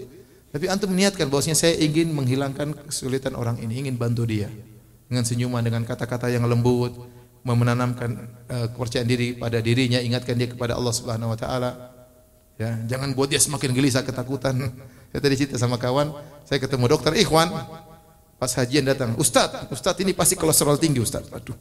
tapi 0.49 0.65
antum 0.65 0.89
meniatkan 0.89 1.29
bahwasanya 1.29 1.57
saya 1.57 1.75
ingin 1.77 2.09
menghilangkan 2.13 2.73
kesulitan 2.89 3.37
orang 3.37 3.61
ini, 3.61 3.85
ingin 3.85 3.97
bantu 3.97 4.25
dia 4.25 4.49
dengan 5.09 5.25
senyuman, 5.25 5.61
dengan 5.65 5.81
kata-kata 5.85 6.29
yang 6.29 6.45
lembut, 6.45 6.93
menanamkan 7.43 8.27
uh, 8.51 8.67
kepercayaan 8.71 9.07
diri 9.07 9.35
pada 9.35 9.63
dirinya, 9.63 9.99
ingatkan 10.03 10.35
dia 10.35 10.51
kepada 10.51 10.75
Allah 10.75 10.93
Subhanahu 10.93 11.31
wa 11.31 11.37
taala. 11.39 11.71
Ya, 12.59 12.75
jangan 12.91 13.15
buat 13.15 13.31
dia 13.31 13.39
semakin 13.39 13.71
gelisah 13.71 14.03
ketakutan. 14.03 14.59
Saya 15.09 15.19
tadi 15.25 15.35
cerita 15.41 15.57
sama 15.57 15.81
kawan, 15.81 16.13
saya 16.45 16.61
ketemu 16.61 16.85
dokter 16.85 17.17
Ikhwan 17.17 17.49
pas 18.37 18.51
hajian 18.53 18.85
datang, 18.85 19.17
"Ustaz, 19.17 19.49
Ustaz 19.73 19.97
ini 20.05 20.13
pasti 20.13 20.37
kolesterol 20.37 20.77
tinggi, 20.77 21.01
Ustaz." 21.01 21.25
Waduh. 21.33 21.57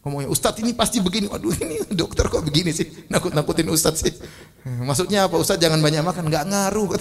Ngomongnya, 0.00 0.32
"Ustaz 0.32 0.56
ini 0.64 0.72
pasti 0.72 1.04
begini." 1.04 1.28
Waduh, 1.28 1.52
ini 1.52 1.84
dokter 2.00 2.32
kok 2.32 2.40
begini 2.40 2.72
sih? 2.72 2.88
Nakut-nakutin 3.12 3.68
Ustaz 3.68 4.00
sih. 4.00 4.16
Maksudnya 4.64 5.28
apa? 5.28 5.36
Ustaz 5.36 5.60
jangan 5.60 5.84
banyak 5.84 6.00
makan, 6.00 6.32
enggak 6.32 6.48
ngaruh. 6.48 6.96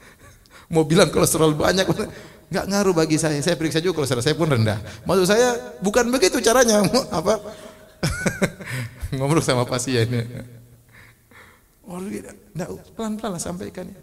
Mau 0.74 0.82
bilang 0.82 1.14
kolesterol 1.14 1.54
banyak, 1.54 1.86
Enggak 2.50 2.66
ngaruh 2.66 2.94
bagi 2.94 3.16
saya. 3.16 3.38
Saya 3.38 3.54
periksa 3.54 3.78
juga 3.78 4.02
kolesterol 4.02 4.26
saya 4.26 4.34
pun 4.34 4.50
rendah. 4.50 4.82
Maksud 5.06 5.26
saya 5.30 5.54
bukan 5.78 6.10
begitu 6.10 6.42
caranya. 6.42 6.82
Apa? 7.18 7.38
Ngobrol 9.16 9.42
sama 9.42 9.62
pasien. 9.62 10.10
Oh, 11.86 12.02
pelan-pelan 12.98 13.38
lah 13.38 13.42
sampaikan 13.42 13.86
ya. 13.86 13.98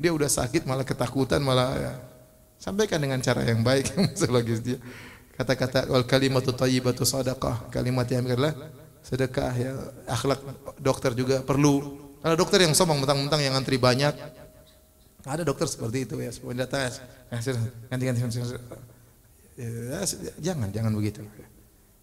Dia 0.00 0.16
udah 0.16 0.32
sakit 0.32 0.64
malah 0.64 0.88
ketakutan 0.88 1.44
malah 1.44 1.76
ya. 1.76 1.92
Sampaikan 2.56 3.00
dengan 3.00 3.20
cara 3.20 3.44
yang 3.44 3.60
baik 3.60 3.92
logis 4.32 4.64
dia. 4.64 4.80
Kata-kata 5.36 5.88
wal 5.92 6.08
kalimatu 6.08 6.56
thayyibatu 6.56 7.04
sadaqah. 7.04 7.68
Kalimat 7.68 8.08
yang 8.08 8.24
adalah 8.24 8.56
sedekah 9.04 9.52
ya. 9.52 9.72
Akhlak 10.08 10.40
dokter 10.80 11.12
juga 11.12 11.44
perlu. 11.44 12.00
Kalau 12.20 12.36
dokter 12.36 12.64
yang 12.64 12.72
sombong 12.72 13.04
mentang-mentang 13.04 13.40
yang 13.40 13.56
antri 13.56 13.80
banyak, 13.80 14.12
ada 15.26 15.42
dokter 15.44 15.68
seperti 15.68 16.08
itu 16.08 16.16
ya, 16.16 16.30
semuanya 16.32 16.64
datang 16.64 16.88
ganti 17.92 18.04
ganti 18.08 18.40
ya, 19.60 20.32
jangan 20.40 20.68
jangan 20.72 20.92
begitu. 20.96 21.20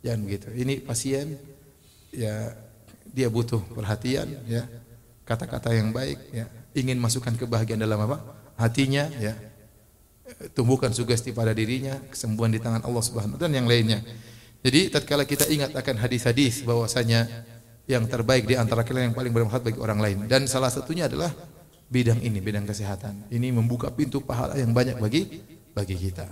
Jangan 0.06 0.20
begitu. 0.24 0.48
Ini 0.54 0.74
pasien 0.86 1.38
ya 2.14 2.54
dia 3.10 3.28
butuh 3.34 3.60
perhatian 3.74 4.30
ya, 4.46 4.70
kata-kata 5.26 5.74
yang 5.74 5.90
baik 5.90 6.20
ya, 6.30 6.46
ingin 6.78 7.02
masukkan 7.02 7.34
kebahagiaan 7.34 7.82
dalam 7.82 7.98
apa? 8.06 8.18
hatinya 8.58 9.10
ya. 9.18 9.34
Tumbuhkan 10.52 10.92
sugesti 10.92 11.32
pada 11.32 11.56
dirinya, 11.56 11.98
kesembuhan 12.12 12.52
di 12.52 12.60
tangan 12.60 12.84
Allah 12.84 13.00
Subhanahu 13.00 13.40
dan 13.40 13.54
yang 13.56 13.64
lainnya. 13.64 14.04
Jadi 14.60 14.92
tatkala 14.92 15.24
kita 15.24 15.48
ingat 15.48 15.72
akan 15.72 15.96
hadis-hadis 16.04 16.68
bahwasanya 16.68 17.48
yang 17.88 18.04
terbaik 18.04 18.44
di 18.44 18.60
antara 18.60 18.84
kalian 18.84 19.12
yang 19.12 19.16
paling 19.16 19.32
bermanfaat 19.32 19.64
bagi 19.64 19.80
orang 19.80 20.00
lain 20.04 20.18
dan 20.28 20.44
salah 20.44 20.68
satunya 20.68 21.08
adalah 21.08 21.32
bidang 21.88 22.20
ini, 22.20 22.40
bidang 22.44 22.68
kesehatan. 22.68 23.32
Ini 23.32 23.48
membuka 23.56 23.88
pintu 23.92 24.20
pahala 24.24 24.60
yang 24.60 24.76
banyak 24.76 25.00
bagi 25.00 25.42
bagi 25.72 25.96
kita. 25.96 26.28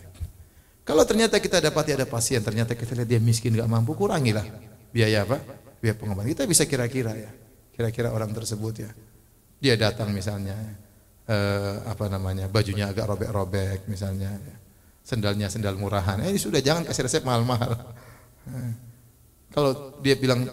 Kalau 0.86 1.02
ternyata 1.02 1.42
kita 1.42 1.58
dapat 1.64 1.98
ada 1.98 2.06
pasien, 2.06 2.46
ternyata 2.46 2.78
kita 2.78 2.94
lihat 2.94 3.10
dia 3.10 3.18
miskin, 3.18 3.58
nggak 3.58 3.66
mampu, 3.66 3.98
kurangilah 3.98 4.46
biaya 4.94 5.26
apa? 5.26 5.42
Biaya 5.82 5.98
pengobatan. 5.98 6.30
Kita 6.30 6.46
bisa 6.46 6.70
kira-kira 6.70 7.18
ya, 7.18 7.32
kira-kira 7.74 8.14
orang 8.14 8.30
tersebut 8.30 8.86
ya. 8.86 8.92
Dia 9.58 9.74
datang 9.82 10.14
misalnya, 10.14 10.54
eh, 11.26 11.76
apa 11.90 12.06
namanya 12.06 12.46
bajunya 12.46 12.92
agak 12.92 13.10
robek-robek 13.10 13.90
misalnya, 13.90 14.38
sendalnya 15.02 15.50
sendal 15.50 15.74
murahan. 15.74 16.22
Eh 16.22 16.38
sudah 16.38 16.62
jangan 16.62 16.86
kasih 16.86 17.10
resep 17.10 17.24
mahal-mahal. 17.26 17.74
Eh, 18.46 18.72
kalau 19.50 19.98
dia 20.06 20.14
bilang 20.22 20.46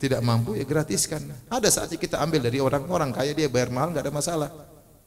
tidak 0.00 0.24
mampu 0.24 0.56
ya 0.56 0.64
gratiskan. 0.64 1.20
Ada 1.52 1.68
saatnya 1.68 2.00
kita 2.00 2.16
ambil 2.24 2.40
dari 2.48 2.56
orang-orang 2.56 3.12
kaya 3.12 3.36
dia 3.36 3.52
bayar 3.52 3.68
mahal 3.68 3.92
nggak 3.92 4.08
ada 4.08 4.14
masalah. 4.14 4.50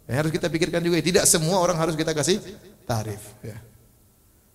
Ya, 0.06 0.22
harus 0.22 0.30
kita 0.30 0.52
pikirkan 0.54 0.86
juga 0.86 1.02
tidak 1.02 1.26
semua 1.26 1.58
orang 1.58 1.80
harus 1.82 1.98
kita 1.98 2.14
kasih 2.14 2.38
tarif. 2.86 3.24
Ya. 3.42 3.58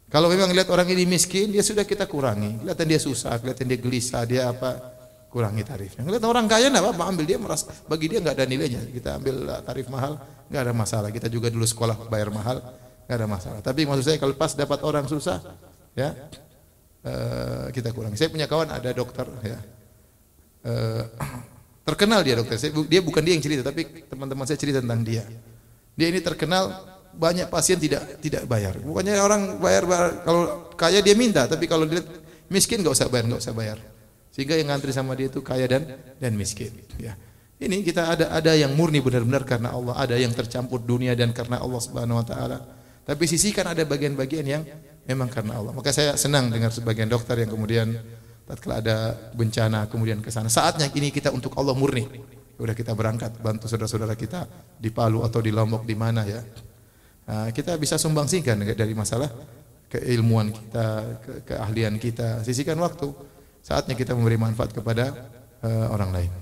Kalau 0.08 0.30
memang 0.30 0.48
lihat 0.54 0.70
orang 0.72 0.88
ini 0.88 1.04
miskin, 1.04 1.52
ya 1.52 1.60
sudah 1.60 1.84
kita 1.84 2.08
kurangi. 2.08 2.64
Kelihatan 2.64 2.86
dia 2.88 3.00
susah, 3.02 3.36
kelihatan 3.42 3.66
dia 3.68 3.78
gelisah, 3.80 4.22
dia 4.24 4.48
apa, 4.48 4.80
kurangi 5.28 5.60
tarifnya. 5.66 6.06
Lihat 6.06 6.24
orang 6.24 6.48
kaya 6.48 6.72
enggak 6.72 6.84
apa-apa, 6.84 7.04
ambil 7.12 7.24
dia 7.28 7.36
merasa 7.36 7.68
bagi 7.84 8.08
dia 8.08 8.22
enggak 8.22 8.40
ada 8.40 8.46
nilainya. 8.48 8.80
Kita 8.88 9.20
ambil 9.20 9.36
tarif 9.66 9.90
mahal, 9.92 10.16
enggak 10.48 10.62
ada 10.64 10.72
masalah. 10.72 11.08
Kita 11.12 11.28
juga 11.28 11.52
dulu 11.52 11.68
sekolah 11.68 12.08
bayar 12.08 12.32
mahal, 12.32 12.60
enggak 13.04 13.16
ada 13.20 13.26
masalah. 13.28 13.60
Tapi 13.60 13.84
maksud 13.84 14.04
saya 14.04 14.16
kalau 14.16 14.32
pas 14.32 14.52
dapat 14.56 14.80
orang 14.80 15.04
susah, 15.04 15.44
ya 15.92 16.16
uh, 17.04 17.68
kita 17.68 17.92
kurangi. 17.92 18.16
Saya 18.16 18.32
punya 18.32 18.48
kawan 18.48 18.72
ada 18.72 18.88
dokter, 18.96 19.28
ya. 19.44 19.60
Uh, 20.64 21.04
terkenal 21.88 22.20
dia 22.20 22.36
dokter. 22.36 22.60
Saya, 22.60 22.72
dia 22.84 23.00
bukan 23.00 23.22
dia 23.24 23.32
yang 23.32 23.44
cerita, 23.44 23.62
tapi 23.64 24.04
teman-teman 24.06 24.44
saya 24.44 24.58
cerita 24.60 24.78
tentang 24.84 25.00
dia. 25.02 25.24
Dia 25.98 26.06
ini 26.12 26.20
terkenal 26.20 26.70
banyak 27.14 27.48
pasien 27.50 27.80
tidak 27.80 28.20
tidak 28.20 28.44
bayar. 28.44 28.76
Bukannya 28.78 29.18
orang 29.18 29.42
bayar, 29.58 29.88
bayar 29.88 30.08
kalau 30.22 30.70
kaya 30.76 31.00
dia 31.00 31.16
minta, 31.16 31.48
tapi 31.48 31.66
kalau 31.66 31.88
dia 31.88 32.04
miskin 32.52 32.84
nggak 32.84 32.94
usah 32.94 33.08
bayar, 33.08 33.24
nggak 33.26 33.42
usah 33.42 33.54
bayar. 33.56 33.78
Sehingga 34.30 34.54
yang 34.54 34.70
ngantri 34.70 34.94
sama 34.94 35.18
dia 35.18 35.26
itu 35.26 35.42
kaya 35.42 35.66
dan 35.66 35.98
dan 36.20 36.32
miskin. 36.36 36.70
Ya. 37.00 37.18
Ini 37.58 37.82
kita 37.82 38.14
ada 38.14 38.26
ada 38.30 38.54
yang 38.54 38.70
murni 38.78 39.02
benar-benar 39.02 39.42
karena 39.42 39.74
Allah, 39.74 39.98
ada 39.98 40.14
yang 40.14 40.30
tercampur 40.30 40.78
dunia 40.78 41.18
dan 41.18 41.34
karena 41.34 41.58
Allah 41.58 41.80
Subhanahu 41.82 42.22
Wa 42.22 42.26
Taala. 42.30 42.58
Tapi 43.02 43.24
sisihkan 43.26 43.66
ada 43.66 43.82
bagian-bagian 43.82 44.46
yang 44.46 44.62
memang 45.08 45.26
karena 45.26 45.58
Allah. 45.58 45.74
Maka 45.74 45.90
saya 45.90 46.14
senang 46.14 46.52
dengar 46.52 46.70
sebagian 46.70 47.10
dokter 47.10 47.34
yang 47.40 47.50
kemudian 47.50 47.98
tatkala 48.48 48.80
ada 48.80 49.12
bencana 49.36 49.84
kemudian 49.92 50.24
ke 50.24 50.32
sana. 50.32 50.48
Saatnya 50.48 50.88
ini 50.96 51.12
kita 51.12 51.28
untuk 51.28 51.52
Allah 51.60 51.76
murni. 51.76 52.08
Udah 52.58 52.74
kita 52.74 52.96
berangkat 52.96 53.38
bantu 53.38 53.70
saudara-saudara 53.70 54.16
kita 54.16 54.48
di 54.80 54.88
Palu 54.90 55.22
atau 55.22 55.38
di 55.38 55.52
Lombok 55.52 55.84
di 55.84 55.94
mana 55.94 56.24
ya. 56.24 56.40
Nah, 57.28 57.52
kita 57.52 57.76
bisa 57.76 58.00
sumbangsihkan 58.00 58.56
dari 58.72 58.96
masalah 58.96 59.28
keilmuan 59.92 60.48
kita, 60.50 60.86
ke 61.20 61.32
keahlian 61.44 62.00
kita. 62.00 62.42
Sisihkan 62.42 62.80
waktu. 62.80 63.12
Saatnya 63.60 63.92
kita 63.92 64.16
memberi 64.16 64.40
manfaat 64.40 64.72
kepada 64.72 65.12
uh, 65.60 65.92
orang 65.92 66.10
lain. 66.10 66.32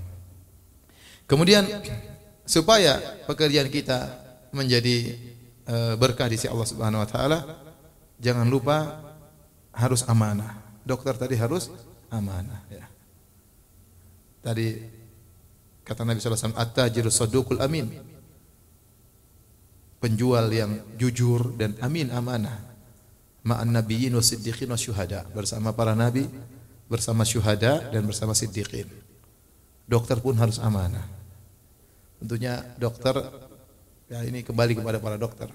Kemudian 1.27 1.67
supaya 2.47 3.03
pekerjaan 3.27 3.67
kita 3.67 4.07
menjadi 4.55 5.11
uh, 5.67 5.93
berkah 5.99 6.31
di 6.31 6.39
sisi 6.39 6.47
Allah 6.47 6.67
Subhanahu 6.71 7.03
wa 7.03 7.09
taala, 7.09 7.39
jangan 8.15 8.47
lupa 8.47 9.03
harus 9.75 10.07
amanah. 10.07 10.55
Dokter 10.87 11.19
tadi 11.19 11.35
harus 11.35 11.67
amanah 12.11 12.61
ya. 12.71 12.85
Tadi 14.43 14.67
kata 15.83 16.07
Nabi 16.07 16.19
sallallahu 16.19 16.39
alaihi 16.39 16.53
wasallam, 16.53 16.63
"At-tajiru 16.63 17.09
amin." 17.59 17.87
penjual 19.97 20.45
yang 20.53 20.71
jujur 20.97 21.57
dan 21.57 21.73
amin 21.81 22.13
amanah. 22.13 22.57
Ma'an 23.47 23.69
nabiyyin 23.71 24.13
wa 24.13 24.23
siddiqin 24.23 24.69
wa 24.69 24.79
syuhada. 24.79 25.25
Bersama 25.31 25.71
para 25.71 25.95
nabi 25.97 26.27
bersama 26.87 27.23
syuhada 27.23 27.81
dan 27.89 28.03
bersama 28.05 28.35
siddiqin. 28.37 28.87
Dokter 29.87 30.19
pun 30.19 30.35
harus 30.35 30.59
amanah. 30.59 31.03
Tentunya 32.19 32.59
dokter 32.75 33.15
ya 34.11 34.19
ini 34.23 34.43
kembali 34.43 34.75
kepada 34.75 34.99
para 34.99 35.15
dokter. 35.15 35.47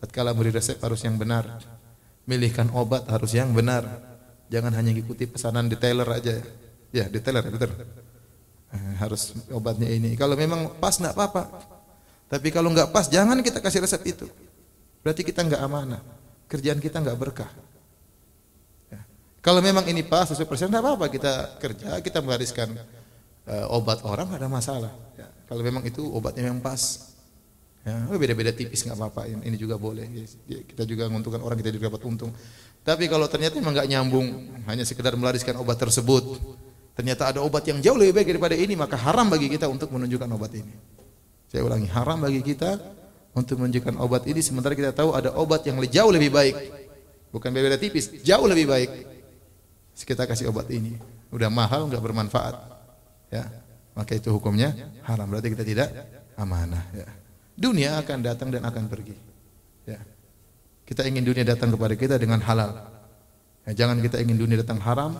Tatkala 0.00 0.32
beri 0.32 0.52
resep 0.52 0.80
harus 0.80 1.04
yang 1.04 1.20
benar. 1.20 1.60
Milihkan 2.26 2.72
obat 2.74 3.06
harus 3.06 3.36
yang 3.36 3.54
benar 3.54 3.86
jangan 4.52 4.72
hanya 4.74 4.92
ikuti 4.94 5.26
pesanan 5.26 5.66
detailer 5.70 6.06
aja 6.06 6.40
ya 6.94 7.04
detailer 7.10 7.44
betul 7.46 7.72
eh, 8.72 8.94
harus 8.98 9.34
obatnya 9.50 9.90
ini 9.90 10.14
kalau 10.14 10.38
memang 10.38 10.78
pas 10.78 10.96
enggak 10.98 11.14
apa-apa 11.14 11.76
tapi 12.26 12.50
kalau 12.50 12.74
nggak 12.74 12.90
pas, 12.90 13.06
jangan 13.06 13.38
kita 13.38 13.62
kasih 13.62 13.86
resep 13.86 14.02
itu. 14.02 14.26
Berarti 15.06 15.22
kita 15.22 15.46
nggak 15.46 15.62
amanah. 15.62 16.02
Kerjaan 16.50 16.82
kita 16.82 16.98
nggak 16.98 17.18
berkah. 17.18 17.50
Ya. 18.90 19.02
Kalau 19.38 19.62
memang 19.62 19.86
ini 19.86 20.02
pas 20.02 20.26
sesuai 20.26 20.46
persen, 20.50 20.66
nggak 20.66 20.82
apa-apa 20.82 21.06
kita 21.06 21.32
kerja, 21.62 21.86
kita 22.02 22.18
menggariskan 22.18 22.74
uh, 23.46 23.66
obat 23.70 24.02
orang 24.02 24.26
nggak 24.26 24.42
ada 24.42 24.50
masalah. 24.50 24.92
Ya. 25.14 25.30
Kalau 25.46 25.62
memang 25.62 25.86
itu 25.86 26.02
obatnya 26.02 26.50
yang 26.50 26.58
pas, 26.58 27.14
ya 27.86 28.10
oh, 28.10 28.18
beda-beda 28.18 28.50
tipis 28.50 28.82
nggak 28.82 28.98
apa-apa. 28.98 29.30
Ini 29.30 29.54
juga 29.54 29.78
boleh. 29.78 30.10
Ya, 30.50 30.66
kita 30.66 30.82
juga 30.82 31.06
menguntungkan 31.06 31.46
orang 31.46 31.62
kita 31.62 31.70
juga 31.70 31.94
dapat 31.94 32.02
untung. 32.10 32.34
Tapi 32.86 33.10
kalau 33.10 33.26
ternyata 33.26 33.58
memang 33.58 33.74
nggak 33.74 33.90
nyambung, 33.90 34.26
hanya 34.70 34.86
sekedar 34.86 35.18
melariskan 35.18 35.58
obat 35.58 35.74
tersebut, 35.74 36.38
ternyata 36.94 37.34
ada 37.34 37.42
obat 37.42 37.66
yang 37.66 37.82
jauh 37.82 37.98
lebih 37.98 38.22
baik 38.22 38.38
daripada 38.38 38.54
ini, 38.54 38.78
maka 38.78 38.94
haram 38.94 39.26
bagi 39.26 39.50
kita 39.50 39.66
untuk 39.66 39.90
menunjukkan 39.90 40.30
obat 40.30 40.54
ini. 40.54 40.70
Saya 41.50 41.66
ulangi, 41.66 41.90
haram 41.90 42.22
bagi 42.22 42.46
kita 42.46 42.78
untuk 43.34 43.58
menunjukkan 43.58 43.98
obat 43.98 44.30
ini 44.30 44.38
sementara 44.38 44.78
kita 44.78 44.94
tahu 44.94 45.18
ada 45.18 45.34
obat 45.34 45.66
yang 45.66 45.82
jauh 45.82 46.14
lebih 46.14 46.30
baik. 46.30 46.54
Bukan 47.34 47.50
beda 47.50 47.74
tipis, 47.74 48.22
jauh 48.22 48.46
lebih 48.46 48.70
baik. 48.70 48.90
Kita 49.98 50.22
kasih 50.22 50.54
obat 50.54 50.70
ini. 50.70 50.94
Udah 51.34 51.50
mahal, 51.50 51.90
enggak 51.90 52.00
bermanfaat. 52.00 52.54
Ya. 53.34 53.50
Maka 53.98 54.14
itu 54.14 54.30
hukumnya 54.30 54.72
haram. 55.02 55.26
Berarti 55.26 55.52
kita 55.52 55.66
tidak 55.66 55.88
amanah, 56.38 56.86
ya. 56.94 57.08
Dunia 57.56 57.98
akan 57.98 58.18
datang 58.22 58.48
dan 58.54 58.62
akan 58.62 58.84
pergi. 58.86 59.16
Ya. 59.88 59.98
Kita 60.86 61.02
ingin 61.02 61.26
dunia 61.26 61.42
datang 61.42 61.74
kepada 61.74 61.98
kita 61.98 62.14
dengan 62.14 62.38
halal. 62.46 62.86
Ya, 63.66 63.84
jangan 63.84 63.98
kita 63.98 64.22
ingin 64.22 64.38
dunia 64.38 64.62
datang 64.62 64.78
haram, 64.78 65.18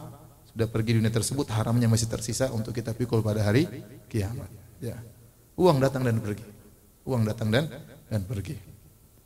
sudah 0.54 0.70
pergi 0.70 1.02
dunia 1.02 1.10
tersebut 1.10 1.50
haramnya 1.50 1.90
masih 1.90 2.06
tersisa 2.06 2.48
untuk 2.54 2.70
kita 2.70 2.94
pikul 2.94 3.20
pada 3.20 3.42
hari 3.42 3.66
kiamat. 4.06 4.46
Ya. 4.78 4.96
Uang 5.58 5.82
datang 5.82 6.06
dan 6.06 6.22
pergi. 6.22 6.46
Uang 7.02 7.26
datang 7.26 7.50
dan 7.50 7.66
dan 8.06 8.22
pergi. 8.22 8.54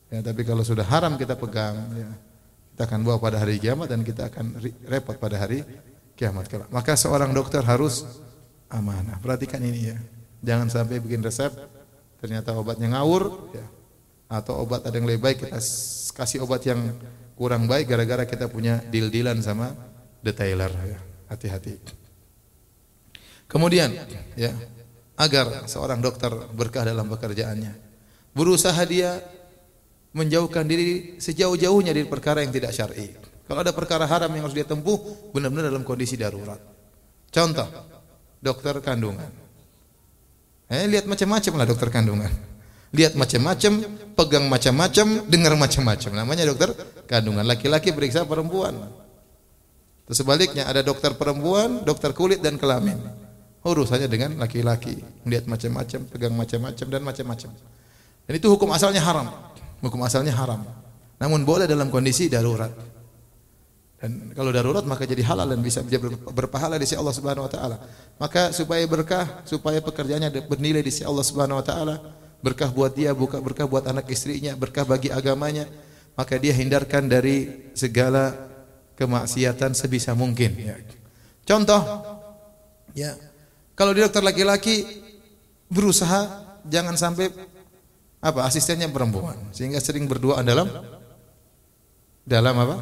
Ya, 0.09 0.25
tapi 0.25 0.43
kalau 0.43 0.65
sudah 0.65 0.83
haram 0.83 1.15
kita 1.21 1.37
pegang, 1.37 1.77
ya, 1.95 2.11
kita 2.75 2.83
akan 2.89 3.01
bawa 3.05 3.21
pada 3.21 3.37
hari 3.39 3.61
kiamat 3.61 3.93
dan 3.93 4.01
kita 4.01 4.33
akan 4.33 4.57
repot 4.89 5.15
pada 5.21 5.37
hari 5.37 5.63
kiamat 6.17 6.49
Maka 6.73 6.97
seorang 6.97 7.31
dokter 7.37 7.61
harus 7.61 8.09
amanah. 8.73 9.21
Perhatikan 9.21 9.61
ini 9.61 9.93
ya. 9.93 9.99
Jangan 10.41 10.73
sampai 10.73 10.97
bikin 10.97 11.21
resep 11.21 11.53
ternyata 12.19 12.57
obatnya 12.57 12.97
ngawur 12.97 13.53
ya. 13.53 13.67
Atau 14.33 14.65
obat 14.65 14.83
ada 14.89 14.97
yang 14.97 15.05
lebih 15.05 15.21
baik 15.21 15.45
kita 15.45 15.61
kasih 16.13 16.45
obat 16.45 16.67
yang 16.67 16.95
kurang 17.35 17.65
baik 17.65 17.89
gara-gara 17.89 18.29
kita 18.29 18.51
punya 18.53 18.83
deal-dealan 18.91 19.41
sama 19.41 19.73
detailer 20.21 20.71
ya. 20.71 20.99
Hati-hati. 21.31 21.79
Kemudian 23.47 23.95
ya 24.35 24.55
agar 25.19 25.67
seorang 25.67 25.99
dokter 26.03 26.31
berkah 26.55 26.87
dalam 26.87 27.07
pekerjaannya. 27.11 27.91
Berusaha 28.31 28.79
dia 28.87 29.19
menjauhkan 30.15 30.67
diri 30.67 31.19
sejauh-jauhnya 31.19 31.95
dari 31.95 32.07
perkara 32.07 32.43
yang 32.43 32.51
tidak 32.55 32.75
syar'i. 32.75 33.15
Kalau 33.47 33.61
ada 33.67 33.75
perkara 33.75 34.07
haram 34.07 34.31
yang 34.31 34.47
harus 34.47 34.55
dia 34.55 34.67
tempuh, 34.67 35.31
benar-benar 35.35 35.75
dalam 35.75 35.83
kondisi 35.83 36.15
darurat. 36.15 36.59
Contoh, 37.31 37.67
dokter 38.39 38.79
kandungan. 38.79 39.31
Eh, 40.71 40.87
lihat 40.87 41.11
macam-macam 41.11 41.53
lah 41.59 41.67
dokter 41.67 41.91
kandungan. 41.91 42.31
Lihat 42.91 43.15
macam-macam, 43.15 43.73
pegang 44.19 44.47
macam-macam, 44.51 45.07
dengar 45.31 45.53
macam-macam. 45.55 46.11
Namanya 46.11 46.45
dokter 46.51 46.75
kandungan. 47.07 47.47
Laki-laki 47.47 47.95
periksa 47.95 48.27
perempuan. 48.27 48.75
Terus 50.07 50.19
sebaliknya 50.27 50.67
ada 50.67 50.83
dokter 50.83 51.15
perempuan, 51.15 51.87
dokter 51.87 52.11
kulit 52.11 52.43
dan 52.43 52.59
kelamin 52.59 52.99
urusannya 53.61 54.09
dengan 54.09 54.31
laki-laki, 54.41 54.97
melihat 55.25 55.45
macam-macam, 55.45 56.01
pegang 56.09 56.35
macam-macam 56.35 56.87
dan 56.89 57.03
macam-macam. 57.05 57.51
Dan 58.25 58.33
itu 58.37 58.47
hukum 58.49 58.69
asalnya 58.73 59.05
haram. 59.05 59.29
Hukum 59.85 60.01
asalnya 60.05 60.33
haram. 60.33 60.65
Namun 61.21 61.45
boleh 61.45 61.69
dalam 61.69 61.93
kondisi 61.93 62.33
darurat. 62.33 62.73
Dan 64.01 64.33
kalau 64.33 64.49
darurat 64.49 64.81
maka 64.89 65.05
jadi 65.05 65.21
halal 65.21 65.45
dan 65.45 65.61
bisa 65.61 65.85
berpahala 66.33 66.81
di 66.81 66.89
sisi 66.89 66.97
Allah 66.97 67.13
Subhanahu 67.13 67.45
wa 67.45 67.53
taala. 67.53 67.77
Maka 68.17 68.49
supaya 68.57 68.81
berkah, 68.89 69.45
supaya 69.45 69.85
pekerjaannya 69.85 70.33
bernilai 70.49 70.81
di 70.81 70.89
sisi 70.89 71.05
Allah 71.05 71.21
Subhanahu 71.21 71.61
wa 71.61 71.65
taala, 71.65 72.01
berkah 72.41 72.73
buat 72.73 72.93
dia, 72.97 73.13
buka 73.13 73.39
berkah 73.41 73.69
buat 73.69 73.85
anak 73.87 74.09
istrinya, 74.09 74.57
berkah 74.57 74.85
bagi 74.85 75.13
agamanya, 75.13 75.69
maka 76.17 76.37
dia 76.41 76.53
hindarkan 76.57 77.09
dari 77.09 77.69
segala 77.77 78.33
kemaksiatan 78.97 79.73
sebisa 79.73 80.13
mungkin. 80.13 80.53
Ya. 80.57 80.77
Contoh. 81.49 81.81
Ya. 82.93 83.17
Kalau 83.73 83.97
dia 83.97 84.05
dokter 84.05 84.21
laki-laki 84.21 84.85
berusaha 85.73 86.29
jangan 86.69 86.97
sampai 87.01 87.33
apa 88.21 88.45
asistennya 88.45 88.93
perempuan. 88.93 89.41
Sehingga 89.57 89.81
sering 89.81 90.05
berduaan 90.05 90.45
dalam 90.45 90.69
dalam 92.25 92.57
apa? 92.61 92.77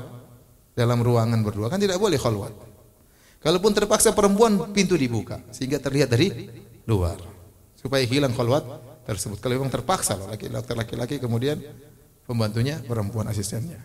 Dalam 0.74 0.98
ruangan 1.02 1.38
berdua. 1.42 1.70
Kan 1.70 1.78
tidak 1.78 1.98
boleh 2.02 2.18
khalwat. 2.18 2.54
Kalaupun 3.38 3.70
terpaksa 3.70 4.10
perempuan 4.14 4.74
pintu 4.74 4.98
dibuka. 4.98 5.38
Sehingga 5.54 5.78
terlihat 5.78 6.10
dari 6.10 6.50
luar. 6.90 7.18
Supaya 7.78 8.02
hilang 8.02 8.34
khalwat 8.34 8.87
tersebut. 9.08 9.40
Kalau 9.40 9.56
memang 9.56 9.72
terpaksa 9.72 10.20
loh 10.20 10.28
laki 10.28 10.52
dokter 10.52 10.76
laki-laki 10.76 11.16
kemudian 11.16 11.56
pembantunya 12.28 12.76
perempuan 12.84 13.24
asistennya. 13.32 13.80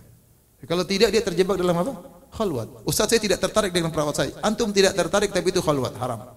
Kalau 0.67 0.83
tidak 0.83 1.15
dia 1.15 1.23
terjebak 1.23 1.55
dalam 1.55 1.79
apa? 1.79 1.93
Khalwat. 2.35 2.83
Ustaz 2.83 3.07
saya 3.07 3.23
tidak 3.23 3.39
tertarik 3.39 3.71
dengan 3.71 3.91
perawat 3.95 4.15
saya. 4.19 4.31
Antum 4.43 4.75
tidak 4.75 4.95
tertarik 4.95 5.31
tapi 5.31 5.55
itu 5.55 5.63
khalwat, 5.63 5.95
haram. 5.99 6.27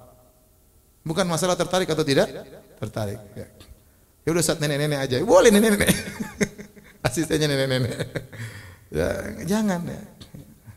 Bukan 1.02 1.26
masalah 1.26 1.58
tertarik 1.58 1.90
atau 1.90 2.02
tidak 2.06 2.30
tertarik. 2.78 3.18
Ya, 3.34 3.46
ya 4.26 4.28
udah 4.30 4.42
Ustaz 4.42 4.58
nenek-nenek 4.62 4.98
aja. 5.02 5.16
Boleh 5.22 5.50
nenek-nenek. 5.50 5.90
Asistennya 7.06 7.46
nenek-nenek. 7.50 7.94
Ya, 8.90 9.08
jangan 9.46 9.82
ya. 9.82 10.02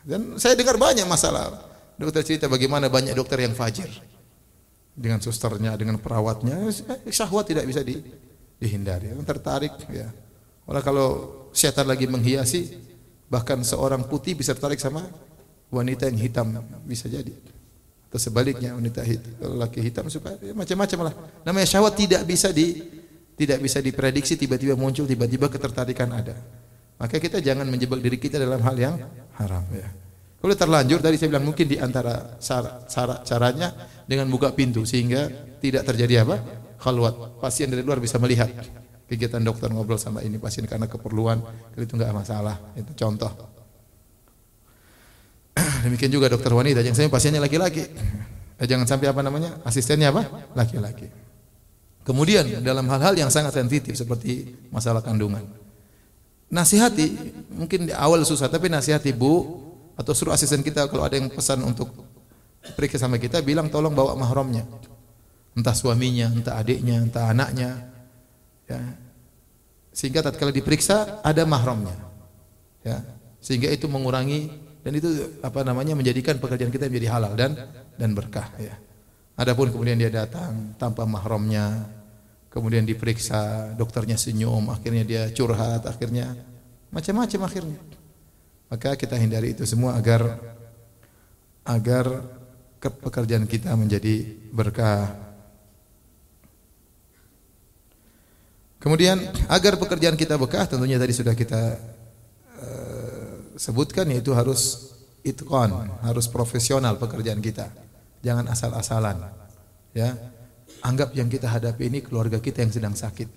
Dan 0.05 0.21
saya 0.41 0.57
dengar 0.57 0.77
banyak 0.77 1.05
masalah. 1.05 1.69
Dokter 1.97 2.21
cerita 2.25 2.45
bagaimana 2.47 2.87
banyak 2.87 3.11
dokter 3.11 3.43
yang 3.43 3.53
fajir 3.53 3.89
dengan 4.95 5.19
susternya, 5.23 5.75
dengan 5.79 5.97
perawatnya, 5.97 6.69
syahwat 7.07 7.49
tidak 7.49 7.65
bisa 7.65 7.81
di, 7.81 7.99
dihindari. 8.59 9.11
Yang 9.13 9.25
tertarik 9.25 9.73
ya. 9.89 10.09
Orang 10.69 10.83
kalau 10.85 11.07
setan 11.55 11.89
lagi 11.89 12.05
menghiasi, 12.05 12.77
bahkan 13.31 13.61
seorang 13.63 14.05
putih 14.05 14.37
bisa 14.37 14.53
tertarik 14.53 14.77
sama 14.77 15.05
wanita 15.69 16.09
yang 16.09 16.19
hitam 16.19 16.47
bisa 16.85 17.09
jadi. 17.09 17.33
Atau 18.09 18.17
sebaliknya 18.17 18.73
wanita 18.73 19.05
hitam, 19.05 19.53
laki 19.53 19.79
hitam 19.85 20.05
suka 20.09 20.33
ya, 20.41 20.53
macam-macam 20.57 20.99
lah. 21.09 21.13
Namanya 21.45 21.67
syahwat 21.69 21.93
tidak 21.93 22.25
bisa 22.25 22.49
di 22.49 22.81
tidak 23.39 23.61
bisa 23.63 23.79
diprediksi 23.79 24.35
tiba-tiba 24.35 24.75
muncul 24.75 25.05
tiba-tiba 25.05 25.47
ketertarikan 25.47 26.09
ada. 26.11 26.35
Maka 26.99 27.15
kita 27.21 27.39
jangan 27.39 27.63
menjebak 27.69 28.03
diri 28.03 28.19
kita 28.19 28.35
dalam 28.35 28.59
hal 28.59 28.75
yang 28.75 28.95
haram 29.39 29.63
ya. 29.71 30.08
Kalau 30.39 30.55
terlanjur 30.55 31.03
tadi 31.03 31.19
saya 31.19 31.35
bilang 31.35 31.51
mungkin 31.51 31.67
di 31.67 31.75
antara 31.75 32.39
syarat 32.39 33.27
caranya 33.27 33.75
dengan 34.07 34.31
buka 34.31 34.55
pintu 34.55 34.87
sehingga 34.87 35.27
tidak 35.59 35.83
terjadi 35.83 36.23
apa? 36.23 36.39
Khalwat. 36.79 37.43
Pasien 37.43 37.67
dari 37.67 37.83
luar 37.83 37.99
bisa 37.99 38.15
melihat 38.23 38.47
kegiatan 39.11 39.43
dokter 39.43 39.67
ngobrol 39.67 39.99
sama 39.99 40.23
ini 40.23 40.39
pasien 40.39 40.63
karena 40.63 40.87
keperluan 40.87 41.43
itu 41.75 41.91
enggak 41.91 42.15
masalah. 42.15 42.55
Itu 42.79 42.95
contoh. 42.95 43.35
Demikian 45.83 46.07
juga 46.07 46.31
dokter 46.31 46.55
wanita, 46.55 46.79
jangan 46.87 46.95
sampai 47.03 47.11
pasiennya 47.11 47.41
laki-laki. 47.43 47.83
Eh, 48.59 48.67
jangan 48.67 48.87
sampai 48.87 49.11
apa 49.11 49.19
namanya? 49.19 49.59
Asistennya 49.67 50.15
apa? 50.15 50.23
Laki-laki. 50.55 51.07
Kemudian 52.07 52.63
dalam 52.63 52.87
hal-hal 52.87 53.11
yang 53.15 53.27
sangat 53.27 53.55
sensitif 53.59 53.95
seperti 53.95 54.55
masalah 54.71 55.03
kandungan. 55.03 55.43
Nasihati, 56.49 57.07
mungkin 57.53 57.91
di 57.91 57.93
awal 57.93 58.25
susah 58.25 58.49
tapi 58.49 58.71
nasihati 58.71 59.13
Bu, 59.13 59.68
atau 59.99 60.15
suruh 60.15 60.31
asisten 60.31 60.63
kita 60.63 60.87
kalau 60.87 61.03
ada 61.03 61.19
yang 61.19 61.27
pesan 61.27 61.59
untuk 61.67 61.91
periksa 62.79 63.03
sama 63.03 63.19
kita 63.19 63.43
bilang 63.43 63.67
tolong 63.67 63.91
bawa 63.91 64.15
mahramnya. 64.15 64.63
Entah 65.59 65.75
suaminya 65.75 66.31
entah 66.31 66.55
adiknya 66.55 67.03
entah 67.03 67.27
anaknya. 67.27 67.83
Ya. 68.71 68.79
Sehingga 69.91 70.23
tatkala 70.23 70.55
diperiksa 70.55 71.19
ada 71.19 71.43
mahramnya. 71.43 71.99
Ya. 72.87 73.03
Sehingga 73.43 73.67
itu 73.67 73.91
mengurangi 73.91 74.47
dan 74.79 74.95
itu 74.95 75.35
apa 75.43 75.67
namanya 75.67 75.99
menjadikan 75.99 76.39
pekerjaan 76.39 76.71
kita 76.71 76.87
menjadi 76.87 77.07
halal 77.11 77.35
dan 77.35 77.59
dan 77.99 78.15
berkah 78.15 78.47
ya. 78.55 78.79
Adapun 79.35 79.67
kemudian 79.67 79.99
dia 79.99 80.07
datang 80.07 80.79
tanpa 80.79 81.03
mahramnya 81.03 81.91
kemudian 82.47 82.87
diperiksa 82.87 83.71
dokternya 83.75 84.15
senyum 84.15 84.71
akhirnya 84.73 85.03
dia 85.05 85.23
curhat 85.29 85.85
akhirnya 85.85 86.33
macam-macam 86.89 87.45
akhirnya 87.45 87.79
maka 88.69 88.93
kita 88.93 89.17
hindari 89.17 89.57
itu 89.57 89.65
semua 89.65 89.97
agar 89.97 90.37
agar 91.65 92.05
pekerjaan 92.79 93.49
kita 93.49 93.73
menjadi 93.75 94.23
berkah. 94.53 95.09
Kemudian 98.79 99.19
agar 99.51 99.75
pekerjaan 99.75 100.15
kita 100.15 100.39
berkah 100.39 100.63
tentunya 100.63 100.95
tadi 100.95 101.11
sudah 101.11 101.35
kita 101.35 101.75
uh, 102.63 103.59
sebutkan 103.59 104.07
yaitu 104.07 104.31
harus 104.31 104.93
itqan, 105.25 105.91
harus 105.99 106.31
profesional 106.31 106.95
pekerjaan 106.95 107.43
kita. 107.43 107.67
Jangan 108.23 108.47
asal-asalan. 108.47 109.17
Ya. 109.91 110.15
Anggap 110.79 111.11
yang 111.11 111.27
kita 111.27 111.51
hadapi 111.51 111.91
ini 111.91 111.99
keluarga 111.99 112.39
kita 112.39 112.63
yang 112.63 112.71
sedang 112.71 112.95
sakit. 112.95 113.27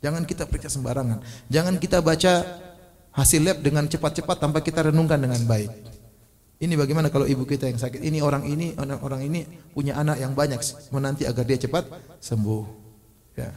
Jangan 0.00 0.24
kita 0.24 0.48
periksa 0.48 0.72
sembarangan. 0.72 1.20
Jangan 1.52 1.76
kita 1.76 2.00
baca 2.00 2.64
hasil 3.16 3.40
lab 3.40 3.58
dengan 3.64 3.88
cepat-cepat 3.88 4.36
tanpa 4.36 4.60
kita 4.60 4.92
renungkan 4.92 5.16
dengan 5.16 5.40
baik. 5.48 5.72
Ini 6.56 6.72
bagaimana 6.72 7.12
kalau 7.12 7.28
ibu 7.28 7.44
kita 7.44 7.68
yang 7.68 7.80
sakit? 7.80 8.00
Ini 8.00 8.20
orang 8.24 8.44
ini 8.48 8.76
orang 8.76 9.00
orang 9.04 9.20
ini 9.24 9.44
punya 9.72 9.96
anak 9.96 10.20
yang 10.20 10.32
banyak 10.32 10.60
menanti 10.92 11.28
agar 11.28 11.44
dia 11.44 11.60
cepat 11.60 11.84
sembuh. 12.20 12.64
Ya. 13.36 13.52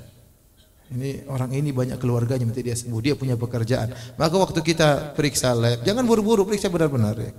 Ini 0.89 1.29
orang 1.29 1.53
ini 1.53 1.69
banyak 1.69 2.01
keluarganya 2.01 2.43
minta 2.49 2.59
dia 2.65 2.75
sembuh, 2.75 2.99
dia 2.99 3.13
punya 3.13 3.37
pekerjaan. 3.37 3.93
Maka 4.17 4.35
waktu 4.35 4.59
kita 4.59 5.13
periksa 5.13 5.53
lab, 5.53 5.85
jangan 5.85 6.03
buru-buru 6.03 6.43
periksa 6.43 6.67
benar-benar 6.67 7.15
ya. 7.19 7.31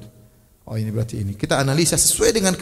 Oh 0.65 0.79
ini 0.79 0.89
berarti 0.95 1.19
ini. 1.21 1.35
Kita 1.35 1.59
analisa 1.59 1.99
sesuai 1.99 2.31
dengan 2.31 2.55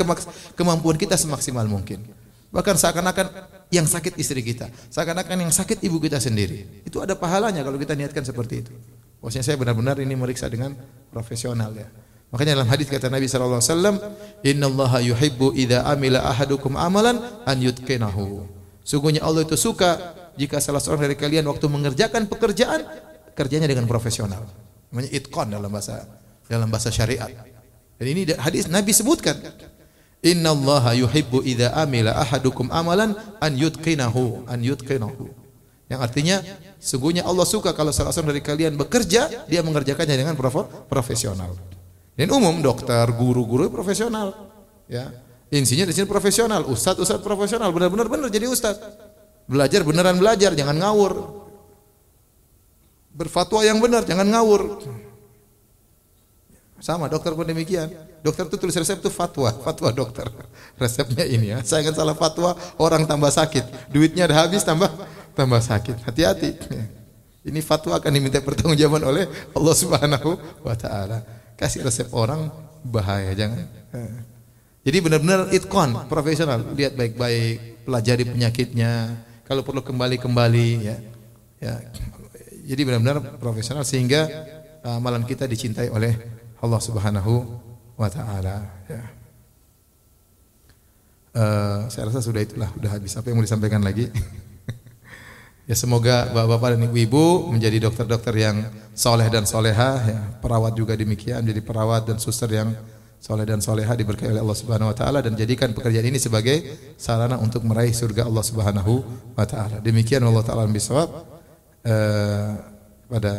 kemampuan 0.57 0.97
kita 0.97 1.15
semaksimal 1.15 1.69
mungkin. 1.69 2.03
Bahkan 2.49 2.75
seakan-akan 2.81 3.27
yang 3.69 3.85
sakit 3.85 4.17
istri 4.17 4.41
kita, 4.41 4.73
seakan-akan 4.89 5.45
yang 5.45 5.53
sakit 5.53 5.85
ibu 5.85 6.01
kita 6.01 6.17
sendiri. 6.17 6.83
Itu 6.89 7.05
ada 7.05 7.13
pahalanya 7.13 7.61
kalau 7.61 7.77
kita 7.77 7.93
niatkan 7.93 8.25
seperti 8.25 8.65
itu. 8.65 8.73
Maksudnya 9.19 9.45
saya 9.45 9.57
benar-benar 9.59 9.99
ini 9.99 10.14
meriksa 10.14 10.47
dengan 10.47 10.79
profesional 11.11 11.75
ya. 11.75 11.91
Makanya 12.29 12.61
dalam 12.61 12.69
hadis 12.69 12.93
kata 12.93 13.09
Nabi 13.09 13.25
sallallahu 13.25 13.59
alaihi 13.59 13.73
wasallam, 13.73 13.97
"Innallaha 14.45 14.99
yuhibbu 15.01 15.57
idza 15.57 15.83
amila 15.89 16.29
ahadukum 16.29 16.77
amalan 16.77 17.19
an 17.49 17.57
yutqinahu." 17.57 18.45
Sungguhnya 18.85 19.25
Allah 19.25 19.49
itu 19.49 19.57
suka 19.57 20.14
jika 20.37 20.61
salah 20.61 20.79
seorang 20.79 21.09
dari 21.09 21.16
kalian 21.16 21.49
waktu 21.49 21.66
mengerjakan 21.66 22.29
pekerjaan 22.29 22.85
kerjanya 23.33 23.66
dengan 23.66 23.89
profesional. 23.89 24.45
Namanya 24.93 25.11
itqan 25.12 25.49
dalam 25.49 25.73
bahasa 25.73 26.05
dalam 26.47 26.69
bahasa 26.69 26.93
syariat. 26.93 27.33
Dan 27.99 28.07
ini 28.07 28.29
hadis 28.37 28.69
Nabi 28.69 28.93
sebutkan. 28.93 29.35
Innallaha 30.19 30.99
yuhibbu 30.99 31.47
idza 31.47 31.71
amila 31.79 32.11
ahadukum 32.19 32.69
amalan 32.75 33.14
an 33.39 33.53
yutqinahu, 33.55 34.51
an 34.51 34.61
yutqinahu. 34.66 35.31
Yang 35.89 36.01
artinya 36.05 36.37
sungguhnya 36.79 37.26
Allah 37.26 37.45
suka 37.45 37.74
kalau 37.74 37.91
salah 37.91 38.14
seorang 38.14 38.39
dari 38.39 38.43
kalian 38.43 38.74
bekerja 38.79 39.51
dia 39.51 39.61
mengerjakannya 39.62 40.14
dengan 40.14 40.35
profesional. 40.89 41.55
Dan 42.18 42.35
umum 42.35 42.59
dokter, 42.59 43.07
guru-guru 43.14 43.70
profesional, 43.70 44.35
ya. 44.91 45.07
Insinyur 45.49 45.89
di 45.89 45.95
sini 45.95 46.05
profesional, 46.11 46.66
ustadz 46.66 46.99
ustadz 46.99 47.22
profesional, 47.22 47.70
benar-benar 47.70 48.11
benar 48.11 48.29
jadi 48.29 48.51
ustadz. 48.51 48.83
Belajar 49.49 49.81
beneran 49.81 50.18
belajar, 50.20 50.53
jangan 50.53 50.76
ngawur. 50.76 51.12
Berfatwa 53.16 53.64
yang 53.64 53.81
benar, 53.81 54.05
jangan 54.05 54.29
ngawur. 54.29 54.83
Sama 56.79 57.11
dokter 57.11 57.35
pun 57.35 57.43
demikian. 57.43 57.91
Dokter 58.22 58.47
itu 58.47 58.55
tulis 58.61 58.76
resep 58.76 59.03
itu 59.03 59.11
fatwa, 59.11 59.51
fatwa 59.51 59.91
dokter. 59.91 60.31
Resepnya 60.83 61.26
ini 61.26 61.51
ya. 61.51 61.59
Saya 61.66 61.87
akan 61.87 61.95
salah 61.95 62.16
fatwa, 62.18 62.55
orang 62.79 63.03
tambah 63.09 63.31
sakit. 63.33 63.91
Duitnya 63.91 64.31
habis 64.31 64.62
tambah 64.62 64.87
tambah 65.39 65.62
sakit. 65.62 66.03
Hati-hati. 66.03 66.51
Ini 67.47 67.62
fatwa 67.62 67.95
akan 67.95 68.11
diminta 68.11 68.43
pertanggungjawaban 68.43 69.07
oleh 69.07 69.24
Allah 69.55 69.74
Subhanahu 69.78 70.30
wa 70.66 70.74
taala. 70.74 71.22
Kasih 71.55 71.86
resep 71.86 72.11
orang 72.11 72.51
bahaya, 72.82 73.30
jangan. 73.39 73.62
Jadi 74.82 74.99
benar-benar 74.99 75.55
itqan, 75.55 76.11
profesional. 76.11 76.74
Lihat 76.74 76.99
baik-baik, 76.99 77.86
pelajari 77.86 78.26
penyakitnya. 78.26 79.22
Kalau 79.47 79.62
perlu 79.62 79.80
kembali-kembali 79.86 80.68
ya. 80.82 80.97
Ya. 81.62 81.74
Jadi 82.68 82.80
benar-benar 82.84 83.39
profesional 83.41 83.86
sehingga 83.86 84.26
amalan 84.82 85.24
kita 85.24 85.47
dicintai 85.49 85.89
oleh 85.89 86.18
Allah 86.59 86.80
Subhanahu 86.82 87.34
wa 87.95 88.09
taala 88.11 88.66
ya. 88.91 89.03
Uh, 91.39 91.86
saya 91.86 92.11
rasa 92.11 92.18
sudah 92.18 92.43
itulah, 92.43 92.66
sudah 92.74 92.91
habis. 92.91 93.14
Apa 93.14 93.30
yang 93.30 93.39
mau 93.39 93.47
disampaikan 93.47 93.78
lagi? 93.78 94.11
Ya 95.69 95.77
semoga 95.77 96.33
bapak-bapak 96.33 96.81
dan 96.81 96.89
ibu-ibu 96.89 97.53
menjadi 97.53 97.85
dokter-dokter 97.85 98.33
yang 98.41 98.64
soleh 98.97 99.29
dan 99.29 99.45
soleha, 99.45 100.01
ya. 100.01 100.19
perawat 100.41 100.73
juga 100.73 100.97
demikian, 100.97 101.45
jadi 101.45 101.61
perawat 101.61 102.09
dan 102.09 102.16
suster 102.16 102.49
yang 102.49 102.73
soleh 103.21 103.45
dan 103.45 103.61
soleha 103.61 103.93
diberkahi 103.93 104.33
oleh 104.33 104.41
Allah 104.41 104.57
Subhanahu 104.57 104.89
Wa 104.91 104.97
Taala 104.97 105.21
dan 105.21 105.37
jadikan 105.37 105.77
pekerjaan 105.77 106.09
ini 106.09 106.16
sebagai 106.16 106.64
sarana 106.97 107.37
untuk 107.37 107.69
meraih 107.69 107.93
surga 107.93 108.25
Allah 108.25 108.41
Subhanahu 108.41 108.93
Wa 109.37 109.45
Taala. 109.45 109.77
Demikian 109.85 110.25
Allah 110.25 110.41
Taala 110.41 110.64
bisawab. 110.64 111.37
Uh, 111.85 112.53
pada 113.09 113.33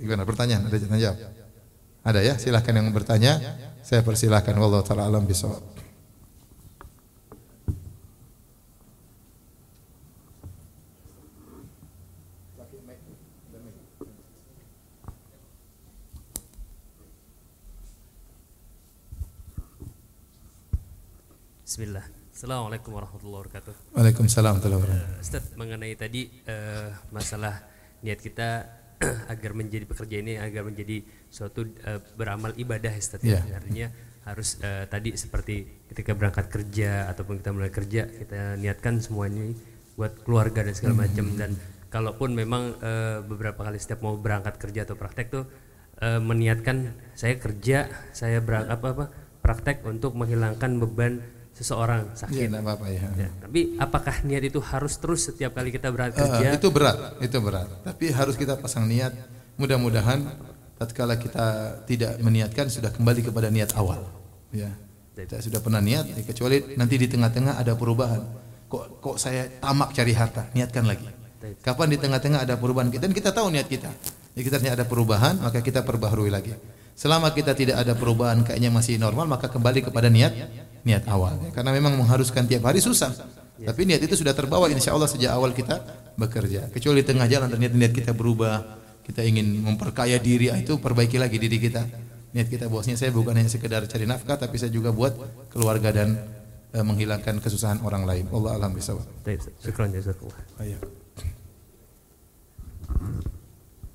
gimana 0.00 0.24
pertanyaan 0.24 0.64
ada 0.68 0.76
jawab? 0.76 1.16
Ada 2.04 2.20
ya? 2.20 2.34
Silahkan 2.36 2.72
yang 2.76 2.92
bertanya. 2.92 3.40
Saya 3.80 4.04
persilahkan. 4.04 4.56
Allah 4.56 4.84
taala 4.84 5.08
alam. 5.08 5.24
Bismillah. 21.74 22.06
Assalamualaikum 22.30 22.94
warahmatullahi 22.94 23.50
wabarakatuh. 23.50 23.98
Waalaikumsalam 23.98 24.46
warahmatullahi 24.46 24.78
wabarakatuh. 24.78 25.10
Uh, 25.10 25.24
Ustaz 25.26 25.44
mengenai 25.58 25.98
tadi 25.98 26.30
uh, 26.46 26.94
masalah 27.10 27.66
niat 27.98 28.22
kita 28.22 28.48
agar 29.34 29.50
menjadi 29.58 29.82
pekerja 29.82 30.22
ini 30.22 30.38
agar 30.38 30.70
menjadi 30.70 31.02
suatu 31.34 31.66
uh, 31.66 31.98
beramal 32.14 32.54
ibadah 32.54 32.94
ya 32.94 33.02
Ustaz. 33.02 33.26
Iya. 33.26 33.42
Artinya 33.50 33.90
harus 34.22 34.62
uh, 34.62 34.86
tadi 34.86 35.18
seperti 35.18 35.66
ketika 35.90 36.14
berangkat 36.14 36.46
kerja 36.46 37.10
ataupun 37.10 37.42
kita 37.42 37.50
mulai 37.50 37.74
kerja 37.74 38.06
kita 38.06 38.54
niatkan 38.54 39.02
semuanya 39.02 39.50
buat 39.98 40.22
keluarga 40.22 40.62
dan 40.62 40.78
segala 40.78 41.10
macam 41.10 41.26
dan 41.34 41.58
kalaupun 41.90 42.38
memang 42.38 42.78
uh, 42.86 43.26
beberapa 43.26 43.66
kali 43.66 43.82
setiap 43.82 44.06
mau 44.06 44.14
berangkat 44.14 44.62
kerja 44.62 44.86
atau 44.86 44.94
praktek 44.94 45.26
tuh 45.26 45.50
uh, 46.06 46.22
meniatkan 46.22 46.94
saya 47.18 47.34
kerja 47.34 47.90
saya 48.14 48.38
berangkat 48.38 48.78
apa 48.78 48.86
apa 48.94 49.06
praktek 49.42 49.82
untuk 49.82 50.14
menghilangkan 50.14 50.78
beban 50.78 51.42
seseorang 51.54 52.10
Iya, 52.10 52.18
sakit. 52.18 52.46
enggak 52.50 52.62
apa-apa 52.62 52.86
ya. 52.90 53.02
Ya, 53.14 53.28
tapi 53.38 53.60
apakah 53.78 54.14
niat 54.22 54.42
itu 54.44 54.58
harus 54.58 54.98
terus 54.98 55.20
setiap 55.24 55.54
kali 55.54 55.70
kita 55.70 55.88
berangkat 55.88 56.20
Eh, 56.20 56.28
kerja? 56.28 56.48
itu 56.52 56.68
berat, 56.68 56.98
itu 57.22 57.38
berat. 57.38 57.68
Tapi 57.82 58.10
harus 58.10 58.34
kita 58.34 58.58
pasang 58.58 58.84
niat. 58.84 59.14
Mudah-mudahan 59.54 60.18
tatkala 60.74 61.14
kita 61.14 61.46
tidak 61.86 62.18
meniatkan 62.18 62.66
sudah 62.66 62.90
kembali 62.90 63.22
kepada 63.22 63.48
niat 63.48 63.70
awal. 63.78 64.02
Ya. 64.50 64.74
Kita 65.14 65.38
sudah 65.38 65.62
pernah 65.62 65.78
niat, 65.78 66.10
ya, 66.10 66.18
kecuali 66.20 66.74
nanti 66.74 66.98
di 66.98 67.06
tengah-tengah 67.06 67.54
ada 67.54 67.78
perubahan. 67.78 68.18
Kok 68.66 68.98
kok 68.98 69.16
saya 69.16 69.46
tamak 69.62 69.94
cari 69.94 70.10
harta, 70.10 70.50
niatkan 70.50 70.82
lagi. 70.82 71.06
Kapan 71.62 71.86
di 71.86 71.98
tengah-tengah 72.02 72.42
ada 72.42 72.58
perubahan 72.58 72.90
kita 72.90 73.06
dan 73.06 73.14
kita 73.14 73.30
tahu 73.30 73.52
niat 73.54 73.70
kita. 73.70 73.94
Jadi 74.34 74.42
kita 74.42 74.56
ternyata 74.58 74.82
ada 74.82 74.86
perubahan, 74.90 75.38
maka 75.38 75.62
kita 75.62 75.86
perbaharui 75.86 76.34
lagi. 76.34 76.50
Selama 76.94 77.30
kita 77.30 77.54
tidak 77.54 77.78
ada 77.78 77.94
perubahan 77.94 78.42
kayaknya 78.42 78.74
masih 78.74 78.98
normal, 78.98 79.30
maka 79.30 79.46
kembali 79.46 79.86
kepada 79.86 80.10
niat 80.10 80.34
niat 80.84 81.08
awal. 81.08 81.40
Karena 81.50 81.72
memang 81.72 81.96
mengharuskan 81.96 82.44
tiap 82.44 82.68
hari 82.68 82.78
susah. 82.78 83.10
Tapi 83.54 83.80
niat 83.88 84.04
itu 84.04 84.14
sudah 84.14 84.36
terbawa 84.36 84.68
insya 84.68 84.92
Allah 84.92 85.08
sejak 85.08 85.32
awal 85.32 85.56
kita 85.56 85.80
bekerja. 86.20 86.68
Kecuali 86.70 87.00
di 87.00 87.06
tengah 87.08 87.26
jalan 87.26 87.48
ternyata 87.48 87.74
niat 87.74 87.92
kita 87.96 88.12
berubah, 88.12 88.60
kita 89.02 89.24
ingin 89.24 89.64
memperkaya 89.64 90.20
diri, 90.20 90.52
ah, 90.52 90.58
itu 90.60 90.76
perbaiki 90.76 91.16
lagi 91.16 91.40
diri 91.40 91.56
kita. 91.56 91.82
Niat 92.34 92.50
kita 92.50 92.66
bosnya 92.66 92.98
saya 92.98 93.14
bukan 93.14 93.32
hanya 93.38 93.48
sekedar 93.48 93.86
cari 93.86 94.04
nafkah, 94.04 94.36
tapi 94.36 94.58
saya 94.58 94.74
juga 94.74 94.90
buat 94.90 95.14
keluarga 95.54 95.94
dan 95.94 96.18
eh, 96.74 96.84
menghilangkan 96.84 97.40
kesusahan 97.40 97.80
orang 97.86 98.04
lain. 98.04 98.26
Allah 98.34 98.58
alam 98.58 98.74
bisawab. 98.74 99.06
Baik, 99.22 99.40
Ustaz. 99.40 99.54
Syukran 99.62 99.94
jazakallah. 99.94 100.38
Ayo. 100.60 100.78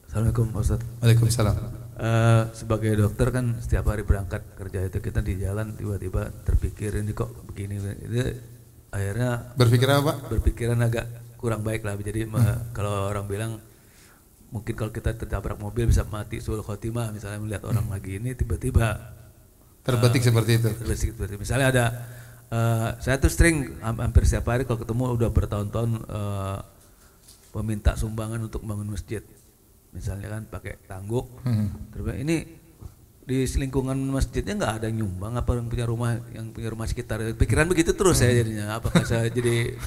Assalamualaikum 0.10 0.50
Ustaz. 0.58 0.82
Waalaikumsalam. 1.04 1.89
Eh, 2.00 2.44
sebagai 2.56 2.96
dokter 2.96 3.28
kan 3.28 3.60
setiap 3.60 3.92
hari 3.92 4.08
berangkat 4.08 4.40
kerja 4.56 4.88
itu 4.88 5.04
kita 5.04 5.20
di 5.20 5.36
jalan 5.36 5.76
tiba-tiba 5.76 6.32
terpikir 6.48 6.96
ini 6.96 7.12
kok 7.12 7.28
begini 7.44 7.76
itu 7.76 8.40
akhirnya 8.88 9.52
Berpikir 9.60 9.84
apa? 9.92 10.16
Pak? 10.16 10.32
berpikiran 10.32 10.80
agak 10.80 11.06
kurang 11.36 11.60
baik 11.60 11.84
lah 11.84 12.00
jadi 12.00 12.24
Hmm. 12.24 12.72
kalau 12.72 13.12
orang 13.12 13.28
bilang 13.28 13.60
mungkin 14.48 14.74
kalau 14.74 14.90
kita 14.90 15.12
tertabrak 15.14 15.60
mobil 15.60 15.86
bisa 15.86 16.08
mati 16.08 16.40
sul 16.40 16.64
khotimah 16.64 17.12
misalnya 17.12 17.38
melihat 17.38 17.68
orang 17.68 17.84
Hmm. 17.84 17.94
lagi 17.94 18.16
ini 18.16 18.32
tiba-tiba 18.32 18.96
Terbetik 19.84 20.24
seperti 20.24 20.52
itu. 20.56 20.70
terbesit 20.72 21.12
seperti 21.12 21.36
misalnya 21.36 21.68
ada 21.68 21.86
eh, 22.48 22.90
saya 22.98 23.20
tuh 23.20 23.28
sering 23.28 23.76
ham- 23.80 24.00
hampir 24.00 24.24
setiap 24.24 24.48
hari 24.48 24.64
kalau 24.64 24.80
ketemu 24.80 25.04
udah 25.14 25.30
bertahun-tahun 25.30 25.92
eh, 26.00 26.58
meminta 27.52 27.92
sumbangan 27.94 28.40
untuk 28.40 28.64
bangun 28.64 28.88
masjid 28.88 29.20
misalnya 29.94 30.28
kan 30.30 30.42
pakai 30.46 30.78
tangguk. 30.86 31.28
Hmm. 31.46 31.90
terus 31.90 32.16
ini 32.18 32.60
di 33.30 33.46
lingkungan 33.46 33.94
masjidnya 34.10 34.58
nggak 34.58 34.74
ada 34.82 34.86
yang 34.90 35.06
nyumbang 35.06 35.38
apa 35.38 35.54
yang 35.54 35.70
punya 35.70 35.86
rumah 35.86 36.18
yang 36.34 36.50
punya 36.50 36.70
rumah 36.74 36.90
sekitar? 36.90 37.22
Pikiran 37.38 37.70
begitu 37.70 37.94
terus 37.94 38.18
saya 38.18 38.34
jadinya. 38.42 38.82
Apakah 38.82 39.06
saya 39.06 39.30
jadi 39.30 39.78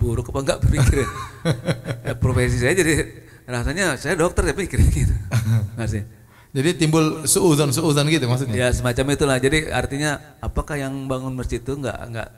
buruk 0.00 0.32
apa 0.32 0.38
enggak 0.44 0.58
berpikir 0.60 1.08
ya, 2.08 2.12
profesi 2.20 2.60
saya 2.60 2.76
jadi 2.76 3.00
rasanya 3.48 3.96
saya 3.96 4.16
dokter 4.16 4.48
ya 4.48 4.54
pikirin 4.56 4.88
gitu. 4.88 5.14
Nggak 5.76 5.88
sih? 5.88 6.02
Jadi 6.50 6.70
timbul 6.76 7.24
suudzon 7.28 7.70
suudzon 7.70 8.08
gitu 8.08 8.26
maksudnya. 8.26 8.56
Ya 8.56 8.68
semacam 8.72 9.14
itulah. 9.14 9.36
Jadi 9.38 9.70
artinya 9.70 10.36
apakah 10.42 10.80
yang 10.80 11.06
bangun 11.06 11.36
masjid 11.36 11.62
itu 11.62 11.76
nggak 11.78 11.98
nggak 12.10 12.28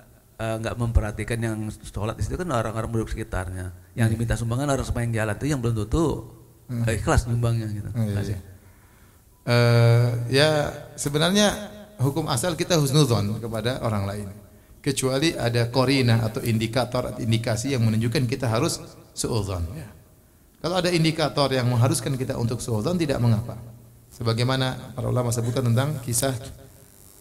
eh, 0.43 0.57
nggak 0.59 0.75
memperhatikan 0.75 1.39
yang 1.41 1.57
sholat 1.87 2.19
di 2.19 2.23
situ? 2.27 2.37
Kan 2.37 2.51
orang-orang 2.51 2.91
penduduk 2.93 3.15
sekitarnya. 3.15 3.73
Yang 3.97 4.09
diminta 4.17 4.35
sumbangan 4.37 4.75
orang 4.75 4.85
sepanjang 4.85 5.23
jalan 5.23 5.35
itu 5.39 5.47
yang 5.49 5.61
belum 5.65 5.75
tentu 5.87 6.42
eh, 6.71 6.99
ikhlas 6.99 7.27
nyumbangnya 7.27 7.67
gitu. 7.73 7.89
Oh, 7.91 8.05
iya, 8.07 8.21
iya. 8.23 8.39
Eh, 9.43 10.11
ya 10.31 10.51
sebenarnya 10.95 11.51
hukum 11.99 12.31
asal 12.31 12.55
kita 12.55 12.79
husnuzon 12.79 13.43
kepada 13.43 13.83
orang 13.83 14.05
lain. 14.07 14.29
Kecuali 14.83 15.35
ada 15.35 15.71
korina 15.71 16.27
atau 16.27 16.43
indikator 16.43 17.15
atau 17.15 17.23
indikasi 17.23 17.75
yang 17.75 17.87
menunjukkan 17.87 18.27
kita 18.27 18.51
harus 18.51 18.83
suudzon. 19.15 19.63
Ya. 19.79 19.87
Kalau 20.63 20.79
ada 20.79 20.91
indikator 20.91 21.51
yang 21.55 21.71
mengharuskan 21.71 22.15
kita 22.19 22.35
untuk 22.39 22.59
suudzon 22.59 22.99
tidak 22.99 23.23
mengapa. 23.23 23.59
Sebagaimana 24.11 24.95
para 24.95 25.07
ulama 25.11 25.31
sebutkan 25.31 25.71
tentang 25.71 26.03
kisah 26.03 26.35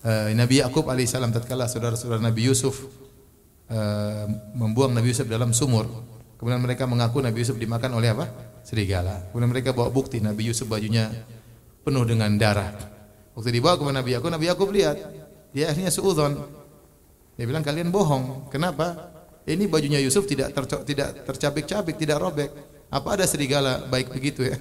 eh, 0.05 0.33
Nabi 0.33 0.61
Yakub 0.61 0.89
alaihissalam 0.89 1.33
tatkala 1.33 1.69
saudara-saudara 1.69 2.21
Nabi 2.21 2.49
Yusuf 2.49 2.85
eh, 3.69 4.25
membuang 4.57 4.93
Nabi 4.93 5.13
Yusuf 5.13 5.29
dalam 5.29 5.53
sumur. 5.53 5.89
Kemudian 6.41 6.57
mereka 6.57 6.89
mengaku 6.89 7.21
Nabi 7.21 7.45
Yusuf 7.45 7.53
dimakan 7.53 8.01
oleh 8.01 8.17
apa? 8.17 8.25
Serigala. 8.65 9.29
Kemudian 9.29 9.53
mereka 9.53 9.77
bawa 9.77 9.93
bukti 9.93 10.17
Nabi 10.17 10.49
Yusuf 10.49 10.65
bajunya 10.65 11.13
penuh 11.85 12.01
dengan 12.01 12.33
darah. 12.33 12.73
Waktu 13.37 13.53
dibawa 13.53 13.77
ke 13.77 13.85
Nabi 13.85 14.09
Yakub, 14.17 14.33
Nabi 14.33 14.49
Yakub 14.49 14.73
lihat 14.73 14.97
dia 15.53 15.69
akhirnya 15.69 15.93
suudzon. 15.93 16.33
Dia 17.37 17.45
bilang 17.45 17.61
kalian 17.61 17.93
bohong. 17.93 18.49
Kenapa? 18.49 19.13
Ini 19.45 19.69
bajunya 19.69 20.01
Yusuf 20.01 20.25
tidak 20.25 20.57
terco- 20.57 20.81
tidak 20.81 21.29
tercabik-cabik, 21.29 22.01
tidak 22.01 22.17
robek. 22.17 22.49
Apa 22.89 23.21
ada 23.21 23.29
serigala 23.29 23.85
baik 23.85 24.09
begitu 24.09 24.41
ya? 24.41 24.57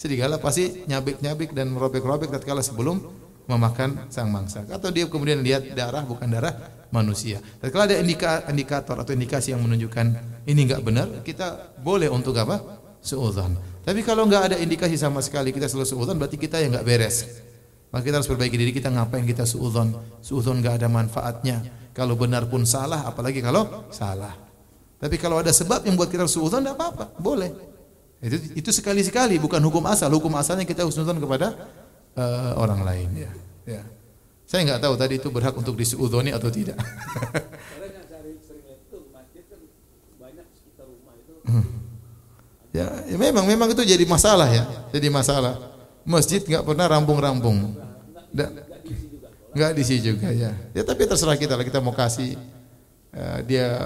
Serigala 0.00 0.40
pasti 0.40 0.88
nyabik-nyabik 0.88 1.52
dan 1.52 1.68
merobek-robek 1.76 2.32
tatkala 2.32 2.64
sebelum 2.64 3.04
memakan 3.44 4.08
sang 4.08 4.32
mangsa. 4.32 4.64
Atau 4.72 4.88
dia 4.88 5.04
kemudian 5.04 5.44
lihat 5.44 5.76
darah 5.76 6.08
bukan 6.08 6.24
darah 6.32 6.56
manusia. 6.90 7.40
Tatkala 7.60 7.88
ada 7.88 7.96
indika, 8.00 8.44
indikator 8.48 8.96
atau 8.98 9.12
indikasi 9.12 9.52
yang 9.52 9.62
menunjukkan 9.64 10.06
ini 10.48 10.60
enggak 10.64 10.82
benar, 10.84 11.06
kita 11.24 11.76
boleh 11.80 12.08
untuk 12.08 12.36
apa? 12.40 12.80
Suudzon. 12.98 13.56
Tapi 13.84 14.00
kalau 14.04 14.28
enggak 14.28 14.52
ada 14.52 14.56
indikasi 14.58 14.96
sama 14.98 15.22
sekali 15.24 15.52
kita 15.54 15.68
selalu 15.70 15.86
suudzon 15.88 16.16
berarti 16.18 16.36
kita 16.36 16.60
yang 16.60 16.76
enggak 16.76 16.86
beres. 16.86 17.16
Maka 17.88 18.04
kita 18.04 18.20
harus 18.20 18.28
perbaiki 18.28 18.56
diri 18.56 18.72
kita 18.72 18.92
ngapain 18.92 19.24
kita 19.24 19.48
suudzon. 19.48 19.96
Suudzon 20.20 20.60
enggak 20.60 20.80
ada 20.82 20.88
manfaatnya. 20.92 21.64
Kalau 21.96 22.14
benar 22.14 22.46
pun 22.46 22.62
salah, 22.68 23.08
apalagi 23.08 23.40
kalau 23.40 23.88
salah. 23.90 24.36
Tapi 24.98 25.14
kalau 25.16 25.38
ada 25.38 25.54
sebab 25.54 25.86
yang 25.86 25.94
buat 25.94 26.10
kita 26.10 26.28
suudzon 26.28 26.64
enggak 26.64 26.76
apa-apa, 26.76 27.04
boleh. 27.16 27.68
Itu 28.18 28.36
itu 28.58 28.70
sekali-sekali 28.74 29.38
bukan 29.38 29.62
hukum 29.62 29.86
asal. 29.86 30.10
Hukum 30.10 30.34
asalnya 30.34 30.66
kita 30.66 30.82
husnuzon 30.82 31.22
kepada 31.22 31.54
eh, 32.18 32.52
orang 32.58 32.82
lain 32.82 33.08
ya. 33.14 33.30
ya. 33.78 33.82
Saya 34.48 34.64
enggak 34.64 34.80
tahu 34.80 34.96
tadi 34.96 35.20
itu 35.20 35.28
berhak 35.28 35.52
untuk 35.60 35.76
disuudzoni 35.76 36.32
atau 36.32 36.48
tidak. 36.48 36.80
ya, 42.72 42.88
ya 43.12 43.16
memang 43.20 43.44
memang 43.44 43.68
itu 43.76 43.84
jadi 43.84 44.08
masalah 44.08 44.48
ya. 44.48 44.64
Jadi 44.88 45.12
masalah. 45.12 45.60
Masjid 46.08 46.40
enggak 46.40 46.64
pernah 46.64 46.88
rampung-rampung. 46.88 47.76
Enggak 49.52 49.70
diisi 49.76 50.00
juga 50.00 50.32
ya. 50.32 50.56
Ya 50.72 50.80
tapi 50.80 51.04
terserah 51.04 51.36
kita 51.36 51.52
lah 51.52 51.68
kita 51.68 51.84
mau 51.84 51.92
kasih 51.92 52.40
eh, 53.12 53.38
dia 53.44 53.76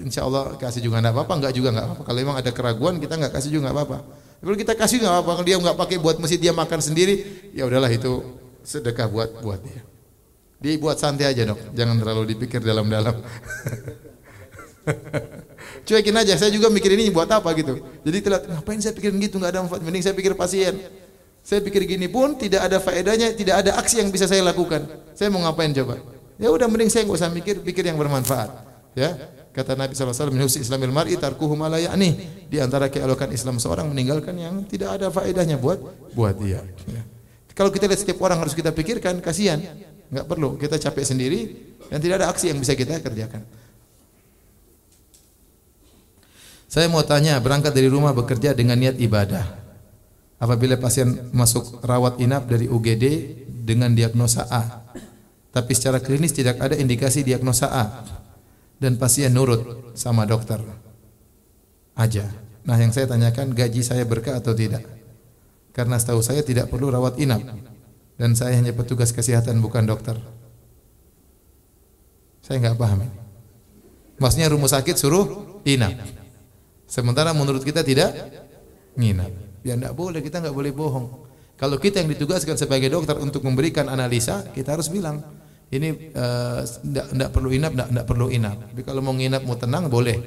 insya 0.00 0.24
Allah 0.24 0.56
kasih 0.56 0.80
juga 0.88 1.04
enggak 1.04 1.20
apa-apa, 1.20 1.36
enggak 1.36 1.52
juga 1.52 1.68
enggak 1.68 1.84
apa-apa. 1.92 2.02
Kalau 2.08 2.16
memang 2.24 2.40
ada 2.40 2.48
keraguan 2.48 2.96
kita 2.96 3.20
enggak 3.20 3.36
kasih 3.36 3.60
juga 3.60 3.68
enggak 3.68 3.76
apa-apa. 3.76 3.98
Kalau 4.40 4.56
kita 4.56 4.72
kasih 4.72 5.04
enggak 5.04 5.20
apa-apa, 5.20 5.32
kalau 5.36 5.44
dia 5.44 5.60
enggak 5.60 5.76
pakai 5.76 6.00
buat 6.00 6.16
masjid 6.16 6.40
dia 6.40 6.56
makan 6.56 6.80
sendiri, 6.80 7.28
ya 7.52 7.68
udahlah 7.68 7.92
itu 7.92 8.40
sedekah 8.62 9.10
buat 9.10 9.30
buat 9.42 9.60
dia. 9.62 9.82
Dia 10.62 10.78
buat 10.78 10.94
santai 10.94 11.34
aja 11.34 11.42
dok, 11.42 11.74
jangan 11.74 11.98
terlalu 11.98 12.22
dipikir 12.34 12.62
dalam-dalam. 12.62 13.18
Cuekin 15.86 16.14
aja, 16.14 16.38
saya 16.38 16.50
juga 16.54 16.70
mikir 16.70 16.94
ini 16.94 17.10
buat 17.10 17.26
apa 17.26 17.50
gitu. 17.58 17.82
Jadi 18.06 18.18
telat, 18.22 18.46
ngapain 18.46 18.78
saya 18.78 18.94
pikirin 18.94 19.18
gitu, 19.18 19.42
nggak 19.42 19.50
ada 19.50 19.60
manfaat. 19.66 19.82
Mending 19.82 20.02
saya 20.06 20.14
pikir 20.14 20.38
pasien. 20.38 20.78
Saya 21.42 21.58
pikir 21.58 21.82
gini 21.90 22.06
pun 22.06 22.38
tidak 22.38 22.70
ada 22.70 22.78
faedahnya, 22.78 23.34
tidak 23.34 23.66
ada 23.66 23.74
aksi 23.74 23.98
yang 23.98 24.14
bisa 24.14 24.30
saya 24.30 24.46
lakukan. 24.46 24.86
Saya 25.18 25.26
mau 25.34 25.42
ngapain 25.42 25.74
coba? 25.74 25.98
Ya 26.38 26.54
udah 26.54 26.70
mending 26.70 26.90
saya 26.90 27.02
nggak 27.06 27.18
usah 27.18 27.30
mikir, 27.34 27.58
pikir 27.66 27.82
yang 27.82 27.98
bermanfaat. 27.98 28.50
Ya, 28.94 29.18
kata 29.50 29.74
Nabi 29.74 29.98
SAW, 29.98 30.30
Minusi 30.30 30.62
Islamil 30.62 30.94
Mar'i 30.94 31.18
tarkuhu 31.18 31.58
ma 31.58 31.66
la 31.66 31.82
ya'ni. 31.82 32.46
Di 32.46 32.62
antara 32.62 32.86
keelokan 32.86 33.34
Islam 33.34 33.58
seorang 33.58 33.90
meninggalkan 33.90 34.38
yang 34.38 34.62
tidak 34.70 35.00
ada 35.00 35.10
faedahnya 35.10 35.58
buat 35.58 35.82
buat 36.14 36.38
dia. 36.38 36.62
Ya. 36.86 37.02
Kalau 37.52 37.68
kita 37.68 37.84
lihat 37.88 38.00
setiap 38.00 38.18
orang 38.24 38.40
harus 38.40 38.56
kita 38.56 38.72
pikirkan, 38.72 39.20
kasihan. 39.20 39.60
Enggak 40.12 40.26
perlu, 40.28 40.56
kita 40.60 40.76
capek 40.76 41.04
sendiri 41.04 41.40
dan 41.88 42.00
tidak 42.00 42.20
ada 42.20 42.28
aksi 42.32 42.52
yang 42.52 42.60
bisa 42.60 42.76
kita 42.76 43.00
kerjakan. 43.00 43.44
Saya 46.72 46.88
mau 46.88 47.04
tanya, 47.04 47.36
berangkat 47.36 47.76
dari 47.76 47.88
rumah 47.92 48.16
bekerja 48.16 48.56
dengan 48.56 48.80
niat 48.80 48.96
ibadah. 48.96 49.44
Apabila 50.40 50.80
pasien 50.80 51.28
masuk 51.30 51.84
rawat 51.84 52.16
inap 52.16 52.48
dari 52.48 52.64
UGD 52.64 53.04
dengan 53.44 53.92
diagnosa 53.92 54.48
A, 54.48 54.80
tapi 55.52 55.76
secara 55.76 56.00
klinis 56.00 56.32
tidak 56.32 56.56
ada 56.64 56.72
indikasi 56.72 57.20
diagnosa 57.20 57.68
A. 57.68 57.84
dan 58.80 58.96
pasien 58.96 59.30
nurut 59.30 59.92
sama 59.94 60.24
dokter 60.24 60.58
aja. 61.92 62.24
Nah, 62.64 62.80
yang 62.80 62.90
saya 62.90 63.04
tanyakan 63.06 63.52
gaji 63.52 63.84
saya 63.84 64.02
berkah 64.08 64.40
atau 64.40 64.56
tidak? 64.56 64.82
Karena 65.72 65.96
setahu 65.96 66.20
saya 66.20 66.44
tidak 66.44 66.68
perlu 66.68 66.92
rawat 66.92 67.16
inap 67.16 67.40
dan 68.20 68.36
saya 68.36 68.60
hanya 68.60 68.76
petugas 68.76 69.10
kesehatan 69.10 69.58
bukan 69.64 69.88
dokter. 69.88 70.20
Saya 72.44 72.60
nggak 72.60 72.76
paham. 72.76 73.08
Maksudnya 74.20 74.52
rumah 74.52 74.68
sakit 74.68 74.94
suruh 75.00 75.58
inap. 75.64 75.96
Sementara 76.84 77.32
menurut 77.32 77.64
kita 77.64 77.80
tidak 77.80 78.12
nginap. 79.00 79.32
Ya 79.64 79.78
enggak 79.78 79.96
boleh, 79.96 80.20
kita 80.20 80.44
enggak 80.44 80.52
boleh 80.52 80.72
bohong. 80.76 81.24
Kalau 81.56 81.80
kita 81.80 82.04
yang 82.04 82.10
ditugaskan 82.12 82.58
sebagai 82.58 82.92
dokter 82.92 83.16
untuk 83.16 83.40
memberikan 83.46 83.88
analisa, 83.88 84.44
kita 84.52 84.76
harus 84.76 84.92
bilang 84.92 85.24
ini 85.72 86.12
enggak 86.12 87.06
uh, 87.08 87.10
enggak 87.16 87.30
perlu 87.32 87.48
inap, 87.48 87.72
enggak 87.72 88.06
perlu 88.06 88.26
inap. 88.28 88.56
Tapi 88.68 88.82
kalau 88.84 89.00
mau 89.00 89.16
nginap 89.16 89.42
mau 89.48 89.56
tenang 89.56 89.88
boleh. 89.88 90.18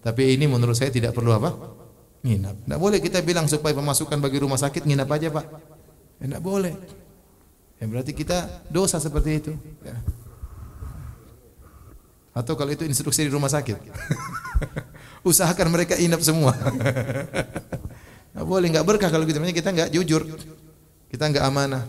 Tapi 0.00 0.34
ini 0.34 0.48
menurut 0.48 0.74
saya 0.74 0.90
tidak 0.90 1.14
perlu 1.14 1.30
apa? 1.36 1.79
Nginap. 2.20 2.56
Enggak 2.68 2.80
boleh 2.80 2.98
kita 3.00 3.18
bilang 3.24 3.48
supaya 3.48 3.72
pemasukan 3.72 4.20
bagi 4.20 4.38
rumah 4.40 4.60
sakit 4.60 4.84
nginap 4.84 5.08
aja, 5.08 5.32
Pak. 5.32 5.46
Enggak 6.20 6.42
boleh. 6.44 6.74
Ya 7.80 7.84
berarti 7.88 8.12
kita 8.12 8.68
dosa 8.68 9.00
seperti 9.00 9.30
itu. 9.40 9.52
Ya. 9.80 9.96
Atau 12.36 12.54
kalau 12.54 12.70
itu 12.70 12.84
instruksi 12.84 13.24
di 13.24 13.32
rumah 13.32 13.48
sakit. 13.48 13.80
Usahakan 15.28 15.68
mereka 15.72 15.96
inap 15.96 16.20
semua. 16.20 16.52
Nggak 18.30 18.46
boleh, 18.46 18.68
nggak 18.70 18.86
berkah 18.86 19.10
kalau 19.10 19.26
gitu. 19.26 19.42
Kita 19.42 19.74
nggak 19.74 19.90
jujur, 19.90 20.22
kita 21.10 21.24
nggak 21.34 21.44
amanah. 21.50 21.82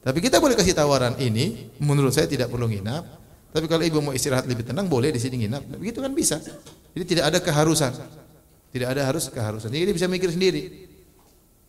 Tapi 0.00 0.24
kita 0.24 0.40
boleh 0.40 0.56
kasih 0.56 0.72
tawaran 0.72 1.20
ini, 1.20 1.68
menurut 1.84 2.16
saya 2.16 2.24
tidak 2.24 2.48
perlu 2.48 2.64
nginap. 2.64 3.04
Tapi 3.52 3.68
kalau 3.68 3.84
ibu 3.84 4.00
mau 4.00 4.16
istirahat 4.16 4.48
lebih 4.48 4.64
tenang, 4.64 4.88
boleh 4.88 5.12
di 5.12 5.20
sini 5.20 5.44
nginap. 5.44 5.76
Begitu 5.76 6.00
kan 6.00 6.16
bisa. 6.16 6.40
Jadi 6.96 7.04
tidak 7.04 7.24
ada 7.28 7.38
keharusan. 7.44 7.92
Tidak 8.74 8.88
ada 8.90 9.06
harus 9.06 9.30
keharusan. 9.30 9.70
Jadi 9.70 9.94
bisa 9.94 10.10
mikir 10.10 10.34
sendiri. 10.34 10.90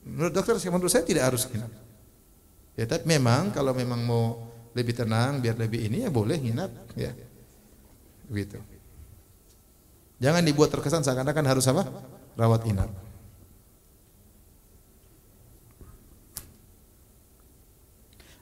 Menurut 0.01 0.33
dokter, 0.33 0.57
menurut 0.73 0.89
saya 0.89 1.05
tidak 1.05 1.29
harus. 1.29 1.45
Ya, 2.73 2.89
tapi 2.89 3.05
memang 3.05 3.53
kalau 3.53 3.77
memang 3.77 4.01
mau 4.01 4.49
lebih 4.73 4.97
tenang, 4.97 5.37
biar 5.37 5.53
lebih 5.53 5.85
ini 5.85 6.01
ya 6.01 6.09
boleh 6.09 6.41
nginap. 6.41 6.73
Ya, 6.97 7.13
begitu. 8.25 8.57
Jangan 10.17 10.41
dibuat 10.41 10.73
terkesan 10.73 11.05
seakan-akan 11.05 11.45
harus 11.45 11.69
apa? 11.69 11.85
Rawat 12.33 12.65
inap. 12.65 12.89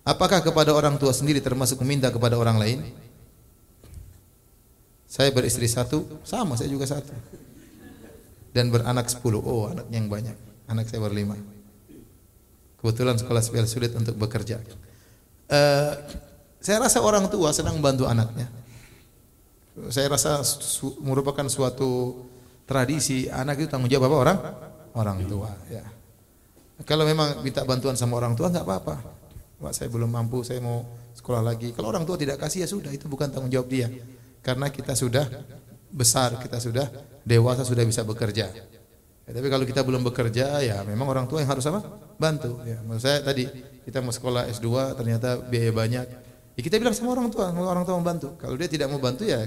Apakah 0.07 0.39
kepada 0.39 0.71
orang 0.71 0.95
tua 0.95 1.11
sendiri 1.11 1.43
termasuk 1.43 1.83
meminta 1.83 2.07
kepada 2.07 2.39
orang 2.39 2.55
lain? 2.55 2.79
Saya 5.07 5.35
beristri 5.35 5.67
satu, 5.67 6.07
sama 6.23 6.55
saya 6.55 6.71
juga 6.71 6.87
satu. 6.87 7.11
Dan 8.53 8.69
beranak 8.69 9.09
sepuluh. 9.09 9.41
Oh, 9.41 9.65
anak 9.67 9.89
yang 9.89 10.05
banyak. 10.05 10.37
Anak 10.69 10.85
saya 10.85 11.01
berlima. 11.01 11.35
Kebetulan 12.77 13.17
sekolah 13.17 13.41
spesial 13.41 13.67
sulit 13.67 13.91
untuk 13.97 14.13
bekerja. 14.15 14.61
Uh, 15.49 15.93
saya 16.63 16.79
rasa 16.79 17.03
orang 17.03 17.27
tua 17.27 17.51
senang 17.51 17.75
membantu 17.81 18.07
anaknya. 18.07 18.47
Saya 19.89 20.05
rasa 20.13 20.45
su 20.45 21.01
merupakan 21.01 21.43
suatu 21.49 22.23
tradisi. 22.69 23.25
Anak 23.27 23.63
itu 23.63 23.67
tanggung 23.67 23.89
jawab 23.89 24.13
apa? 24.13 24.17
Orang? 24.21 24.37
Orang 24.93 25.19
tua 25.25 25.49
ya. 25.67 25.83
Kalau 26.85 27.09
memang 27.09 27.41
minta 27.41 27.65
bantuan 27.65 27.97
sama 27.97 28.21
orang 28.21 28.37
tua 28.37 28.53
nggak 28.53 28.67
apa-apa. 28.67 28.95
Pak 29.63 29.73
saya 29.73 29.87
belum 29.87 30.11
mampu 30.11 30.43
saya 30.43 30.59
mau 30.61 30.85
sekolah 31.15 31.41
lagi. 31.41 31.71
Kalau 31.71 31.89
orang 31.89 32.03
tua 32.03 32.19
tidak 32.19 32.37
kasih 32.37 32.63
ya 32.63 32.67
sudah. 32.69 32.91
Itu 32.93 33.09
bukan 33.09 33.31
tanggung 33.31 33.49
jawab 33.49 33.71
dia. 33.71 33.87
Karena 34.43 34.67
kita 34.67 34.91
sudah 34.91 35.25
besar 35.93 36.41
kita 36.41 36.57
sudah 36.57 36.89
dewasa 37.21 37.61
sudah 37.61 37.85
bisa 37.85 38.01
bekerja 38.01 38.49
ya, 38.49 39.31
tapi 39.31 39.47
kalau 39.47 39.63
kita 39.63 39.85
belum 39.85 40.01
bekerja 40.09 40.59
ya 40.65 40.81
memang 40.81 41.05
orang 41.05 41.25
tua 41.29 41.45
yang 41.45 41.53
harus 41.53 41.69
apa 41.69 41.85
bantu 42.17 42.65
ya 42.65 42.81
maksud 42.81 43.03
saya 43.05 43.21
tadi 43.21 43.45
kita 43.85 44.01
mau 44.01 44.09
sekolah 44.09 44.49
S2 44.49 44.97
ternyata 44.97 45.37
biaya 45.45 45.69
banyak 45.69 46.07
Ya 46.53 46.61
kita 46.61 46.77
bilang 46.77 46.93
sama 46.93 47.17
orang 47.17 47.33
tua, 47.33 47.49
orang 47.49 47.81
tua 47.81 47.97
membantu. 47.97 48.37
Kalau 48.37 48.53
dia 48.53 48.69
tidak 48.69 48.93
mau 48.93 49.01
bantu 49.01 49.25
ya 49.25 49.41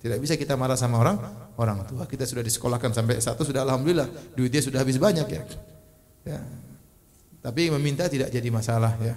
tidak 0.00 0.22
bisa 0.22 0.38
kita 0.38 0.54
marah 0.56 0.76
sama 0.78 1.00
orang 1.00 1.16
orang 1.60 1.84
tua. 1.84 2.08
Kita 2.08 2.24
sudah 2.24 2.40
disekolahkan 2.40 2.96
sampai 2.96 3.20
satu 3.20 3.44
sudah 3.44 3.64
alhamdulillah 3.64 4.32
duit 4.32 4.48
dia 4.48 4.64
sudah 4.64 4.80
habis 4.80 4.96
banyak 4.96 5.26
ya. 5.28 5.42
ya. 6.24 6.40
Tapi 7.44 7.68
meminta 7.76 8.08
tidak 8.08 8.32
jadi 8.32 8.48
masalah 8.48 8.96
ya. 9.04 9.14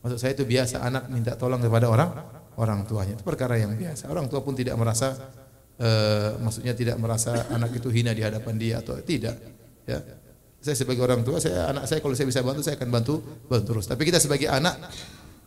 Maksud 0.00 0.16
saya 0.16 0.32
itu 0.32 0.48
biasa 0.48 0.80
anak 0.80 1.12
minta 1.12 1.36
tolong 1.36 1.60
kepada 1.60 1.92
orang 1.92 2.10
orang 2.56 2.88
tuanya 2.88 3.20
itu 3.20 3.24
perkara 3.24 3.60
yang 3.60 3.76
biasa. 3.76 4.08
Orang 4.08 4.30
tua 4.32 4.40
pun 4.40 4.56
tidak 4.56 4.72
merasa 4.80 5.12
uh, 5.80 6.38
maksudnya 6.42 6.74
tidak 6.74 6.96
merasa 6.98 7.46
anak 7.50 7.78
itu 7.78 7.88
hina 7.90 8.14
di 8.14 8.22
hadapan 8.22 8.54
dia 8.58 8.82
atau 8.82 8.98
tidak 9.02 9.34
ya. 9.86 9.98
Saya 10.58 10.74
sebagai 10.74 11.06
orang 11.06 11.22
tua, 11.22 11.38
saya 11.38 11.70
anak 11.70 11.86
saya 11.86 12.02
kalau 12.02 12.18
saya 12.18 12.26
bisa 12.26 12.42
bantu 12.42 12.66
saya 12.66 12.74
akan 12.74 12.90
bantu 12.90 13.22
bantu 13.46 13.64
terus. 13.74 13.86
Tapi 13.86 14.02
kita 14.02 14.18
sebagai 14.18 14.50
anak 14.50 14.74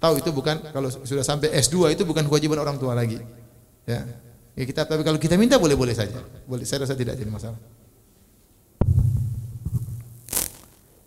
Tahu 0.02 0.18
itu 0.18 0.34
bukan 0.34 0.58
kalau 0.74 0.90
sudah 0.90 1.22
sampai 1.22 1.54
S2 1.62 1.94
itu 1.94 2.02
bukan 2.10 2.26
kewajiban 2.26 2.58
orang 2.58 2.82
tua 2.82 2.98
lagi. 2.98 3.22
Ya. 3.86 4.02
Ya 4.58 4.64
kita 4.66 4.90
tapi 4.90 5.06
kalau 5.06 5.22
kita 5.22 5.38
minta 5.38 5.62
boleh-boleh 5.62 5.94
saja. 5.94 6.18
Boleh 6.50 6.66
saya 6.66 6.90
rasa 6.90 6.98
tidak 6.98 7.14
jadi 7.22 7.30
masalah. 7.30 7.62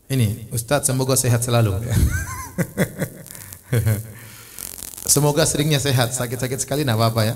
Ini 0.07 0.47
Ustadz 0.55 0.87
semoga 0.87 1.19
sehat 1.19 1.43
selalu 1.43 1.75
ya. 1.83 1.97
semoga 5.15 5.43
seringnya 5.43 5.83
sehat, 5.83 6.15
sakit-sakit 6.15 6.63
sekali 6.63 6.87
enggak 6.87 7.03
apa-apa 7.03 7.21
ya. 7.27 7.35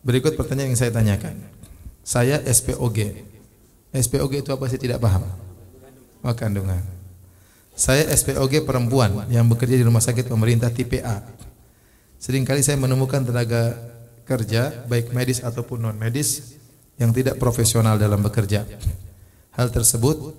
Berikut 0.00 0.32
pertanyaan 0.36 0.72
yang 0.72 0.80
saya 0.80 0.92
tanyakan. 0.92 1.36
Saya 2.00 2.40
SPOG. 2.48 3.28
SPOG 3.92 4.32
itu 4.40 4.50
apa 4.50 4.64
sih 4.72 4.80
tidak 4.80 5.02
paham? 5.04 5.28
Oh, 6.24 6.32
kandungan. 6.32 6.80
Saya 7.76 8.08
SPOG 8.12 8.64
perempuan 8.64 9.28
yang 9.32 9.48
bekerja 9.48 9.76
di 9.76 9.84
rumah 9.84 10.04
sakit 10.04 10.28
pemerintah 10.28 10.68
tipe 10.72 11.00
A. 11.00 11.24
Seringkali 12.20 12.60
saya 12.60 12.76
menemukan 12.76 13.24
tenaga 13.24 13.76
kerja 14.28 14.84
baik 14.84 15.16
medis 15.16 15.40
ataupun 15.40 15.80
non 15.80 15.96
medis 15.96 16.60
yang 17.00 17.10
tidak 17.16 17.40
profesional 17.40 17.96
dalam 17.96 18.20
bekerja. 18.20 18.68
Hal 19.56 19.72
tersebut 19.72 20.36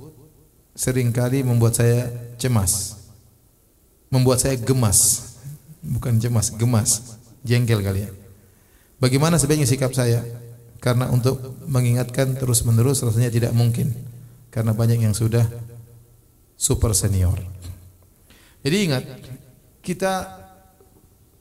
sering 0.77 1.09
kali 1.09 1.41
membuat 1.41 1.81
saya 1.81 2.09
cemas. 2.37 3.01
Membuat 4.13 4.45
saya 4.45 4.53
gemas. 4.57 5.33
Bukan 5.81 6.21
cemas, 6.21 6.53
gemas. 6.53 7.17
Jengkel 7.41 7.81
kali 7.81 8.05
ya. 8.05 8.20
Bagaimana 9.01 9.41
sebaiknya 9.41 9.65
sikap 9.65 9.97
saya? 9.97 10.21
Karena 10.77 11.09
untuk 11.09 11.57
mengingatkan 11.65 12.37
terus-menerus 12.37 13.01
rasanya 13.01 13.33
tidak 13.33 13.51
mungkin. 13.57 13.97
Karena 14.53 14.77
banyak 14.77 15.01
yang 15.01 15.17
sudah 15.17 15.49
super 16.53 16.93
senior. 16.93 17.41
Jadi 18.61 18.77
ingat, 18.77 19.03
kita 19.81 20.13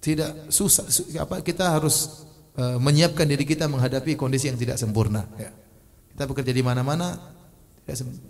tidak 0.00 0.48
susah 0.48 0.88
apa 1.20 1.44
kita 1.44 1.76
harus 1.76 2.24
uh, 2.56 2.80
menyiapkan 2.80 3.28
diri 3.28 3.44
kita 3.44 3.68
menghadapi 3.68 4.16
kondisi 4.16 4.48
yang 4.48 4.56
tidak 4.56 4.80
sempurna 4.80 5.28
ya. 5.36 5.52
Kita 6.16 6.24
bekerja 6.24 6.56
di 6.56 6.64
mana-mana 6.64 7.20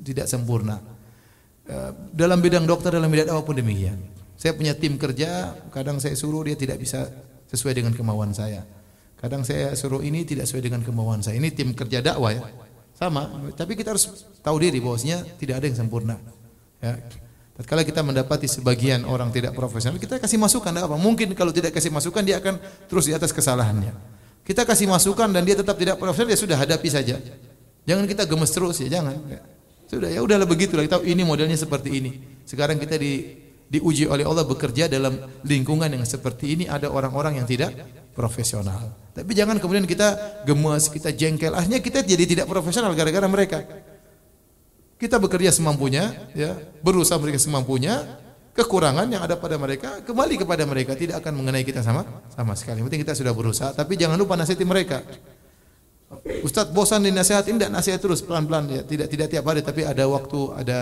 tidak, 0.03 0.26
sempurna. 0.26 0.83
Uh, 1.70 1.95
dalam 2.11 2.43
bidang 2.43 2.66
dokter 2.66 2.91
dalam 2.91 3.07
bidang 3.07 3.31
apa 3.31 3.47
pun 3.47 3.55
demikian. 3.55 4.03
Saya 4.35 4.59
punya 4.59 4.74
tim 4.74 4.99
kerja, 4.99 5.55
kadang 5.70 6.03
saya 6.03 6.18
suruh 6.18 6.43
dia 6.43 6.59
tidak 6.59 6.83
bisa 6.83 7.07
sesuai 7.47 7.78
dengan 7.78 7.95
kemauan 7.95 8.35
saya. 8.35 8.66
Kadang 9.21 9.45
saya 9.45 9.77
suruh 9.77 10.01
ini 10.01 10.25
tidak 10.25 10.49
sesuai 10.49 10.64
dengan 10.64 10.81
kemauan 10.81 11.21
saya. 11.21 11.37
Ini 11.37 11.53
tim 11.53 11.77
kerja 11.77 12.01
dakwah 12.01 12.33
ya. 12.33 12.41
Sama, 12.97 13.29
tapi 13.57 13.77
kita 13.77 13.93
harus 13.97 14.29
tahu 14.41 14.61
diri 14.61 14.81
bahwasanya 14.81 15.25
tidak 15.37 15.61
ada 15.61 15.66
yang 15.68 15.77
sempurna. 15.77 16.16
Ya. 16.81 17.01
Tatkala 17.57 17.85
kita 17.85 18.01
mendapati 18.01 18.49
sebagian 18.49 19.05
orang 19.05 19.29
tidak 19.29 19.53
profesional, 19.53 20.01
kita 20.01 20.16
kasih 20.16 20.41
masukan 20.41 20.73
apa? 20.73 20.97
Mungkin 20.97 21.37
kalau 21.37 21.53
tidak 21.53 21.77
kasih 21.77 21.93
masukan 21.93 22.25
dia 22.25 22.41
akan 22.41 22.57
terus 22.89 23.09
di 23.09 23.12
atas 23.12 23.33
kesalahannya. 23.37 23.93
Kita 24.45 24.64
kasih 24.64 24.89
masukan 24.89 25.29
dan 25.29 25.45
dia 25.45 25.57
tetap 25.57 25.77
tidak 25.77 26.01
profesional, 26.01 26.33
ya 26.33 26.41
sudah 26.41 26.57
hadapi 26.57 26.89
saja. 26.89 27.21
Jangan 27.85 28.05
kita 28.09 28.25
gemes 28.25 28.53
terus 28.53 28.81
ya, 28.81 28.89
jangan. 28.89 29.16
Ya. 29.29 29.41
Sudah 29.93 30.09
ya 30.09 30.21
udahlah 30.25 30.49
begitulah 30.49 30.85
kita 30.89 31.05
ini 31.05 31.21
modelnya 31.21 31.61
seperti 31.61 32.01
ini. 32.01 32.16
Sekarang 32.49 32.81
kita 32.81 32.97
di 32.97 33.37
diuji 33.68 34.09
oleh 34.09 34.25
Allah 34.25 34.49
bekerja 34.49 34.89
dalam 34.89 35.21
lingkungan 35.45 35.89
yang 35.93 36.03
seperti 36.09 36.57
ini 36.57 36.64
ada 36.66 36.89
orang-orang 36.89 37.39
yang 37.39 37.47
tidak 37.47 37.77
profesional. 38.15 38.95
Tapi 39.11 39.35
jangan 39.35 39.59
kemudian 39.59 39.85
kita 39.85 40.43
gemes, 40.47 40.87
kita 40.87 41.11
jengkel. 41.11 41.53
Akhirnya 41.53 41.83
kita 41.83 42.01
jadi 42.07 42.25
tidak 42.25 42.47
profesional 42.47 42.95
gara-gara 42.95 43.27
mereka. 43.27 43.67
Kita 45.01 45.17
bekerja 45.17 45.51
semampunya, 45.51 46.13
ya, 46.37 46.55
berusaha 46.85 47.17
mereka 47.17 47.41
semampunya, 47.41 48.05
kekurangan 48.53 49.09
yang 49.09 49.25
ada 49.25 49.35
pada 49.41 49.57
mereka 49.57 50.05
kembali 50.05 50.35
kepada 50.37 50.69
mereka, 50.69 50.93
tidak 50.93 51.25
akan 51.25 51.41
mengenai 51.41 51.65
kita 51.65 51.81
sama 51.81 52.05
sama 52.37 52.53
sekali. 52.53 52.85
Penting 52.85 53.01
kita 53.03 53.17
sudah 53.17 53.33
berusaha, 53.33 53.73
tapi 53.73 53.97
jangan 53.97 54.21
lupa 54.21 54.37
nasihati 54.37 54.67
mereka. 54.69 55.01
Ustadz 56.45 56.75
bosan 56.75 57.07
dinasihatin, 57.07 57.57
tidak 57.57 57.73
nasihat 57.73 58.03
terus 58.03 58.21
pelan-pelan 58.21 58.69
ya, 58.69 58.83
tidak 58.85 59.07
tidak 59.09 59.27
tiap 59.33 59.45
hari, 59.47 59.65
tapi 59.65 59.87
ada 59.89 60.05
waktu, 60.11 60.41
ada 60.59 60.79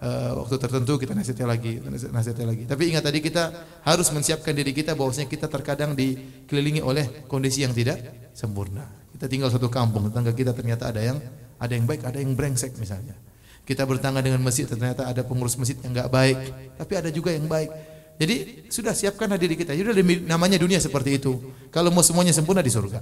eh, 0.00 0.32
waktu 0.34 0.56
tertentu 0.56 0.96
kita 0.96 1.12
nasihati 1.12 1.44
lagi, 1.44 1.72
nasihati 1.84 2.44
lagi. 2.44 2.62
Tapi 2.64 2.82
ingat 2.90 3.04
tadi 3.06 3.20
kita 3.20 3.52
harus 3.84 4.08
mensiapkan 4.10 4.52
diri 4.56 4.72
kita 4.72 4.96
bahwasanya 4.96 5.28
kita 5.28 5.46
terkadang 5.46 5.92
dikelilingi 5.92 6.80
oleh 6.80 7.24
kondisi 7.28 7.62
yang 7.62 7.76
tidak 7.76 8.30
sempurna. 8.32 8.88
Kita 9.14 9.28
tinggal 9.28 9.52
satu 9.52 9.68
kampung, 9.68 10.08
tetangga 10.08 10.32
kita 10.32 10.56
ternyata 10.56 10.88
ada 10.88 11.04
yang 11.04 11.20
ada 11.60 11.72
yang 11.76 11.84
baik, 11.84 12.02
ada 12.08 12.18
yang 12.18 12.32
brengsek 12.32 12.80
misalnya. 12.80 13.12
Kita 13.68 13.84
bertangga 13.84 14.24
dengan 14.24 14.40
masjid, 14.40 14.64
ternyata 14.64 15.06
ada 15.06 15.22
pengurus 15.22 15.54
masjid 15.60 15.76
yang 15.84 15.92
enggak 15.92 16.10
baik, 16.10 16.36
tapi 16.80 16.92
ada 16.96 17.12
juga 17.12 17.30
yang 17.30 17.46
baik. 17.46 17.70
Jadi 18.20 18.68
sudah 18.68 18.92
siapkan 18.92 19.32
diri 19.40 19.56
kita. 19.56 19.72
Jadi 19.72 19.96
namanya 20.28 20.60
dunia 20.60 20.76
seperti 20.76 21.16
itu. 21.16 21.40
Kalau 21.72 21.88
mau 21.88 22.04
semuanya 22.04 22.36
sempurna 22.36 22.60
di 22.60 22.68
surga. 22.68 23.00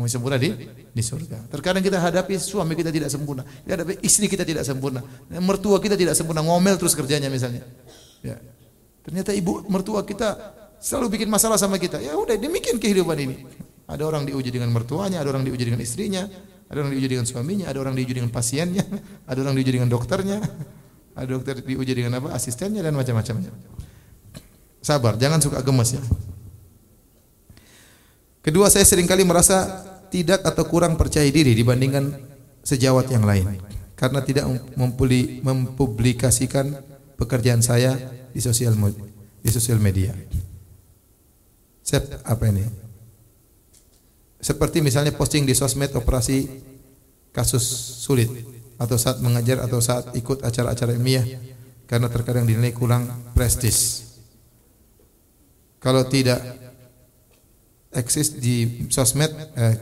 Mau 0.00 0.08
sempurna 0.08 0.40
di 0.40 0.48
di 0.96 1.02
surga. 1.04 1.52
Terkadang 1.52 1.84
kita 1.84 2.00
hadapi 2.00 2.40
suami 2.40 2.72
kita 2.72 2.88
tidak 2.88 3.12
sempurna, 3.12 3.44
kita 3.44 3.84
hadapi 3.84 4.00
istri 4.00 4.32
kita 4.32 4.48
tidak 4.48 4.64
sempurna, 4.64 5.04
mertua 5.44 5.76
kita 5.76 5.92
tidak 5.92 6.16
sempurna, 6.16 6.40
ngomel 6.40 6.80
terus 6.80 6.96
kerjanya 6.96 7.28
misalnya. 7.28 7.68
Ya. 8.24 8.40
Ternyata 9.04 9.36
ibu 9.36 9.60
mertua 9.68 10.00
kita 10.08 10.56
selalu 10.80 11.20
bikin 11.20 11.28
masalah 11.28 11.60
sama 11.60 11.76
kita. 11.76 12.00
Ya 12.00 12.16
udah 12.16 12.32
demikian 12.40 12.80
kehidupan 12.80 13.16
ini. 13.20 13.44
Ada 13.84 14.08
orang 14.08 14.24
diuji 14.24 14.48
dengan 14.48 14.72
mertuanya, 14.72 15.20
ada 15.20 15.36
orang 15.36 15.44
diuji 15.44 15.68
dengan 15.68 15.84
istrinya, 15.84 16.24
ada 16.72 16.78
orang 16.80 16.96
diuji 16.96 17.08
dengan 17.12 17.26
suaminya, 17.28 17.68
ada 17.68 17.76
orang 17.84 17.92
diuji 17.92 18.16
dengan 18.16 18.32
pasiennya, 18.32 18.88
ada 19.28 19.38
orang 19.44 19.52
diuji 19.52 19.72
dengan 19.76 19.92
dokternya, 19.92 20.40
ada 21.18 21.28
dokter 21.28 21.60
diuji 21.60 21.92
dengan 21.92 22.24
apa? 22.24 22.32
asistennya 22.32 22.80
dan 22.80 22.96
macam-macam. 22.96 23.36
Sabar, 24.80 25.20
jangan 25.20 25.44
suka 25.44 25.60
gemes 25.60 25.92
ya. 25.92 26.02
Kedua, 28.40 28.72
saya 28.72 28.88
sering 28.88 29.04
kali 29.04 29.20
merasa 29.20 29.89
tidak 30.10 30.42
atau 30.42 30.66
kurang 30.66 30.98
percaya 30.98 31.26
diri 31.30 31.54
dibandingkan 31.54 32.12
sejawat 32.66 33.08
yang 33.14 33.24
lain 33.24 33.56
karena 33.96 34.20
tidak 34.24 34.44
mempublikasikan 35.40 36.76
pekerjaan 37.16 37.60
saya 37.60 37.96
di 38.32 38.40
sosial 38.40 38.72
di 39.40 39.50
sosial 39.52 39.80
media. 39.80 40.12
Sep, 41.84 42.06
apa 42.24 42.44
ini? 42.48 42.64
Seperti 44.40 44.80
misalnya 44.80 45.12
posting 45.12 45.44
di 45.44 45.52
sosmed 45.52 45.92
operasi 45.92 46.48
kasus 47.28 47.62
sulit 48.00 48.30
atau 48.80 48.96
saat 48.96 49.20
mengajar 49.20 49.60
atau 49.60 49.84
saat 49.84 50.16
ikut 50.16 50.40
acara-acara 50.40 50.96
ilmiah 50.96 51.26
karena 51.84 52.08
terkadang 52.08 52.48
dinilai 52.48 52.72
kurang 52.72 53.34
prestis. 53.36 54.08
Kalau 55.76 56.08
tidak 56.08 56.40
eksis 57.92 58.40
di 58.40 58.88
sosmed 58.88 59.28
eh, 59.58 59.76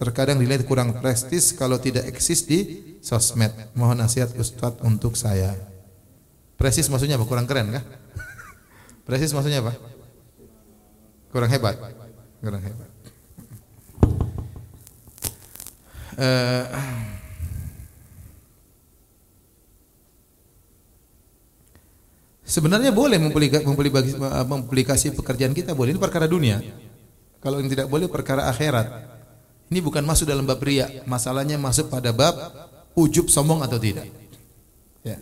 terkadang 0.00 0.40
dinilai 0.40 0.64
kurang 0.64 0.98
prestis 0.98 1.52
kalau 1.54 1.78
tidak 1.78 2.08
eksis 2.08 2.44
di 2.44 2.60
sosmed. 3.04 3.52
Mohon 3.76 4.04
nasihat 4.04 4.32
Ustadz 4.34 4.82
untuk 4.82 5.14
saya. 5.14 5.54
Prestis 6.56 6.88
maksudnya 6.88 7.20
apa? 7.20 7.26
Kurang 7.28 7.46
keren 7.46 7.72
kah? 7.72 7.84
Prestis 9.06 9.32
maksudnya 9.36 9.60
apa? 9.60 9.76
Kurang 11.30 11.50
hebat. 11.50 11.76
Kurang 12.40 12.62
hebat. 12.62 12.88
Uh, 16.14 16.66
Sebenarnya 22.44 22.92
boleh 22.94 23.18
mempublikasi 23.18 25.16
pekerjaan 25.16 25.56
kita 25.56 25.72
boleh 25.74 25.96
ini 25.96 25.98
perkara 25.98 26.28
dunia. 26.28 26.60
Kalau 27.40 27.58
yang 27.58 27.72
tidak 27.72 27.90
boleh 27.90 28.06
perkara 28.06 28.46
akhirat. 28.52 29.13
Ini 29.74 29.82
bukan 29.82 30.06
masuk 30.06 30.30
dalam 30.30 30.46
bab 30.46 30.62
ria, 30.62 31.02
masalahnya 31.02 31.58
masuk 31.58 31.90
pada 31.90 32.14
bab 32.14 32.38
ujub 32.94 33.26
sombong 33.26 33.58
atau 33.58 33.74
tidak. 33.74 34.06
Ya. 35.02 35.18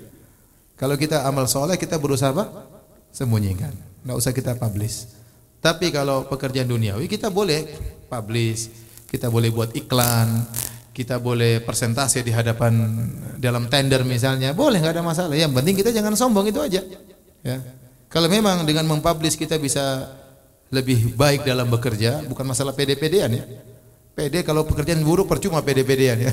Kalau 0.77 1.01
kita 1.01 1.25
amal 1.25 1.49
soleh 1.49 1.81
kita 1.81 1.97
berusaha 1.97 2.37
apa? 2.37 2.69
Sembunyikan. 3.17 3.73
Enggak 4.05 4.17
usah 4.21 4.33
kita 4.37 4.53
publish. 4.61 5.09
Tapi 5.57 5.89
kalau 5.89 6.29
pekerjaan 6.29 6.69
duniawi 6.69 7.09
kita 7.09 7.33
boleh 7.33 7.65
publish, 8.13 8.69
kita 9.09 9.33
boleh 9.33 9.49
buat 9.49 9.73
iklan, 9.73 10.45
kita 10.93 11.17
boleh 11.17 11.65
persentase 11.65 12.21
di 12.21 12.29
hadapan 12.29 12.77
dalam 13.41 13.73
tender 13.73 14.05
misalnya, 14.05 14.53
boleh 14.53 14.85
nggak 14.85 15.01
ada 15.01 15.05
masalah. 15.07 15.33
Yang 15.33 15.57
penting 15.57 15.75
kita 15.81 15.97
jangan 15.97 16.13
sombong 16.13 16.53
itu 16.53 16.61
aja. 16.61 16.85
Ya. 17.41 17.57
Kalau 18.13 18.29
memang 18.29 18.69
dengan 18.69 18.85
mempublish 18.85 19.41
kita 19.41 19.57
bisa 19.57 20.13
lebih 20.69 21.17
baik 21.17 21.49
dalam 21.49 21.73
bekerja, 21.73 22.21
bukan 22.29 22.45
masalah 22.45 22.77
pede-pedean 22.77 23.33
ya. 23.33 23.72
Pede 24.13 24.45
kalau 24.45 24.69
pekerjaan 24.69 25.01
buruk 25.01 25.25
percuma 25.25 25.65
pede-pedean 25.65 26.21
ya. 26.21 26.33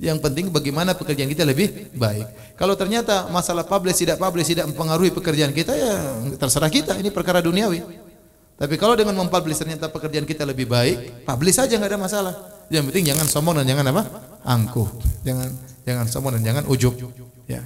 Yang 0.00 0.24
penting 0.24 0.48
bagaimana 0.48 0.96
pekerjaan 0.96 1.28
kita 1.28 1.44
lebih 1.44 1.92
baik. 1.92 2.56
Kalau 2.56 2.72
ternyata 2.72 3.28
masalah 3.28 3.68
publish 3.68 4.00
tidak 4.00 4.16
publish 4.16 4.48
tidak 4.48 4.72
mempengaruhi 4.72 5.12
pekerjaan 5.12 5.52
kita 5.52 5.76
ya 5.76 5.92
terserah 6.40 6.72
kita, 6.72 6.96
ini 6.96 7.12
perkara 7.12 7.44
duniawi. 7.44 7.84
Tapi 8.56 8.80
kalau 8.80 8.96
dengan 8.96 9.12
mempublish 9.20 9.60
ternyata 9.60 9.92
pekerjaan 9.92 10.24
kita 10.24 10.48
lebih 10.48 10.64
baik, 10.64 11.28
publish 11.28 11.60
saja 11.60 11.76
nggak 11.76 11.90
ada 11.92 12.00
masalah. 12.00 12.34
Yang 12.72 12.92
penting 12.92 13.04
jangan 13.12 13.26
sombong 13.28 13.56
dan 13.60 13.68
jangan 13.68 13.84
apa? 13.92 14.02
angkuh. 14.40 14.88
Jangan 15.20 15.48
jangan 15.84 16.04
sombong 16.08 16.32
dan 16.40 16.42
jangan 16.48 16.64
ujub. 16.64 16.96
Ya. 17.44 17.60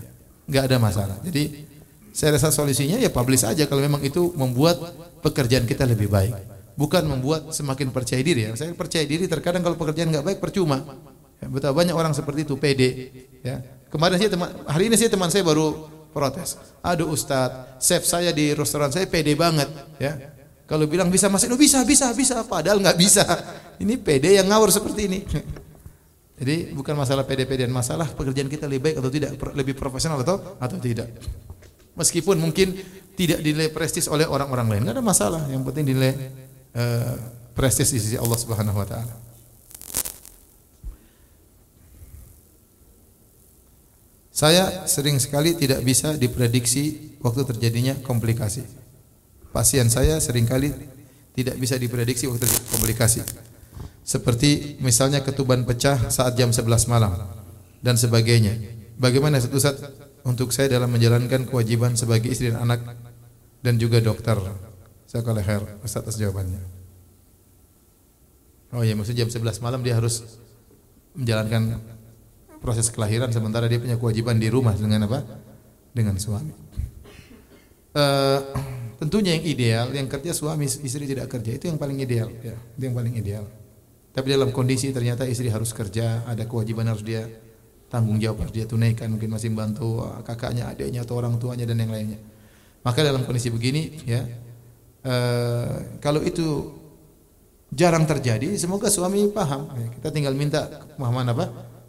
nggak 0.50 0.64
ada 0.70 0.76
masalah. 0.82 1.16
Jadi 1.22 1.70
saya 2.14 2.34
rasa 2.34 2.50
solusinya 2.50 2.98
ya 2.98 3.10
publish 3.10 3.42
saja 3.42 3.66
kalau 3.66 3.82
memang 3.82 4.02
itu 4.02 4.34
membuat 4.34 4.78
pekerjaan 5.22 5.66
kita 5.66 5.86
lebih 5.86 6.10
baik. 6.10 6.53
Bukan 6.74 7.06
membuat 7.06 7.54
semakin 7.54 7.94
percaya 7.94 8.18
diri 8.18 8.50
ya. 8.50 8.58
Saya 8.58 8.74
percaya 8.74 9.06
diri 9.06 9.30
terkadang 9.30 9.62
kalau 9.62 9.78
pekerjaan 9.78 10.10
nggak 10.10 10.26
baik 10.26 10.38
percuma. 10.42 10.82
Ya, 11.38 11.46
betul 11.46 11.70
banyak 11.70 11.94
orang 11.94 12.10
seperti 12.10 12.42
itu 12.42 12.58
pede. 12.58 13.14
Ya. 13.46 13.62
Kemarin 13.92 14.18
saya 14.18 14.30
teman, 14.34 14.48
hari 14.66 14.90
ini 14.90 14.98
saya 14.98 15.10
teman 15.12 15.30
saya 15.30 15.46
baru 15.46 15.86
protes. 16.10 16.58
Aduh 16.82 17.14
Ustadz, 17.14 17.78
chef 17.78 18.02
saya 18.02 18.34
di 18.34 18.50
restoran 18.54 18.90
saya 18.90 19.06
pede 19.06 19.38
banget. 19.38 19.70
Ya. 20.02 20.34
Kalau 20.64 20.88
bilang 20.88 21.12
bisa 21.12 21.28
masuk, 21.28 21.52
oh, 21.52 21.60
bisa, 21.60 21.84
bisa, 21.84 22.10
bisa. 22.16 22.40
Padahal 22.42 22.80
nggak 22.80 22.96
bisa. 22.96 23.22
Ini 23.76 24.00
pede 24.00 24.34
yang 24.40 24.48
ngawur 24.48 24.72
seperti 24.72 25.06
ini. 25.06 25.20
Jadi 26.40 26.74
bukan 26.74 26.98
masalah 26.98 27.22
pede-pedean, 27.22 27.70
masalah 27.70 28.10
pekerjaan 28.10 28.50
kita 28.50 28.66
lebih 28.66 28.90
baik 28.90 28.96
atau 28.98 29.10
tidak, 29.12 29.30
lebih 29.54 29.74
profesional 29.78 30.18
atau 30.18 30.58
atau 30.58 30.78
tidak. 30.82 31.06
Meskipun 31.94 32.34
mungkin 32.42 32.74
tidak 33.14 33.38
dinilai 33.38 33.70
prestis 33.70 34.10
oleh 34.10 34.26
orang-orang 34.26 34.66
lain, 34.66 34.80
enggak 34.82 34.98
ada 34.98 35.04
masalah. 35.04 35.42
Yang 35.46 35.62
penting 35.70 35.94
dinilai 35.94 36.12
uh, 36.74 37.14
prestis 37.54 37.94
di 37.94 37.98
sisi 38.02 38.16
Allah 38.18 38.38
Subhanahu 38.38 38.76
wa 38.76 38.86
taala. 38.86 39.14
Saya 44.34 44.84
sering 44.90 45.22
sekali 45.22 45.54
tidak 45.54 45.86
bisa 45.86 46.18
diprediksi 46.18 47.14
waktu 47.22 47.46
terjadinya 47.46 47.94
komplikasi. 48.02 48.66
Pasien 49.54 49.86
saya 49.86 50.18
sering 50.18 50.42
kali 50.42 50.74
tidak 51.38 51.54
bisa 51.54 51.78
diprediksi 51.78 52.26
waktu 52.26 52.42
terjadi 52.42 52.66
komplikasi. 52.74 53.22
Seperti 54.02 54.82
misalnya 54.82 55.22
ketuban 55.22 55.62
pecah 55.62 56.10
saat 56.10 56.34
jam 56.34 56.50
11 56.50 56.66
malam 56.90 57.14
dan 57.78 57.94
sebagainya. 57.94 58.58
Bagaimana 58.98 59.38
satu 59.38 59.56
saat 59.62 59.78
untuk 60.26 60.50
saya 60.50 60.66
dalam 60.66 60.90
menjalankan 60.90 61.46
kewajiban 61.46 61.94
sebagai 61.94 62.34
istri 62.34 62.50
dan 62.50 62.66
anak 62.66 62.82
dan 63.62 63.78
juga 63.78 64.02
dokter. 64.02 64.34
Kalau 65.14 65.38
leher 65.38 65.62
Ustaz 65.86 66.02
atas 66.02 66.18
jawabannya. 66.18 66.58
Oh 68.74 68.82
ya, 68.82 68.98
maksudnya 68.98 69.22
jam 69.22 69.30
11 69.30 69.62
malam 69.62 69.86
dia 69.86 69.94
harus 69.94 70.26
menjalankan 71.14 71.78
proses 72.58 72.90
kelahiran 72.90 73.30
sementara 73.30 73.70
dia 73.70 73.78
punya 73.78 73.94
kewajiban 73.94 74.34
di 74.42 74.50
rumah 74.50 74.74
dengan 74.74 75.06
apa? 75.06 75.22
Dengan 75.94 76.18
suami. 76.18 76.50
Uh, 77.94 78.42
tentunya 78.98 79.38
yang 79.38 79.44
ideal 79.46 79.86
yang 79.94 80.10
kerja 80.10 80.34
suami 80.34 80.66
istri 80.66 81.06
tidak 81.06 81.30
kerja 81.30 81.54
itu 81.54 81.70
yang 81.70 81.78
paling 81.78 82.02
ideal 82.02 82.26
ya, 82.42 82.58
itu 82.58 82.82
yang 82.82 82.98
paling 82.98 83.14
ideal. 83.14 83.46
Tapi 84.10 84.26
dalam 84.34 84.50
kondisi 84.50 84.90
ternyata 84.90 85.22
istri 85.30 85.46
harus 85.46 85.70
kerja, 85.70 86.26
ada 86.26 86.42
kewajiban 86.42 86.90
harus 86.90 87.06
dia 87.06 87.30
tanggung 87.94 88.18
jawab 88.18 88.42
harus 88.42 88.54
dia 88.58 88.66
tunaikan 88.66 89.06
mungkin 89.06 89.30
masih 89.30 89.54
membantu 89.54 90.02
kakaknya 90.26 90.66
adiknya 90.66 91.06
atau 91.06 91.14
orang 91.14 91.38
tuanya 91.38 91.62
dan 91.62 91.78
yang 91.78 91.94
lainnya 91.94 92.18
maka 92.82 93.06
dalam 93.06 93.22
kondisi 93.22 93.54
begini 93.54 94.02
ya 94.02 94.26
uh, 95.04 96.00
kalau 96.00 96.20
itu 96.24 96.72
jarang 97.74 98.06
terjadi 98.06 98.54
semoga 98.56 98.88
suami 98.88 99.28
paham. 99.30 99.70
Ya, 99.76 99.88
kita 100.00 100.08
tinggal 100.14 100.34
minta 100.34 100.66
pemahaman 100.96 101.30
apa? 101.34 101.44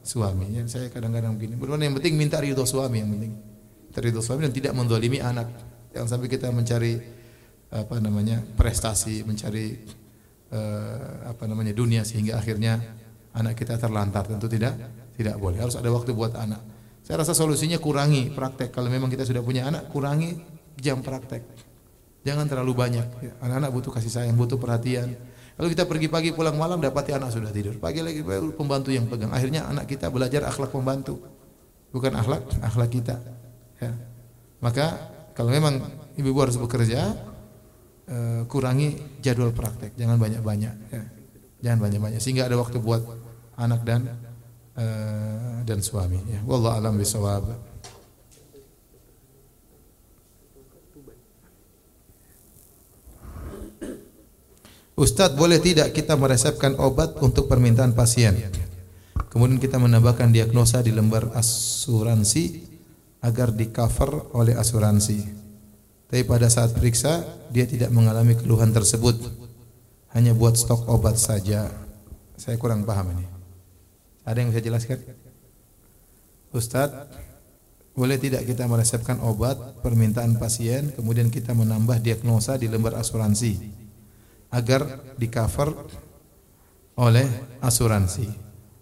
Suami. 0.06 0.54
Ya 0.54 0.62
saya 0.70 0.94
kadang-kadang 0.94 1.34
begini. 1.34 1.58
Benar 1.58 1.82
yang 1.82 1.98
penting 1.98 2.14
minta 2.20 2.38
ridho 2.38 2.62
suami 2.64 3.02
yang 3.02 3.10
penting 3.10 3.34
ridho 3.96 4.20
suami 4.20 4.48
dan 4.50 4.54
tidak 4.54 4.74
mendolimi 4.76 5.24
anak. 5.24 5.48
Jangan 5.96 6.08
sampai 6.18 6.28
kita 6.28 6.52
mencari 6.52 7.00
apa 7.72 7.98
namanya 8.00 8.44
prestasi 8.56 9.24
mencari 9.24 9.76
uh, 10.52 11.32
apa 11.32 11.44
namanya 11.48 11.72
dunia 11.76 12.04
sehingga 12.04 12.40
akhirnya 12.40 12.80
anak 13.32 13.56
kita 13.56 13.80
terlantar. 13.80 14.28
Tentu 14.28 14.52
tidak 14.52 14.76
tidak 15.16 15.40
boleh, 15.40 15.64
harus 15.64 15.80
ada 15.80 15.88
waktu 15.92 16.12
buat 16.12 16.36
anak. 16.36 16.76
Saya 17.06 17.22
rasa 17.22 17.38
solusinya 17.38 17.78
kurangi 17.80 18.34
praktek. 18.34 18.74
Kalau 18.74 18.90
memang 18.90 19.08
kita 19.08 19.24
sudah 19.24 19.46
punya 19.46 19.70
anak, 19.70 19.94
kurangi 19.94 20.36
jam 20.76 21.00
praktek. 21.06 21.65
Jangan 22.26 22.50
terlalu 22.50 22.74
banyak. 22.74 23.06
Anak-anak 23.38 23.70
butuh 23.70 23.92
kasih 23.94 24.10
sayang, 24.10 24.34
butuh 24.34 24.58
perhatian. 24.58 25.14
Kalau 25.56 25.70
kita 25.72 25.86
pergi 25.86 26.10
pagi 26.10 26.30
pulang 26.34 26.58
malam 26.58 26.82
dapati 26.82 27.16
anak 27.16 27.32
sudah 27.32 27.54
tidur. 27.54 27.78
Pagi 27.78 28.02
lagi 28.02 28.26
pembantu 28.58 28.90
yang 28.92 29.06
pegang. 29.06 29.32
Akhirnya 29.32 29.70
anak 29.70 29.88
kita 29.88 30.10
belajar 30.10 30.44
akhlak 30.50 30.74
pembantu. 30.74 31.22
Bukan 31.94 32.12
akhlak 32.18 32.44
akhlak 32.60 32.90
kita. 32.92 33.16
Ya. 33.80 33.94
Maka 34.60 34.86
kalau 35.38 35.54
memang 35.54 35.80
ibu-ibu 36.18 36.44
harus 36.44 36.58
bekerja, 36.60 37.14
eh, 38.10 38.42
kurangi 38.50 39.22
jadwal 39.22 39.56
praktek, 39.56 39.96
jangan 39.96 40.20
banyak-banyak. 40.20 40.76
Ya. 40.92 41.04
Jangan 41.62 41.80
banyak-banyak 41.88 42.20
sehingga 42.20 42.50
ada 42.52 42.60
waktu 42.60 42.82
buat 42.84 43.06
anak 43.56 43.86
dan 43.88 44.02
eh, 44.76 45.64
dan 45.64 45.80
suami. 45.80 46.20
Ya. 46.26 46.44
Wallahu 46.44 46.74
alam 46.74 47.00
bisawab. 47.00 47.75
Ustadz 54.96 55.36
boleh 55.36 55.60
tidak 55.60 55.92
kita 55.92 56.16
meresepkan 56.16 56.80
obat 56.80 57.20
untuk 57.20 57.52
permintaan 57.52 57.92
pasien? 57.92 58.32
Kemudian 59.28 59.60
kita 59.60 59.76
menambahkan 59.76 60.32
diagnosa 60.32 60.80
di 60.80 60.96
lembar 60.96 61.36
asuransi 61.36 62.72
Agar 63.20 63.52
di 63.52 63.74
cover 63.74 64.38
oleh 64.38 64.54
asuransi. 64.54 65.18
Tapi 66.06 66.22
pada 66.30 66.46
saat 66.46 66.78
periksa 66.78 67.26
dia 67.50 67.66
tidak 67.66 67.90
mengalami 67.90 68.38
keluhan 68.38 68.70
tersebut. 68.70 69.18
Hanya 70.14 70.38
buat 70.38 70.54
stok 70.54 70.86
obat 70.88 71.18
saja. 71.18 71.68
Saya 72.38 72.56
kurang 72.62 72.86
paham 72.86 73.18
ini. 73.18 73.26
Ada 74.24 74.46
yang 74.46 74.54
bisa 74.54 74.62
jelaskan? 74.62 75.02
Ustadz 76.54 77.18
boleh 77.98 78.22
tidak 78.22 78.46
kita 78.46 78.70
meresepkan 78.70 79.20
obat 79.24 79.80
permintaan 79.80 80.36
pasien 80.36 80.92
Kemudian 80.96 81.32
kita 81.32 81.56
menambah 81.56 82.04
diagnosa 82.04 82.60
di 82.60 82.68
lembar 82.68 83.00
asuransi 83.00 83.85
agar 84.56 85.12
di 85.20 85.28
cover 85.28 85.76
oleh 86.96 87.28
asuransi. 87.60 88.28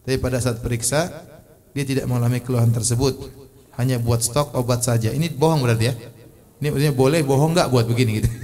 Tapi 0.05 0.21
pada 0.21 0.37
saat 0.37 0.61
periksa 0.61 1.09
dia 1.73 1.81
tidak 1.81 2.05
mengalami 2.05 2.45
keluhan 2.45 2.69
tersebut, 2.69 3.17
hanya 3.81 3.97
buat 3.97 4.21
stok 4.21 4.53
obat 4.53 4.85
saja. 4.85 5.09
Ini 5.09 5.33
bohong 5.33 5.65
berarti 5.65 5.85
ya? 5.89 5.97
Ini 6.61 6.69
maksudnya 6.69 6.93
boleh 6.93 7.25
bohong 7.25 7.57
nggak 7.57 7.69
buat 7.73 7.89
begini 7.89 8.21
gitu? 8.21 8.29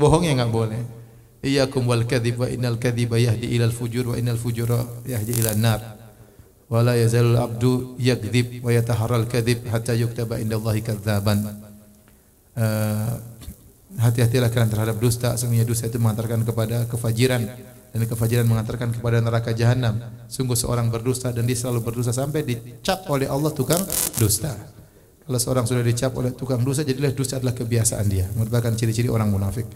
bohong 0.00 0.28
ya 0.28 0.36
nggak 0.36 0.52
boleh. 0.52 0.80
Iyyakum 1.42 1.88
wal 1.88 2.06
kadhib 2.06 2.38
wa 2.38 2.46
innal 2.46 2.78
kadhiba 2.78 3.18
yahdi 3.18 3.56
ilal 3.56 3.74
fujur 3.74 4.12
wa 4.12 4.14
innal 4.14 4.38
fujura 4.38 4.84
yahdi 5.08 5.40
ilan 5.40 5.58
nar. 5.58 5.80
Wala 6.70 6.94
yazalul 6.94 7.40
abdu 7.40 7.96
yakdzib 7.98 8.62
wa 8.62 8.70
yataharral 8.70 9.26
kadhib 9.26 9.64
hatta 9.72 9.96
yuktaba 9.96 10.38
indallahi 10.38 10.84
kadzaban. 10.84 11.40
Uh, 12.52 13.31
hati-hatilah 13.98 14.48
kalian 14.48 14.70
terhadap 14.70 14.96
dusta. 14.96 15.34
Sesungguhnya 15.36 15.66
dusta 15.66 15.88
itu 15.88 15.98
mengantarkan 16.00 16.46
kepada 16.46 16.86
kefajiran. 16.88 17.42
Dan 17.92 18.08
kefajiran 18.08 18.48
mengantarkan 18.48 18.96
kepada 18.96 19.20
neraka 19.20 19.52
jahanam 19.52 20.00
sungguh 20.24 20.56
seorang 20.56 20.88
berdusta 20.88 21.28
dan 21.28 21.44
dia 21.44 21.52
selalu 21.52 21.84
berdusta 21.84 22.08
sampai 22.08 22.40
dicap 22.40 23.04
oleh 23.12 23.28
Allah 23.28 23.52
tukang 23.52 23.84
dusta. 24.16 24.56
Kalau 25.28 25.36
seorang 25.36 25.68
sudah 25.68 25.84
dicap 25.84 26.08
oleh 26.16 26.32
tukang 26.32 26.64
dusta 26.64 26.88
jadilah 26.88 27.12
dusta 27.12 27.36
adalah 27.36 27.52
kebiasaan 27.52 28.08
dia. 28.08 28.24
Merupakan 28.32 28.72
ciri-ciri 28.72 29.12
orang 29.12 29.28
munafik. 29.28 29.68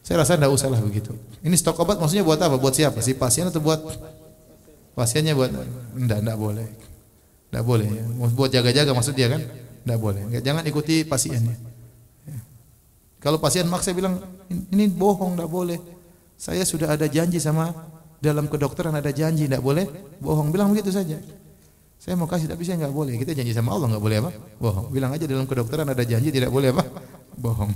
Saya 0.00 0.24
rasa 0.24 0.40
tidak 0.40 0.48
usahlah 0.48 0.80
begitu. 0.80 1.12
Ini 1.44 1.52
stok 1.60 1.84
obat 1.84 2.00
maksudnya 2.00 2.24
buat 2.24 2.40
apa? 2.40 2.56
Buat 2.56 2.72
siapa? 2.72 3.04
Si 3.04 3.12
pasien 3.12 3.44
atau 3.52 3.60
buat 3.60 3.84
pasiennya 4.96 5.36
buat? 5.36 5.52
Enggak 5.92 6.24
enggak 6.24 6.38
boleh. 6.40 6.66
Enggak 7.52 7.64
boleh. 7.68 7.88
Ya. 7.92 8.04
buat 8.32 8.48
jaga-jaga 8.48 8.96
maksudnya 8.96 9.28
kan? 9.28 9.44
Enggak 9.84 10.00
boleh. 10.00 10.22
Jangan 10.40 10.64
ikuti 10.64 11.04
pasiennya 11.04 11.77
kalau 13.18 13.42
pasien 13.42 13.66
maksa 13.66 13.90
bilang 13.90 14.22
ini 14.50 14.86
bohong, 14.86 15.34
tidak 15.34 15.50
boleh. 15.50 15.78
Saya 16.38 16.62
sudah 16.62 16.94
ada 16.94 17.10
janji 17.10 17.42
sama 17.42 17.74
dalam 18.22 18.46
kedokteran 18.46 18.94
ada 18.94 19.10
janji, 19.10 19.50
tidak 19.50 19.58
boleh 19.58 19.90
bohong. 20.22 20.54
Bilang 20.54 20.70
begitu 20.70 20.94
saja. 20.94 21.18
Saya 21.98 22.14
mau 22.14 22.30
kasih 22.30 22.46
tapi 22.46 22.62
saya 22.62 22.78
nggak 22.78 22.94
boleh. 22.94 23.18
Kita 23.18 23.34
janji 23.34 23.50
sama 23.50 23.74
Allah 23.74 23.90
nggak 23.90 24.04
boleh 24.06 24.16
apa? 24.22 24.30
Bohong. 24.62 24.86
Bilang 24.94 25.10
aja 25.10 25.26
dalam 25.26 25.50
kedokteran 25.50 25.90
ada 25.90 26.06
janji 26.06 26.30
tidak 26.30 26.54
boleh 26.54 26.70
apa? 26.70 26.86
Bohong. 27.34 27.74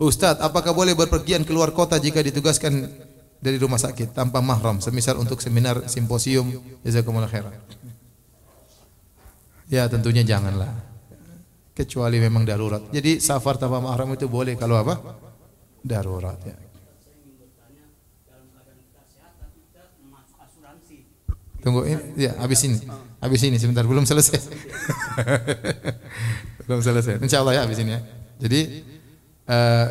Ustadz, 0.00 0.40
apakah 0.40 0.72
boleh 0.72 0.94
berpergian 0.94 1.42
keluar 1.44 1.74
kota 1.74 1.98
jika 2.00 2.22
ditugaskan 2.22 2.88
dari 3.42 3.58
rumah 3.60 3.76
sakit 3.76 4.14
tanpa 4.14 4.40
mahram, 4.40 4.80
semisal 4.80 5.18
untuk 5.18 5.42
seminar, 5.42 5.84
simposium, 5.90 6.54
jazakumullah 6.86 7.28
khairan. 7.28 7.52
Ya, 9.68 9.84
tentunya 9.92 10.24
janganlah 10.24 10.89
kecuali 11.80 12.20
memang 12.20 12.44
darurat. 12.44 12.84
Jadi 12.92 13.16
safar 13.16 13.56
tanpa 13.56 13.80
mahram 13.80 14.12
itu 14.12 14.28
boleh 14.28 14.52
kalau 14.60 14.76
apa? 14.76 15.00
Darurat 15.80 16.36
ya. 16.44 16.56
Tunggu 21.60 21.84
ini 21.84 22.00
ya 22.16 22.32
habis 22.40 22.60
ini. 22.64 22.80
Habis 23.20 23.40
ini 23.44 23.56
sebentar 23.60 23.84
belum 23.84 24.08
selesai. 24.08 24.40
belum 26.64 26.80
selesai. 26.80 27.20
Insyaallah 27.20 27.52
ya 27.52 27.62
habis 27.68 27.76
ini 27.84 27.92
ya. 27.92 28.00
Jadi 28.40 28.60
uh, 29.44 29.86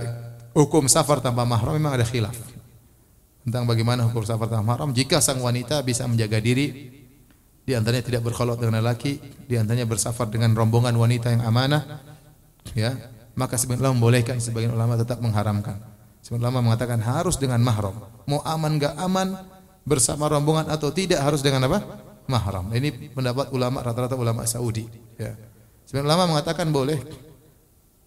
hukum 0.57 0.89
safar 0.89 1.21
tanpa 1.21 1.45
mahram 1.45 1.77
memang 1.77 1.93
ada 1.93 2.05
khilaf. 2.05 2.33
Tentang 3.45 3.69
bagaimana 3.69 4.09
hukum 4.09 4.25
safar 4.25 4.49
tanpa 4.49 4.65
mahram 4.65 4.89
jika 4.97 5.21
sang 5.21 5.37
wanita 5.45 5.85
bisa 5.85 6.09
menjaga 6.09 6.41
diri 6.41 6.98
di 7.69 7.77
antaranya 7.77 8.01
tidak 8.01 8.25
berkhalat 8.25 8.57
dengan 8.57 8.81
lelaki, 8.81 9.21
di 9.45 9.53
antaranya 9.53 9.85
bersafar 9.85 10.25
dengan 10.25 10.57
rombongan 10.57 10.97
wanita 10.97 11.29
yang 11.29 11.45
amanah, 11.45 12.01
ya, 12.73 12.97
maka 13.37 13.61
sebagian 13.61 13.85
ulama 13.85 13.95
membolehkan, 14.01 14.41
sebagian 14.41 14.73
ulama 14.73 14.97
tetap 14.97 15.21
mengharamkan. 15.21 15.77
Sebagian 16.25 16.49
ulama 16.49 16.65
mengatakan 16.65 16.97
harus 16.97 17.37
dengan 17.37 17.61
mahram. 17.61 17.93
Mau 18.25 18.41
aman 18.41 18.81
enggak 18.81 18.97
aman 18.97 19.37
bersama 19.85 20.25
rombongan 20.25 20.65
atau 20.65 20.89
tidak 20.89 21.21
harus 21.21 21.45
dengan 21.45 21.69
apa? 21.69 21.85
Mahram. 22.25 22.73
Ini 22.73 23.13
pendapat 23.13 23.53
ulama 23.53 23.85
rata-rata 23.85 24.17
ulama 24.17 24.49
Saudi, 24.49 24.89
ya. 25.21 25.37
Sebagian 25.85 26.09
ulama 26.09 26.25
mengatakan 26.25 26.73
boleh 26.73 26.97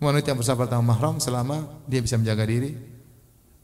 wanita 0.03 0.35
yang 0.35 0.43
bersafar 0.43 0.67
tanpa 0.67 0.91
mahram 0.91 1.23
selama 1.23 1.87
dia 1.87 2.03
bisa 2.03 2.19
menjaga 2.19 2.43
diri, 2.51 2.75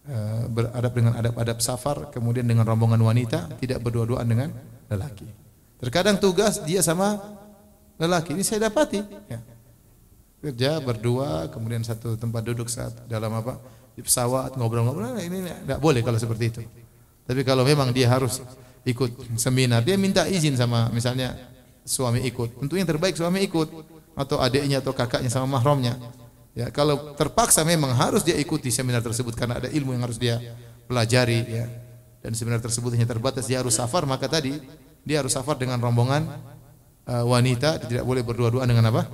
eh, 0.06 0.46
beradab 0.46 0.94
dengan 0.94 1.18
adab-adab 1.18 1.58
safar, 1.58 2.14
kemudian 2.14 2.46
dengan 2.46 2.62
rombongan 2.62 3.02
wanita, 3.02 3.58
tidak 3.58 3.82
berdua-duaan 3.82 4.30
dengan 4.30 4.54
lelaki. 4.86 5.47
Terkadang 5.78 6.18
tugas 6.18 6.58
dia 6.66 6.82
sama 6.82 7.18
lelaki. 7.98 8.34
Ini 8.34 8.42
saya 8.42 8.66
dapati. 8.66 8.98
Ya. 9.30 9.40
Kerja 10.38 10.70
berdua, 10.78 11.50
kemudian 11.50 11.82
satu 11.82 12.14
tempat 12.14 12.46
duduk 12.46 12.70
saat 12.70 12.94
dalam 13.10 13.30
apa 13.34 13.58
di 13.98 14.02
pesawat 14.02 14.54
ngobrol-ngobrol. 14.54 15.18
Nah, 15.18 15.22
ini 15.22 15.42
tidak 15.42 15.82
boleh 15.82 16.02
kalau 16.02 16.18
seperti 16.18 16.44
itu. 16.50 16.60
Tapi 17.26 17.42
kalau 17.42 17.66
memang 17.66 17.90
dia 17.90 18.06
harus 18.06 18.38
ikut 18.86 19.34
seminar, 19.34 19.82
dia 19.82 19.98
minta 19.98 20.30
izin 20.30 20.54
sama 20.54 20.86
misalnya 20.94 21.34
suami 21.82 22.22
ikut. 22.26 22.62
Tentu 22.62 22.78
yang 22.78 22.86
terbaik 22.86 23.18
suami 23.18 23.42
ikut 23.42 23.68
atau 24.14 24.38
adiknya 24.38 24.78
atau 24.78 24.94
kakaknya 24.94 25.30
sama 25.30 25.58
mahramnya. 25.58 25.98
Ya, 26.54 26.70
kalau 26.74 27.14
terpaksa 27.14 27.62
memang 27.62 27.94
harus 27.94 28.26
dia 28.26 28.34
ikuti 28.34 28.70
seminar 28.70 29.02
tersebut 29.02 29.34
karena 29.34 29.62
ada 29.62 29.70
ilmu 29.70 29.94
yang 29.94 30.02
harus 30.06 30.18
dia 30.18 30.38
pelajari 30.86 31.40
ya. 31.46 31.66
Dan 32.18 32.34
seminar 32.34 32.58
tersebut 32.58 32.94
hanya 32.98 33.06
terbatas 33.06 33.46
dia 33.46 33.62
harus 33.62 33.78
safar 33.78 34.02
maka 34.02 34.26
tadi 34.26 34.58
dia 35.08 35.24
harus 35.24 35.32
safar 35.32 35.56
dengan 35.56 35.80
rombongan 35.80 36.28
uh, 37.08 37.24
wanita, 37.24 37.80
tidak 37.88 38.04
boleh 38.04 38.20
berdua-duaan 38.20 38.68
dengan 38.68 38.92
apa? 38.92 39.08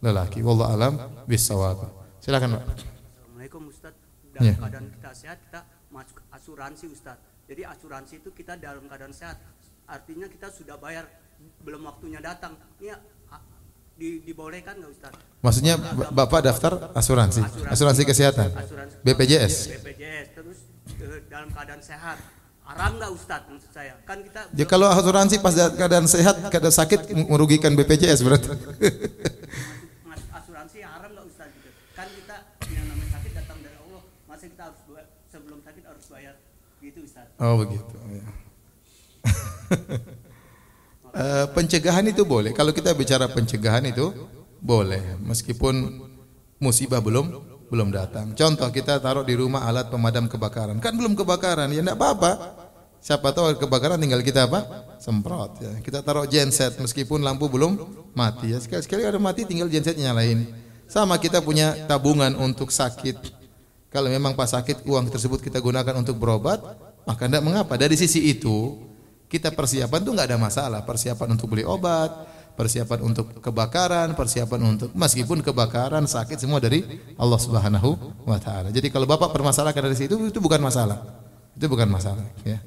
Lelaki. 0.00 0.40
Wallahu 0.40 0.72
alam 0.72 0.92
bisawab. 1.28 1.84
Silakan, 2.24 2.56
Pak. 2.56 2.62
Assalamualaikum 2.64 3.68
Ustaz. 3.68 3.92
Dalam 4.32 4.48
ya. 4.48 4.54
keadaan 4.56 4.86
kita 4.88 5.10
sehat, 5.12 5.38
kita 5.44 5.60
masuk 5.92 6.18
asuransi 6.32 6.84
Ustaz. 6.88 7.20
Jadi 7.44 7.60
asuransi 7.68 8.24
itu 8.24 8.32
kita 8.32 8.56
dalam 8.56 8.88
keadaan 8.88 9.12
sehat. 9.12 9.36
Artinya 9.84 10.32
kita 10.32 10.48
sudah 10.48 10.80
bayar 10.80 11.04
belum 11.60 11.84
waktunya 11.84 12.24
datang. 12.24 12.56
Ini 12.80 12.96
di, 13.94 14.24
dibolehkan 14.24 14.80
nggak 14.80 14.90
Ustaz? 14.90 15.12
Maksudnya 15.44 15.76
Bapak 16.10 16.40
daftar 16.40 16.90
asuransi, 16.96 17.44
asuransi, 17.44 17.68
asuransi 17.70 18.02
kesehatan, 18.08 18.48
asuransi, 18.56 18.94
BPJS. 19.06 19.54
BPJS 19.78 20.26
terus 20.34 20.58
eh, 20.98 21.20
dalam 21.30 21.52
keadaan 21.52 21.84
sehat 21.84 22.18
Haram 22.64 22.96
nggak 22.96 23.10
Ustadz 23.12 23.48
maksud 23.52 23.72
saya? 23.76 23.92
Kan 24.08 24.24
kita 24.24 24.48
Ya 24.56 24.64
kalau 24.64 24.88
asuransi 24.88 25.36
pas 25.44 25.52
keadaan 25.52 26.08
sehat, 26.08 26.48
keadaan 26.48 26.72
sakit 26.72 27.12
merugikan 27.28 27.76
BPJS 27.76 28.24
berarti. 28.24 28.48
asuransi 30.40 30.80
haram 30.80 31.12
nggak 31.12 31.26
Ustadz 31.28 31.52
gitu? 31.60 31.68
Kan 31.92 32.08
kita 32.08 32.36
yang 32.72 32.88
namanya 32.88 33.20
sakit 33.20 33.32
datang 33.36 33.58
dari 33.60 33.76
Allah, 33.76 34.02
masa 34.24 34.44
kita 34.48 34.62
harus 34.72 34.80
sebelum 35.28 35.58
sakit 35.60 35.84
harus 35.84 36.04
bayar 36.08 36.34
gitu 36.80 36.98
Ustadz. 37.04 37.36
Oh 37.36 37.54
begitu. 37.60 37.94
Ya. 38.08 38.24
uh, 41.12 41.46
pencegahan 41.56 42.08
itu 42.08 42.24
boleh. 42.24 42.56
Kalau 42.56 42.72
kita 42.72 42.96
bicara 42.96 43.28
pencegahan 43.28 43.84
itu 43.84 44.08
boleh, 44.64 45.20
meskipun 45.20 46.00
musibah 46.56 47.04
belum 47.04 47.53
belum 47.74 47.90
datang. 47.90 48.30
Contoh 48.38 48.70
kita 48.70 49.02
taruh 49.02 49.26
di 49.26 49.34
rumah 49.34 49.66
alat 49.66 49.90
pemadam 49.90 50.30
kebakaran. 50.30 50.78
Kan 50.78 50.94
belum 50.94 51.18
kebakaran, 51.18 51.66
ya 51.74 51.82
enggak 51.82 51.98
apa-apa. 51.98 52.32
Siapa 53.02 53.34
tahu 53.34 53.58
kebakaran 53.60 53.98
tinggal 53.98 54.22
kita 54.22 54.46
apa? 54.48 54.64
Semprot 55.02 55.60
ya. 55.60 55.74
Kita 55.82 56.00
taruh 56.00 56.24
genset 56.24 56.78
meskipun 56.80 57.20
lampu 57.20 57.50
belum 57.50 57.76
mati 58.16 58.54
ya. 58.54 58.62
Sekali-sekali 58.62 59.04
ada 59.04 59.20
mati 59.20 59.44
tinggal 59.44 59.68
gensetnya 59.68 60.14
nyalain. 60.14 60.48
Sama 60.88 61.18
kita 61.20 61.44
punya 61.44 61.74
tabungan 61.84 62.32
untuk 62.38 62.72
sakit. 62.72 63.44
Kalau 63.92 64.08
memang 64.08 64.32
pas 64.32 64.48
sakit 64.48 64.88
uang 64.88 65.12
tersebut 65.12 65.44
kita 65.44 65.60
gunakan 65.60 65.94
untuk 66.00 66.16
berobat, 66.16 66.62
maka 67.04 67.28
tidak 67.28 67.44
mengapa. 67.44 67.76
Dari 67.76 67.98
sisi 67.98 68.24
itu, 68.24 68.78
Kita 69.24 69.50
persiapan 69.50 69.98
tuh 70.04 70.12
nggak 70.14 70.28
ada 70.30 70.38
masalah. 70.38 70.80
Persiapan 70.86 71.34
untuk 71.34 71.50
beli 71.50 71.66
obat, 71.66 72.12
persiapan 72.54 72.98
untuk 73.02 73.42
kebakaran, 73.42 74.14
persiapan 74.14 74.60
untuk 74.62 74.90
meskipun 74.94 75.42
kebakaran, 75.42 76.06
sakit 76.06 76.38
semua 76.38 76.62
dari 76.62 76.86
Allah 77.18 77.38
Subhanahu 77.38 77.90
wa 78.24 78.38
taala. 78.38 78.70
Jadi 78.70 78.88
kalau 78.94 79.10
Bapak 79.10 79.34
permasalahkan 79.34 79.82
dari 79.82 79.98
situ 79.98 80.14
itu 80.30 80.38
bukan 80.38 80.62
masalah. 80.62 81.02
Itu 81.54 81.66
bukan 81.70 81.86
masalah, 81.90 82.22
ya. 82.42 82.58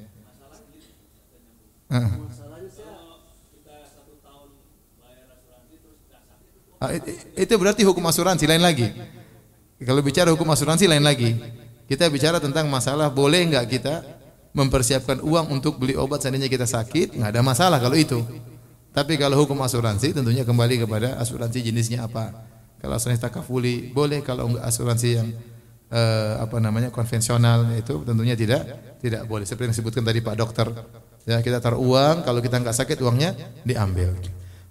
It- 6.94 7.48
itu 7.48 7.54
berarti 7.58 7.82
hukum 7.82 8.04
asuransi 8.06 8.46
lain 8.46 8.62
lagi. 8.62 8.86
Kalau 9.82 9.98
bicara 10.04 10.30
hukum 10.30 10.46
asuransi 10.52 10.86
lain 10.86 11.02
lagi. 11.02 11.34
Kita 11.88 12.06
bicara 12.12 12.38
tentang 12.38 12.68
masalah 12.68 13.08
boleh 13.08 13.48
enggak 13.48 13.66
kita 13.66 14.04
mempersiapkan 14.52 15.24
uang 15.24 15.58
untuk 15.58 15.80
beli 15.80 15.96
obat 15.96 16.20
seandainya 16.20 16.52
kita 16.52 16.68
sakit, 16.68 17.16
nggak 17.16 17.30
ada 17.32 17.42
masalah 17.42 17.78
kalau 17.80 17.96
itu. 17.96 18.20
Tapi 18.92 19.14
kalau 19.20 19.44
hukum 19.44 19.58
asuransi 19.62 20.16
tentunya 20.16 20.42
kembali 20.42 20.84
kepada 20.84 21.20
asuransi 21.20 21.62
jenisnya 21.62 22.08
apa. 22.08 22.34
Kalau 22.78 22.94
asuransi 22.94 23.20
takafuli 23.20 23.90
boleh, 23.90 24.22
kalau 24.22 24.54
enggak 24.54 24.64
asuransi 24.64 25.08
yang 25.18 25.28
eh, 25.92 26.34
apa 26.38 26.56
namanya 26.62 26.88
konvensional 26.92 27.74
itu 27.74 28.02
tentunya 28.06 28.34
tidak 28.38 28.62
tidak 29.02 29.22
boleh. 29.26 29.44
Seperti 29.44 29.70
yang 29.70 29.74
disebutkan 29.74 30.02
tadi 30.06 30.20
Pak 30.22 30.36
Dokter. 30.38 30.68
Ya, 31.28 31.44
kita 31.44 31.60
taruh 31.60 31.76
uang, 31.82 32.24
kalau 32.24 32.40
kita 32.40 32.56
nggak 32.56 32.72
sakit 32.72 32.98
uangnya 33.04 33.36
diambil. 33.60 34.16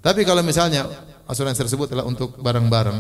Tapi 0.02 0.26
kalau 0.26 0.42
misalnya 0.42 0.90
asuransi 1.30 1.68
tersebut 1.68 1.94
adalah 1.94 2.10
untuk 2.10 2.40
barang-barang, 2.42 2.98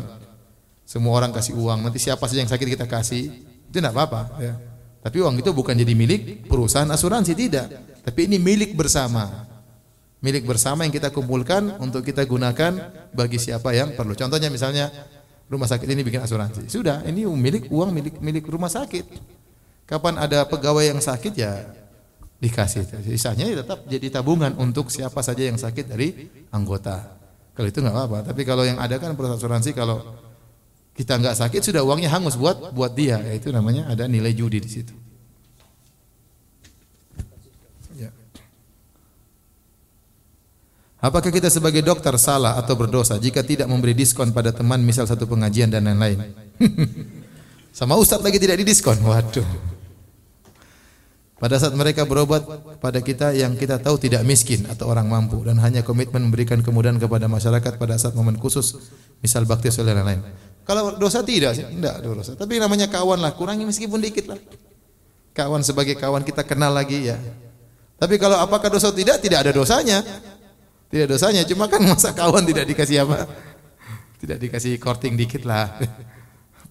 semua 0.85 1.17
orang 1.17 1.33
kasih 1.33 1.57
uang, 1.57 1.81
nanti 1.81 1.97
siapa 1.97 2.21
saja 2.29 2.45
yang 2.45 2.51
sakit 2.51 2.67
kita 2.77 2.85
kasih, 2.85 3.31
itu 3.41 3.75
tidak 3.75 3.97
apa-apa. 3.97 4.21
Ya. 4.37 4.53
Tapi 5.01 5.23
uang 5.23 5.39
itu 5.39 5.49
bukan 5.55 5.73
jadi 5.73 5.93
milik 5.95 6.45
perusahaan 6.51 6.87
asuransi 6.91 7.33
tidak, 7.33 7.71
tapi 8.03 8.27
ini 8.27 8.37
milik 8.37 8.75
bersama. 8.75 9.46
Milik 10.17 10.49
bersama 10.49 10.81
yang 10.81 10.93
kita 10.93 11.13
kumpulkan 11.13 11.77
untuk 11.77 12.01
kita 12.01 12.25
gunakan 12.25 12.73
bagi 13.13 13.37
siapa 13.37 13.69
yang 13.73 13.93
perlu. 13.93 14.17
Contohnya 14.17 14.49
misalnya 14.49 14.89
rumah 15.45 15.69
sakit 15.69 15.85
ini 15.85 16.01
bikin 16.01 16.25
asuransi, 16.25 16.67
sudah 16.67 17.05
ini 17.05 17.23
milik 17.23 17.69
uang 17.69 17.93
milik 17.93 18.15
milik 18.19 18.45
rumah 18.49 18.67
sakit. 18.67 19.05
Kapan 19.87 20.19
ada 20.19 20.43
pegawai 20.43 20.83
yang 20.83 20.99
sakit 20.99 21.33
ya 21.37 21.63
dikasih. 22.43 22.85
Sisanya 23.05 23.45
ya 23.49 23.61
tetap 23.61 23.85
jadi 23.89 24.07
tabungan 24.13 24.53
untuk 24.57 24.89
siapa 24.93 25.21
saja 25.23 25.47
yang 25.47 25.57
sakit 25.57 25.85
dari 25.87 26.27
anggota. 26.53 27.17
Kalau 27.57 27.67
itu 27.69 27.81
nggak 27.81 27.95
apa-apa. 27.95 28.19
Tapi 28.29 28.41
kalau 28.45 28.63
yang 28.65 28.77
ada 28.77 29.01
kan 29.01 29.17
perusahaan 29.17 29.41
asuransi 29.41 29.73
kalau 29.73 30.05
kita 30.93 31.17
nggak 31.17 31.37
sakit 31.37 31.61
sudah 31.61 31.81
uangnya 31.81 32.09
hangus 32.13 32.37
buat 32.37 32.73
buat 32.73 32.93
dia. 32.93 33.17
Ya, 33.21 33.33
itu 33.33 33.49
namanya 33.49 33.89
ada 33.89 34.05
nilai 34.05 34.33
judi 34.33 34.61
di 34.61 34.69
situ. 34.69 34.93
Ya. 37.97 38.13
Apakah 40.97 41.29
kita 41.29 41.53
sebagai 41.53 41.85
dokter 41.85 42.09
salah 42.17 42.57
atau 42.57 42.73
berdosa 42.73 43.21
jika 43.21 43.45
tidak 43.45 43.69
memberi 43.69 43.93
diskon 43.93 44.33
pada 44.33 44.49
teman 44.49 44.81
misal 44.81 45.05
satu 45.05 45.29
pengajian 45.29 45.69
dan 45.69 45.85
lain-lain? 45.85 46.33
Sama 47.77 47.93
ustadz 47.93 48.25
lagi 48.25 48.41
tidak 48.41 48.57
didiskon. 48.65 48.97
Waduh. 49.05 49.45
Pada 51.37 51.61
saat 51.61 51.77
mereka 51.77 52.01
berobat 52.09 52.41
pada 52.81 52.97
kita 52.97 53.29
yang 53.37 53.53
kita 53.53 53.77
tahu 53.77 54.01
tidak 54.01 54.25
miskin 54.25 54.65
atau 54.65 54.89
orang 54.89 55.05
mampu 55.05 55.37
dan 55.45 55.61
hanya 55.61 55.85
komitmen 55.85 56.25
memberikan 56.25 56.65
kemudahan 56.65 56.97
kepada 56.97 57.29
masyarakat 57.29 57.77
pada 57.77 57.93
saat 58.01 58.17
momen 58.17 58.41
khusus, 58.41 58.73
misal 59.21 59.45
bakti 59.45 59.69
dan 59.69 60.01
lain-lain. 60.01 60.25
Kalau 60.65 60.97
dosa 60.97 61.21
tidak 61.21 61.53
sih, 61.53 61.61
tidak 61.61 62.01
dosa. 62.01 62.33
Tapi 62.33 62.57
namanya 62.57 62.89
kawan 62.89 63.21
lah, 63.21 63.37
kurangi 63.37 63.69
meskipun 63.69 64.01
dikit 64.01 64.33
lah. 64.33 64.41
Kawan 65.37 65.61
sebagai 65.61 65.93
kawan 65.93 66.25
kita 66.25 66.41
kenal 66.41 66.73
lagi 66.73 67.13
ya. 67.13 67.21
Tapi 68.01 68.17
kalau 68.17 68.41
apakah 68.41 68.73
dosa 68.73 68.89
tidak, 68.89 69.21
tidak 69.21 69.45
ada 69.45 69.53
dosanya. 69.53 70.01
Tidak 70.87 71.07
dosanya, 71.07 71.43
cuma 71.43 71.67
kan 71.67 71.83
masa 71.83 72.15
kawan 72.15 72.47
tidak 72.47 72.63
dikasih 72.71 73.03
apa? 73.03 73.27
Tidak 74.17 74.37
dikasih 74.39 74.79
korting 74.79 75.19
dikit 75.19 75.43
lah. 75.43 75.75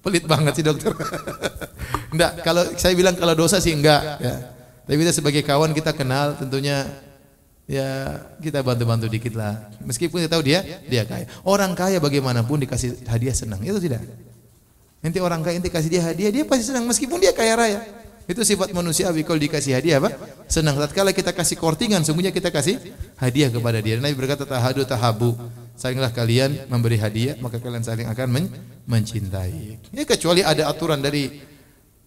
Pelit 0.03 0.25
banget 0.25 0.57
sih 0.57 0.65
dokter. 0.65 0.95
enggak, 2.15 2.41
kalau 2.47 2.63
saya 2.79 2.95
bilang 2.97 3.19
kalau 3.19 3.35
dosa 3.37 3.61
sih 3.61 3.75
enggak 3.75 4.23
ya. 4.23 4.35
Tapi 4.87 4.97
kita 5.03 5.13
sebagai 5.13 5.43
kawan 5.43 5.75
kita 5.75 5.91
kenal 5.91 6.39
tentunya 6.39 6.87
ya 7.67 8.23
kita 8.39 8.63
bantu-bantu 8.63 9.11
dikit 9.11 9.35
lah. 9.35 9.69
Meskipun 9.83 10.23
kita 10.23 10.39
tahu 10.39 10.47
dia 10.47 10.63
dia 10.87 11.03
kaya. 11.03 11.27
Orang 11.43 11.75
kaya 11.75 11.99
bagaimanapun 11.99 12.63
dikasih 12.63 13.03
hadiah 13.11 13.35
senang. 13.35 13.59
Itu 13.67 13.83
tidak. 13.83 14.01
Nanti 15.03 15.19
orang 15.19 15.43
kaya 15.43 15.59
nanti 15.59 15.71
kasih 15.71 15.91
dia 15.91 16.03
hadiah, 16.03 16.31
dia 16.31 16.43
pasti 16.47 16.71
senang 16.71 16.87
meskipun 16.87 17.19
dia 17.19 17.35
kaya 17.35 17.59
raya. 17.59 17.81
Itu 18.27 18.43
sifat 18.43 18.75
manusiawi 18.75 19.23
kalau 19.23 19.39
dikasih 19.39 19.79
hadiah 19.79 20.03
apa? 20.03 20.15
Senang. 20.51 20.79
Tatkala 20.79 21.15
kita 21.15 21.31
kasih 21.31 21.59
kortingan, 21.59 22.03
sungguhnya 22.03 22.35
kita 22.35 22.51
kasih 22.51 22.79
hadiah 23.17 23.51
kepada 23.51 23.81
dia. 23.81 23.99
Nabi 24.01 24.17
berkata 24.17 24.45
tahadu 24.45 24.85
tahabu. 24.85 25.37
Sainglah 25.77 26.09
kalian 26.09 26.73
memberi 26.73 26.97
hadiah, 26.97 27.37
maka 27.37 27.61
kalian 27.61 27.85
saling 27.85 28.09
akan 28.09 28.29
men 28.33 28.49
mencintai. 28.89 29.77
Ya 29.93 30.09
kecuali 30.09 30.41
ada 30.41 30.73
aturan 30.73 31.05
dari 31.05 31.29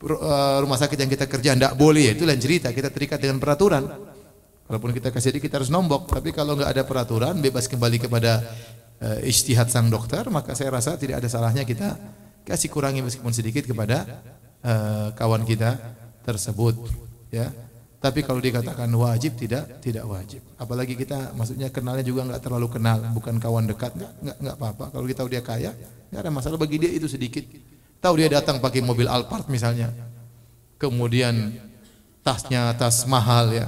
uh, 0.04 0.58
rumah 0.64 0.80
sakit 0.80 0.98
yang 0.98 1.12
kita 1.12 1.26
kerja 1.28 1.50
tidak 1.56 1.74
boleh 1.76 2.16
itu 2.16 2.24
lain 2.24 2.40
cerita 2.40 2.72
kita 2.72 2.88
terikat 2.88 3.20
dengan 3.20 3.38
peraturan 3.42 3.84
walaupun 4.70 4.96
kita 4.96 5.12
kasih 5.12 5.36
hadiah 5.36 5.44
kita 5.44 5.56
harus 5.60 5.72
nombok 5.74 6.08
tapi 6.08 6.32
kalau 6.32 6.56
nggak 6.56 6.72
ada 6.72 6.84
peraturan 6.88 7.36
bebas 7.44 7.68
kembali 7.68 7.98
kepada 8.00 8.40
uh, 9.04 9.20
ijtihad 9.28 9.68
sang 9.68 9.92
dokter 9.92 10.24
maka 10.32 10.56
saya 10.56 10.72
rasa 10.72 10.96
tidak 10.96 11.20
ada 11.20 11.28
salahnya 11.28 11.68
kita 11.68 12.00
kasih 12.48 12.72
kurangi 12.72 13.04
meskipun 13.04 13.34
sedikit 13.36 13.68
kepada 13.68 14.24
uh, 14.64 15.12
kawan 15.20 15.44
kita 15.44 15.76
tersebut 16.24 16.80
ya 17.34 17.52
tapi 18.00 18.24
kalau 18.24 18.40
dikatakan 18.40 18.88
wajib 18.96 19.36
tidak 19.36 19.84
tidak 19.84 20.08
wajib 20.08 20.40
apalagi 20.56 20.96
kita 20.96 21.36
maksudnya 21.36 21.68
kenalnya 21.68 22.04
juga 22.04 22.24
nggak 22.24 22.42
terlalu 22.42 22.68
kenal 22.72 23.04
bukan 23.12 23.36
kawan 23.38 23.68
dekat 23.68 23.92
nggak 23.96 24.36
nggak 24.40 24.56
apa-apa 24.56 24.86
kalau 24.96 25.06
kita 25.06 25.22
dia 25.28 25.44
kaya 25.44 25.72
nggak 26.10 26.22
ada 26.24 26.32
masalah 26.32 26.56
bagi 26.56 26.80
dia 26.80 26.92
itu 26.96 27.12
sedikit 27.12 27.44
Tahu 28.00 28.14
dia 28.16 28.32
datang 28.32 28.64
pakai 28.64 28.80
mobil 28.80 29.12
Alphard 29.12 29.52
misalnya. 29.52 29.92
Kemudian 30.80 31.52
tasnya 32.24 32.72
tas 32.80 33.04
mahal 33.04 33.52
ya. 33.52 33.68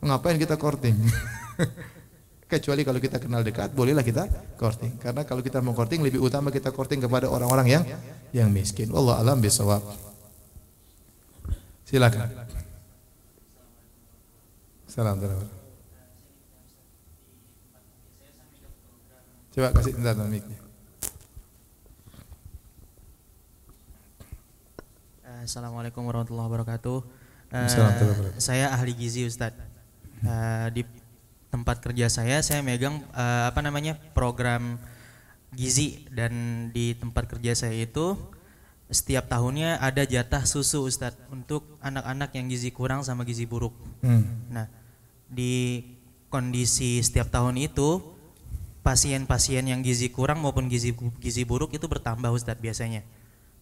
Ngapain 0.00 0.40
kita 0.40 0.56
korting? 0.56 0.96
Kecuali 2.52 2.86
kalau 2.86 2.96
kita 3.02 3.20
kenal 3.20 3.44
dekat, 3.44 3.76
bolehlah 3.76 4.00
kita 4.00 4.24
korting. 4.56 4.96
Karena 4.96 5.28
kalau 5.28 5.44
kita 5.44 5.60
mau 5.60 5.76
korting 5.76 6.00
lebih 6.00 6.24
utama 6.24 6.48
kita 6.48 6.72
korting 6.72 7.04
kepada 7.04 7.28
orang-orang 7.28 7.68
yang 7.68 7.84
yang 8.32 8.48
miskin. 8.48 8.88
Allah 8.96 9.20
alam 9.20 9.44
bisawab. 9.44 9.84
Silakan. 11.84 12.45
Salam 14.96 15.20
Coba 19.52 19.68
kasih 19.76 19.92
bentar 19.92 20.16
mic-nya. 20.24 20.56
Assalamualaikum 25.44 26.00
warahmatullahi 26.00 26.48
wabarakatuh. 26.48 27.04
Uh, 27.52 28.32
saya 28.40 28.72
ahli 28.72 28.96
gizi 28.96 29.28
Ustadz. 29.28 29.60
Uh, 30.24 30.72
di 30.72 30.88
tempat 31.52 31.84
kerja 31.84 32.08
saya, 32.08 32.40
saya 32.40 32.64
megang 32.64 33.04
uh, 33.12 33.52
apa 33.52 33.60
namanya 33.60 34.00
program 34.16 34.80
gizi 35.52 36.08
dan 36.08 36.32
di 36.72 36.96
tempat 36.96 37.28
kerja 37.36 37.52
saya 37.52 37.84
itu 37.84 38.16
setiap 38.88 39.28
tahunnya 39.28 39.76
ada 39.76 40.08
jatah 40.08 40.48
susu 40.48 40.88
Ustadz 40.88 41.20
untuk 41.28 41.68
anak-anak 41.84 42.32
yang 42.32 42.48
gizi 42.48 42.72
kurang 42.72 43.04
sama 43.04 43.28
gizi 43.28 43.44
buruk. 43.44 43.76
Hmm. 44.00 44.24
Nah, 44.48 44.85
di 45.26 45.82
kondisi 46.30 47.02
setiap 47.02 47.30
tahun 47.30 47.58
itu 47.58 48.02
pasien-pasien 48.86 49.66
yang 49.66 49.82
gizi 49.82 50.14
kurang 50.14 50.42
maupun 50.42 50.70
gizi 50.70 50.94
gizi 51.18 51.42
buruk 51.42 51.74
itu 51.74 51.90
bertambah 51.90 52.30
Ustadz 52.30 52.62
biasanya 52.62 53.02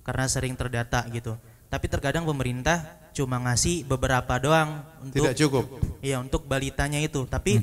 karena 0.04 0.28
sering 0.28 0.54
terdata 0.54 1.00
gitu. 1.08 1.34
Tapi 1.72 1.90
terkadang 1.90 2.28
pemerintah 2.28 3.10
cuma 3.16 3.40
ngasih 3.40 3.88
beberapa 3.88 4.38
doang 4.38 4.84
untuk 5.00 5.26
Tidak 5.26 5.34
cukup. 5.34 5.64
Iya, 6.04 6.20
untuk 6.20 6.46
balitanya 6.46 7.00
itu. 7.00 7.24
Tapi 7.26 7.58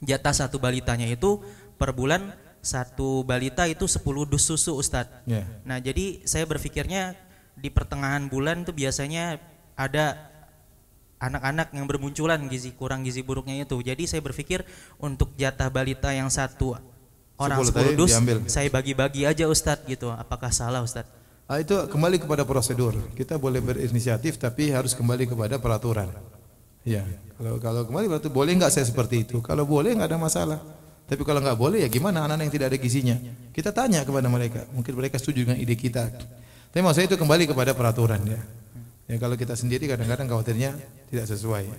jatah 0.00 0.32
satu 0.32 0.56
balitanya 0.56 1.04
itu 1.10 1.42
per 1.76 1.92
bulan 1.92 2.32
satu 2.64 3.26
balita 3.26 3.68
itu 3.68 3.84
10 3.84 4.00
dus 4.30 4.46
susu 4.46 4.78
Ustadz. 4.78 5.26
Ya. 5.28 5.44
Nah, 5.66 5.82
jadi 5.82 6.22
saya 6.24 6.48
berpikirnya 6.48 7.18
di 7.58 7.68
pertengahan 7.68 8.30
bulan 8.30 8.64
itu 8.64 8.72
biasanya 8.72 9.36
ada 9.76 10.32
anak-anak 11.16 11.72
yang 11.72 11.86
bermunculan 11.88 12.40
gizi 12.48 12.72
kurang 12.76 13.04
gizi 13.04 13.24
buruknya 13.24 13.64
itu. 13.64 13.76
Jadi 13.80 14.04
saya 14.04 14.20
berpikir 14.20 14.64
untuk 15.00 15.32
jatah 15.36 15.72
balita 15.72 16.12
yang 16.12 16.28
satu 16.28 16.76
orang 17.40 17.58
10 17.64 17.72
tadi 17.72 17.92
10 17.96 18.00
dus 18.00 18.12
diambil. 18.12 18.36
saya 18.48 18.68
bagi-bagi 18.68 19.24
aja 19.24 19.48
Ustadz 19.48 19.88
gitu. 19.88 20.12
Apakah 20.12 20.52
salah 20.52 20.84
Ustadz? 20.84 21.08
Ah, 21.46 21.62
itu 21.62 21.72
kembali 21.72 22.18
kepada 22.18 22.42
prosedur. 22.42 22.98
Kita 23.14 23.38
boleh 23.38 23.62
berinisiatif 23.62 24.34
tapi 24.36 24.74
harus 24.74 24.98
kembali 24.98 25.30
kepada 25.30 25.62
peraturan. 25.62 26.10
Ya, 26.82 27.06
kalau 27.38 27.58
kalau 27.62 27.82
kembali 27.86 28.06
berarti 28.10 28.30
boleh 28.30 28.52
nggak 28.58 28.72
saya 28.74 28.86
seperti 28.86 29.22
itu? 29.22 29.38
Kalau 29.42 29.62
boleh 29.62 29.94
nggak 29.94 30.10
ada 30.10 30.18
masalah. 30.18 30.58
Tapi 31.06 31.22
kalau 31.22 31.38
nggak 31.38 31.54
boleh 31.54 31.86
ya 31.86 31.88
gimana 31.90 32.26
anak-anak 32.26 32.50
yang 32.50 32.54
tidak 32.58 32.66
ada 32.74 32.78
gizinya? 32.82 33.16
Kita 33.54 33.70
tanya 33.70 34.02
kepada 34.02 34.26
mereka. 34.26 34.66
Mungkin 34.74 34.90
mereka 34.98 35.22
setuju 35.22 35.46
dengan 35.46 35.54
ide 35.54 35.78
kita. 35.78 36.10
Tapi 36.74 36.82
maksudnya 36.82 37.14
itu 37.14 37.18
kembali 37.18 37.46
kepada 37.46 37.78
peraturan 37.78 38.18
ya. 38.26 38.42
Ya 39.06 39.16
kalau 39.22 39.38
kita 39.38 39.54
sendiri 39.54 39.86
kadang-kadang 39.86 40.26
khawatirnya 40.26 40.74
tidak 41.10 41.26
sesuai. 41.30 41.70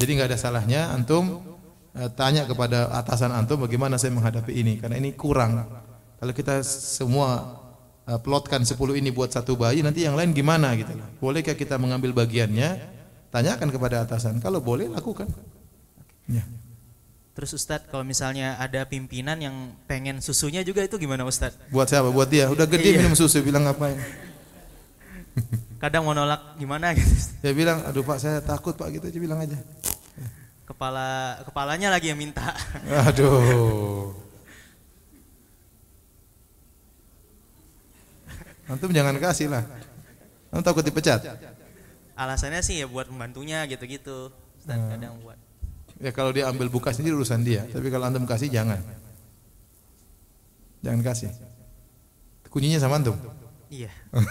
Jadi 0.00 0.10
nggak 0.16 0.28
ada 0.32 0.38
salahnya 0.40 0.90
antum 0.90 1.44
eh, 1.92 2.08
tanya 2.16 2.48
kepada 2.48 2.88
atasan 2.96 3.30
antum 3.30 3.60
bagaimana 3.60 4.00
saya 4.00 4.10
menghadapi 4.16 4.52
ini 4.56 4.80
karena 4.80 4.96
ini 4.96 5.12
kurang. 5.12 5.68
Kalau 6.18 6.32
kita 6.32 6.64
semua 6.64 7.60
eh, 8.08 8.16
plotkan 8.18 8.64
10 8.64 8.74
ini 8.96 9.12
buat 9.12 9.30
satu 9.36 9.52
bayi 9.54 9.84
nanti 9.84 10.08
yang 10.08 10.16
lain 10.16 10.32
gimana 10.32 10.72
gitu. 10.80 10.96
Bolehkah 11.20 11.52
kita 11.52 11.76
mengambil 11.76 12.16
bagiannya? 12.16 12.96
Tanyakan 13.28 13.68
kepada 13.74 14.06
atasan. 14.06 14.38
Kalau 14.38 14.62
boleh 14.62 14.86
lakukan. 14.86 15.26
Ya. 16.30 16.46
Terus 17.34 17.50
Ustadz 17.58 17.90
kalau 17.90 18.06
misalnya 18.06 18.54
ada 18.62 18.86
pimpinan 18.86 19.34
yang 19.42 19.74
pengen 19.90 20.22
susunya 20.22 20.62
juga 20.62 20.86
itu 20.86 20.94
gimana 21.02 21.26
Ustadz? 21.26 21.58
Buat 21.74 21.90
siapa? 21.90 22.14
Buat 22.14 22.30
dia. 22.30 22.46
Udah 22.46 22.62
gede 22.62 22.94
Iya. 22.94 23.02
minum 23.02 23.18
susu 23.18 23.42
bilang 23.42 23.66
ngapain? 23.66 23.98
Kadang 25.82 26.06
mau 26.06 26.14
nolak 26.14 26.54
gimana 26.56 26.92
gitu. 26.96 27.10
Dia 27.42 27.52
bilang, 27.52 27.82
aduh 27.84 28.00
pak 28.00 28.18
saya 28.18 28.38
takut 28.40 28.72
pak 28.72 28.88
gitu 28.94 29.04
aja 29.10 29.18
bilang 29.18 29.40
aja. 29.42 29.58
Kepala 30.64 31.36
kepalanya 31.44 31.92
lagi 31.92 32.08
yang 32.08 32.16
minta. 32.16 32.56
Aduh. 33.04 34.16
Antum 38.64 38.90
jangan 38.96 39.12
kasih 39.20 39.52
lah. 39.52 39.60
Antum 40.48 40.64
takut 40.64 40.80
dipecat. 40.80 41.20
Alasannya 42.16 42.64
sih 42.64 42.80
ya 42.80 42.86
buat 42.88 43.10
membantunya 43.12 43.66
gitu-gitu. 43.68 44.32
Ustadz 44.56 44.80
Hmm. 44.80 44.90
kadang 44.96 45.14
buat. 45.20 45.36
Ya 46.00 46.10
kalau 46.10 46.32
dia 46.32 46.48
ambil 46.48 46.72
buka 46.72 46.90
sendiri 46.96 47.12
urusan 47.12 47.44
dia. 47.44 47.68
Tapi 47.68 47.92
kalau 47.92 48.08
antum 48.08 48.24
kasih 48.24 48.48
jangan. 48.48 48.80
Jangan 50.80 51.00
kasih. 51.04 51.28
Kuncinya 52.48 52.80
sama 52.80 52.96
antum. 53.02 53.18
Iya. 53.74 53.90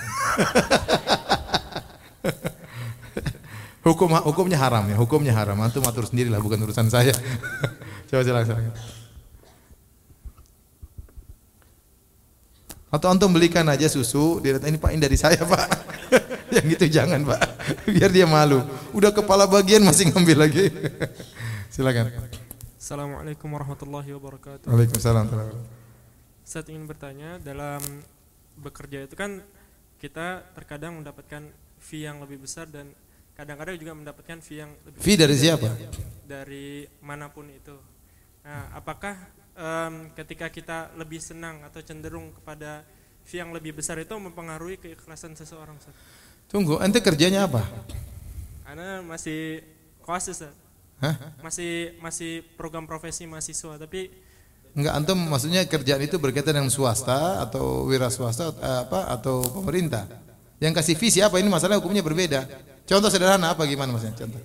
Hukum 3.83 4.15
hukumnya 4.15 4.55
haram 4.55 4.87
ya, 4.87 4.95
hukumnya 4.95 5.35
haram. 5.35 5.59
Antum 5.59 5.83
atur 5.83 6.07
sendiri 6.07 6.31
lah, 6.31 6.39
bukan 6.39 6.55
urusan 6.63 6.87
saya. 6.87 7.11
Coba 8.07 8.23
silakan. 8.23 8.71
Atau 12.87 13.11
antum 13.11 13.27
belikan 13.35 13.67
aja 13.67 13.91
susu, 13.91 14.39
dia 14.39 14.55
ini 14.63 14.79
Pak 14.79 14.95
ini 14.95 15.03
dari 15.03 15.19
saya 15.19 15.43
Pak. 15.43 15.67
Yang 16.55 16.79
gitu 16.79 16.85
jangan 16.95 17.27
Pak, 17.27 17.41
biar 17.91 18.07
dia 18.07 18.23
malu. 18.23 18.63
Udah 18.95 19.11
kepala 19.11 19.43
bagian 19.51 19.83
masih 19.83 20.15
ngambil 20.15 20.47
lagi. 20.47 20.71
silakan. 21.67 22.07
Assalamualaikum 22.79 23.51
warahmatullahi 23.51 24.15
wabarakatuh. 24.15 24.71
Waalaikumsalam. 24.71 25.27
Saya 26.47 26.63
ingin 26.71 26.87
bertanya 26.87 27.35
dalam 27.43 27.83
bekerja 28.57 29.05
itu 29.05 29.15
kan 29.17 29.41
kita 29.97 30.43
terkadang 30.53 30.99
mendapatkan 30.99 31.47
fee 31.79 32.05
yang 32.05 32.19
lebih 32.19 32.43
besar 32.43 32.67
dan 32.67 32.91
kadang-kadang 33.33 33.75
juga 33.79 33.93
mendapatkan 33.97 34.37
fee 34.43 34.61
yang 34.61 34.71
lebih 34.85 34.99
Fee 35.01 35.17
dari 35.17 35.35
siapa? 35.35 35.67
dari 36.23 36.87
mana 37.03 37.27
pun 37.33 37.49
itu. 37.49 37.75
Nah, 38.43 38.71
apakah 38.75 39.15
em, 39.55 40.11
ketika 40.15 40.47
kita 40.51 40.91
lebih 40.99 41.19
senang 41.19 41.63
atau 41.63 41.79
cenderung 41.83 42.31
kepada 42.35 42.83
fee 43.23 43.39
yang 43.39 43.51
lebih 43.55 43.75
besar 43.75 43.99
itu 43.99 44.13
mempengaruhi 44.15 44.79
keikhlasan 44.79 45.35
seseorang? 45.35 45.79
Ustaz? 45.79 45.95
Tunggu, 46.51 46.77
ente 46.83 46.99
kerjanya 47.01 47.47
apa? 47.49 47.65
Karena 48.63 49.01
masih 49.01 49.63
koas. 50.03 50.29
Hah? 51.03 51.15
masih 51.43 51.99
masih 51.99 52.47
program 52.55 52.87
profesi 52.87 53.27
mahasiswa 53.27 53.75
tapi 53.75 54.07
Enggak 54.73 54.93
antum 54.97 55.21
maksudnya 55.29 55.61
kerjaan 55.69 56.01
itu 56.01 56.17
berkaitan 56.17 56.57
dengan 56.57 56.73
swasta 56.73 57.45
atau 57.45 57.85
wira 57.85 58.09
swasta 58.09 58.49
eh, 58.57 58.79
apa 58.89 59.05
atau 59.13 59.45
pemerintah. 59.45 60.09
Yang 60.57 60.81
kasih 60.81 60.95
fee 60.97 61.13
siapa 61.13 61.37
ini 61.37 61.45
masalah 61.45 61.77
hukumnya 61.77 62.01
berbeda. 62.01 62.49
Contoh 62.89 63.13
sederhana 63.13 63.53
apa 63.53 63.69
gimana 63.69 63.93
maksudnya? 63.93 64.17
Contoh. 64.17 64.41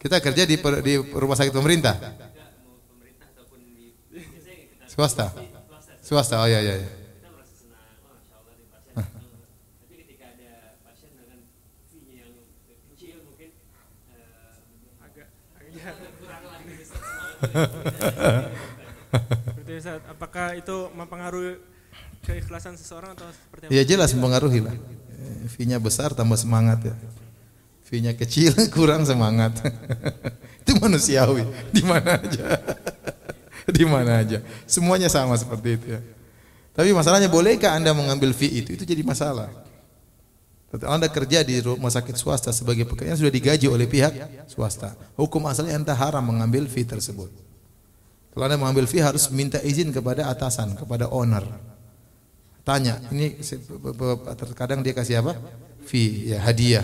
Kita 0.00 0.20
kerja 0.20 0.44
di 0.44 0.60
per- 0.60 0.84
di 0.84 1.00
rumah 1.00 1.36
sakit 1.36 1.52
pemerintah. 1.52 1.96
Swasta. 4.92 5.32
Swasta. 6.00 6.44
Oh 6.44 6.48
ya 6.48 6.60
ya. 6.60 6.76
ya. 6.80 7.04
agak 15.04 15.04
agak 15.04 15.28
Berarti 19.14 19.72
Ustaz, 19.78 20.00
apakah 20.10 20.58
itu 20.58 20.76
mempengaruhi 20.94 21.60
keikhlasan 22.24 22.74
seseorang 22.74 23.14
atau 23.14 23.28
seperti 23.30 23.68
apa? 23.68 23.72
Ya 23.72 23.82
jelas 23.86 24.10
mempengaruhi 24.16 24.60
lah. 24.64 24.74
Fee-nya 25.48 25.78
besar 25.78 26.16
tambah 26.16 26.36
semangat 26.40 26.82
ya. 26.88 26.94
Fee-nya 27.84 28.16
kecil 28.16 28.52
kurang 28.76 29.04
semangat. 29.04 29.54
itu 30.64 30.72
manusiawi 30.80 31.44
di 31.70 31.82
mana 31.84 32.16
aja. 32.16 32.44
di 33.76 33.84
mana 33.84 34.24
aja. 34.24 34.38
Semuanya 34.64 35.12
sama 35.12 35.36
seperti 35.36 35.68
itu 35.76 35.86
ya. 35.94 36.00
Tapi 36.74 36.90
masalahnya 36.90 37.30
bolehkah 37.30 37.76
Anda 37.78 37.94
mengambil 37.94 38.34
fee 38.34 38.64
itu? 38.64 38.74
Itu 38.74 38.82
jadi 38.82 39.06
masalah. 39.06 39.46
Anda 40.82 41.06
kerja 41.06 41.46
di 41.46 41.62
rumah 41.62 41.92
sakit 41.92 42.18
swasta 42.18 42.50
sebagai 42.50 42.82
pekerjaan 42.82 43.14
sudah 43.14 43.30
digaji 43.30 43.70
oleh 43.70 43.86
pihak 43.86 44.10
swasta. 44.50 44.98
Hukum 45.14 45.46
asalnya 45.46 45.78
Anda 45.78 45.94
haram 45.94 46.26
mengambil 46.26 46.66
fee 46.66 46.82
tersebut. 46.82 47.30
Kalau 48.34 48.44
Anda 48.50 48.58
mengambil 48.58 48.90
fee 48.90 48.98
harus 48.98 49.30
minta 49.30 49.62
izin 49.62 49.94
kepada 49.94 50.26
atasan, 50.26 50.74
kepada 50.74 51.06
owner. 51.06 51.46
Tanya, 52.66 52.98
ini 53.14 53.38
terkadang 54.34 54.82
dia 54.82 54.96
kasih 54.96 55.22
apa? 55.22 55.38
Fee, 55.86 56.34
ya 56.34 56.42
hadiah. 56.42 56.82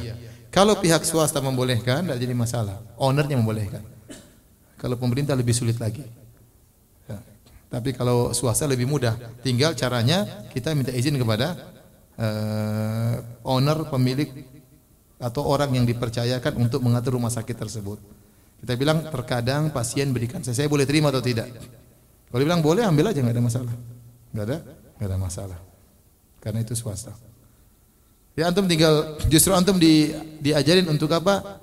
Kalau 0.54 0.78
pihak 0.78 1.02
swasta 1.02 1.42
membolehkan, 1.42 2.06
tidak 2.06 2.18
jadi 2.20 2.34
masalah. 2.36 2.78
Ownernya 3.00 3.34
membolehkan. 3.40 3.82
Kalau 4.78 4.94
pemerintah 5.00 5.34
lebih 5.34 5.56
sulit 5.56 5.80
lagi. 5.82 6.04
Ya. 7.08 7.18
Tapi 7.72 7.96
kalau 7.96 8.30
swasta 8.36 8.68
lebih 8.68 8.86
mudah. 8.86 9.16
Tinggal 9.40 9.74
caranya 9.74 10.46
kita 10.54 10.76
minta 10.76 10.92
izin 10.92 11.16
kepada 11.16 11.79
eh, 12.20 13.14
owner, 13.48 13.88
pemilik 13.88 14.28
atau 15.20 15.44
orang 15.44 15.72
yang 15.76 15.84
dipercayakan 15.84 16.56
untuk 16.60 16.80
mengatur 16.84 17.16
rumah 17.16 17.32
sakit 17.32 17.56
tersebut. 17.56 17.98
Kita 18.60 18.76
bilang 18.76 19.08
terkadang 19.08 19.72
pasien 19.72 20.12
berikan 20.12 20.44
saya, 20.44 20.64
saya 20.64 20.68
boleh 20.68 20.84
terima 20.84 21.08
atau 21.08 21.24
tidak. 21.24 21.48
Kalau 22.28 22.44
bilang 22.44 22.60
boleh 22.60 22.84
ambil 22.84 23.12
aja 23.12 23.24
nggak 23.24 23.36
ada 23.36 23.44
masalah. 23.44 23.74
Nggak 24.30 24.44
ada, 24.44 24.56
nggak 25.00 25.08
ada 25.08 25.18
masalah. 25.18 25.58
Karena 26.40 26.60
itu 26.60 26.76
swasta. 26.76 27.12
Ya 28.36 28.48
antum 28.48 28.64
tinggal 28.64 29.20
justru 29.28 29.52
antum 29.52 29.76
di, 29.76 30.12
diajarin 30.40 30.88
untuk 30.88 31.12
apa? 31.12 31.60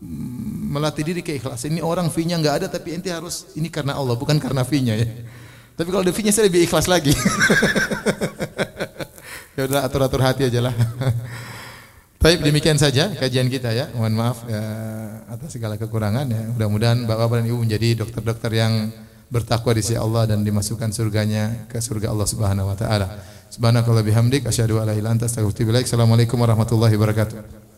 Mm, 0.00 0.70
Melatih 0.70 1.02
diri 1.02 1.20
keikhlasan. 1.20 1.76
Ini 1.76 1.82
orang 1.82 2.08
fee-nya 2.08 2.38
nggak 2.38 2.54
ada 2.62 2.66
tapi 2.70 2.94
ente 2.94 3.10
harus 3.10 3.50
ini 3.58 3.66
karena 3.66 3.98
Allah 3.98 4.14
bukan 4.14 4.38
karena 4.38 4.62
fee-nya 4.62 4.94
ya. 4.96 5.08
Tapi 5.74 5.88
kalau 5.90 6.06
fee-nya 6.06 6.32
saya 6.32 6.46
lebih 6.46 6.64
ikhlas 6.64 6.86
lagi. 6.86 7.10
ya 9.58 9.62
udah 9.66 9.80
atur-atur 9.86 10.20
hati 10.22 10.46
aja 10.46 10.60
lah. 10.62 10.74
Baik 12.22 12.44
demikian 12.44 12.76
saja 12.76 13.08
kajian 13.16 13.48
kita 13.48 13.72
ya. 13.72 13.88
Mohon 13.96 14.14
maaf 14.20 14.44
ya, 14.44 14.62
atas 15.24 15.56
segala 15.56 15.80
kekurangan 15.80 16.28
ya. 16.28 16.42
Mudah-mudahan 16.52 17.08
Bapak 17.08 17.40
dan 17.40 17.48
Ibu 17.48 17.64
menjadi 17.64 18.04
dokter-dokter 18.04 18.52
yang 18.52 18.92
bertakwa 19.32 19.72
di 19.72 19.80
sisi 19.80 19.96
Allah 19.96 20.28
dan 20.28 20.44
dimasukkan 20.44 20.92
surganya 20.92 21.64
ke 21.70 21.80
surga 21.80 22.12
Allah 22.12 22.28
Subhanahu 22.28 22.68
wa 22.68 22.76
taala. 22.76 23.08
Subhanakallah 23.48 24.04
bihamdik 24.04 24.44
asyhadu 24.44 24.84
an 24.84 24.92
la 24.92 24.94
ilaha 24.94 25.00
illa 25.00 25.10
anta 25.16 25.26
astaghfiruka 25.30 25.64
wa 25.64 25.80
atubu. 25.80 25.86
Assalamualaikum 25.88 26.36
warahmatullahi 26.36 26.94
wabarakatuh. 27.00 27.69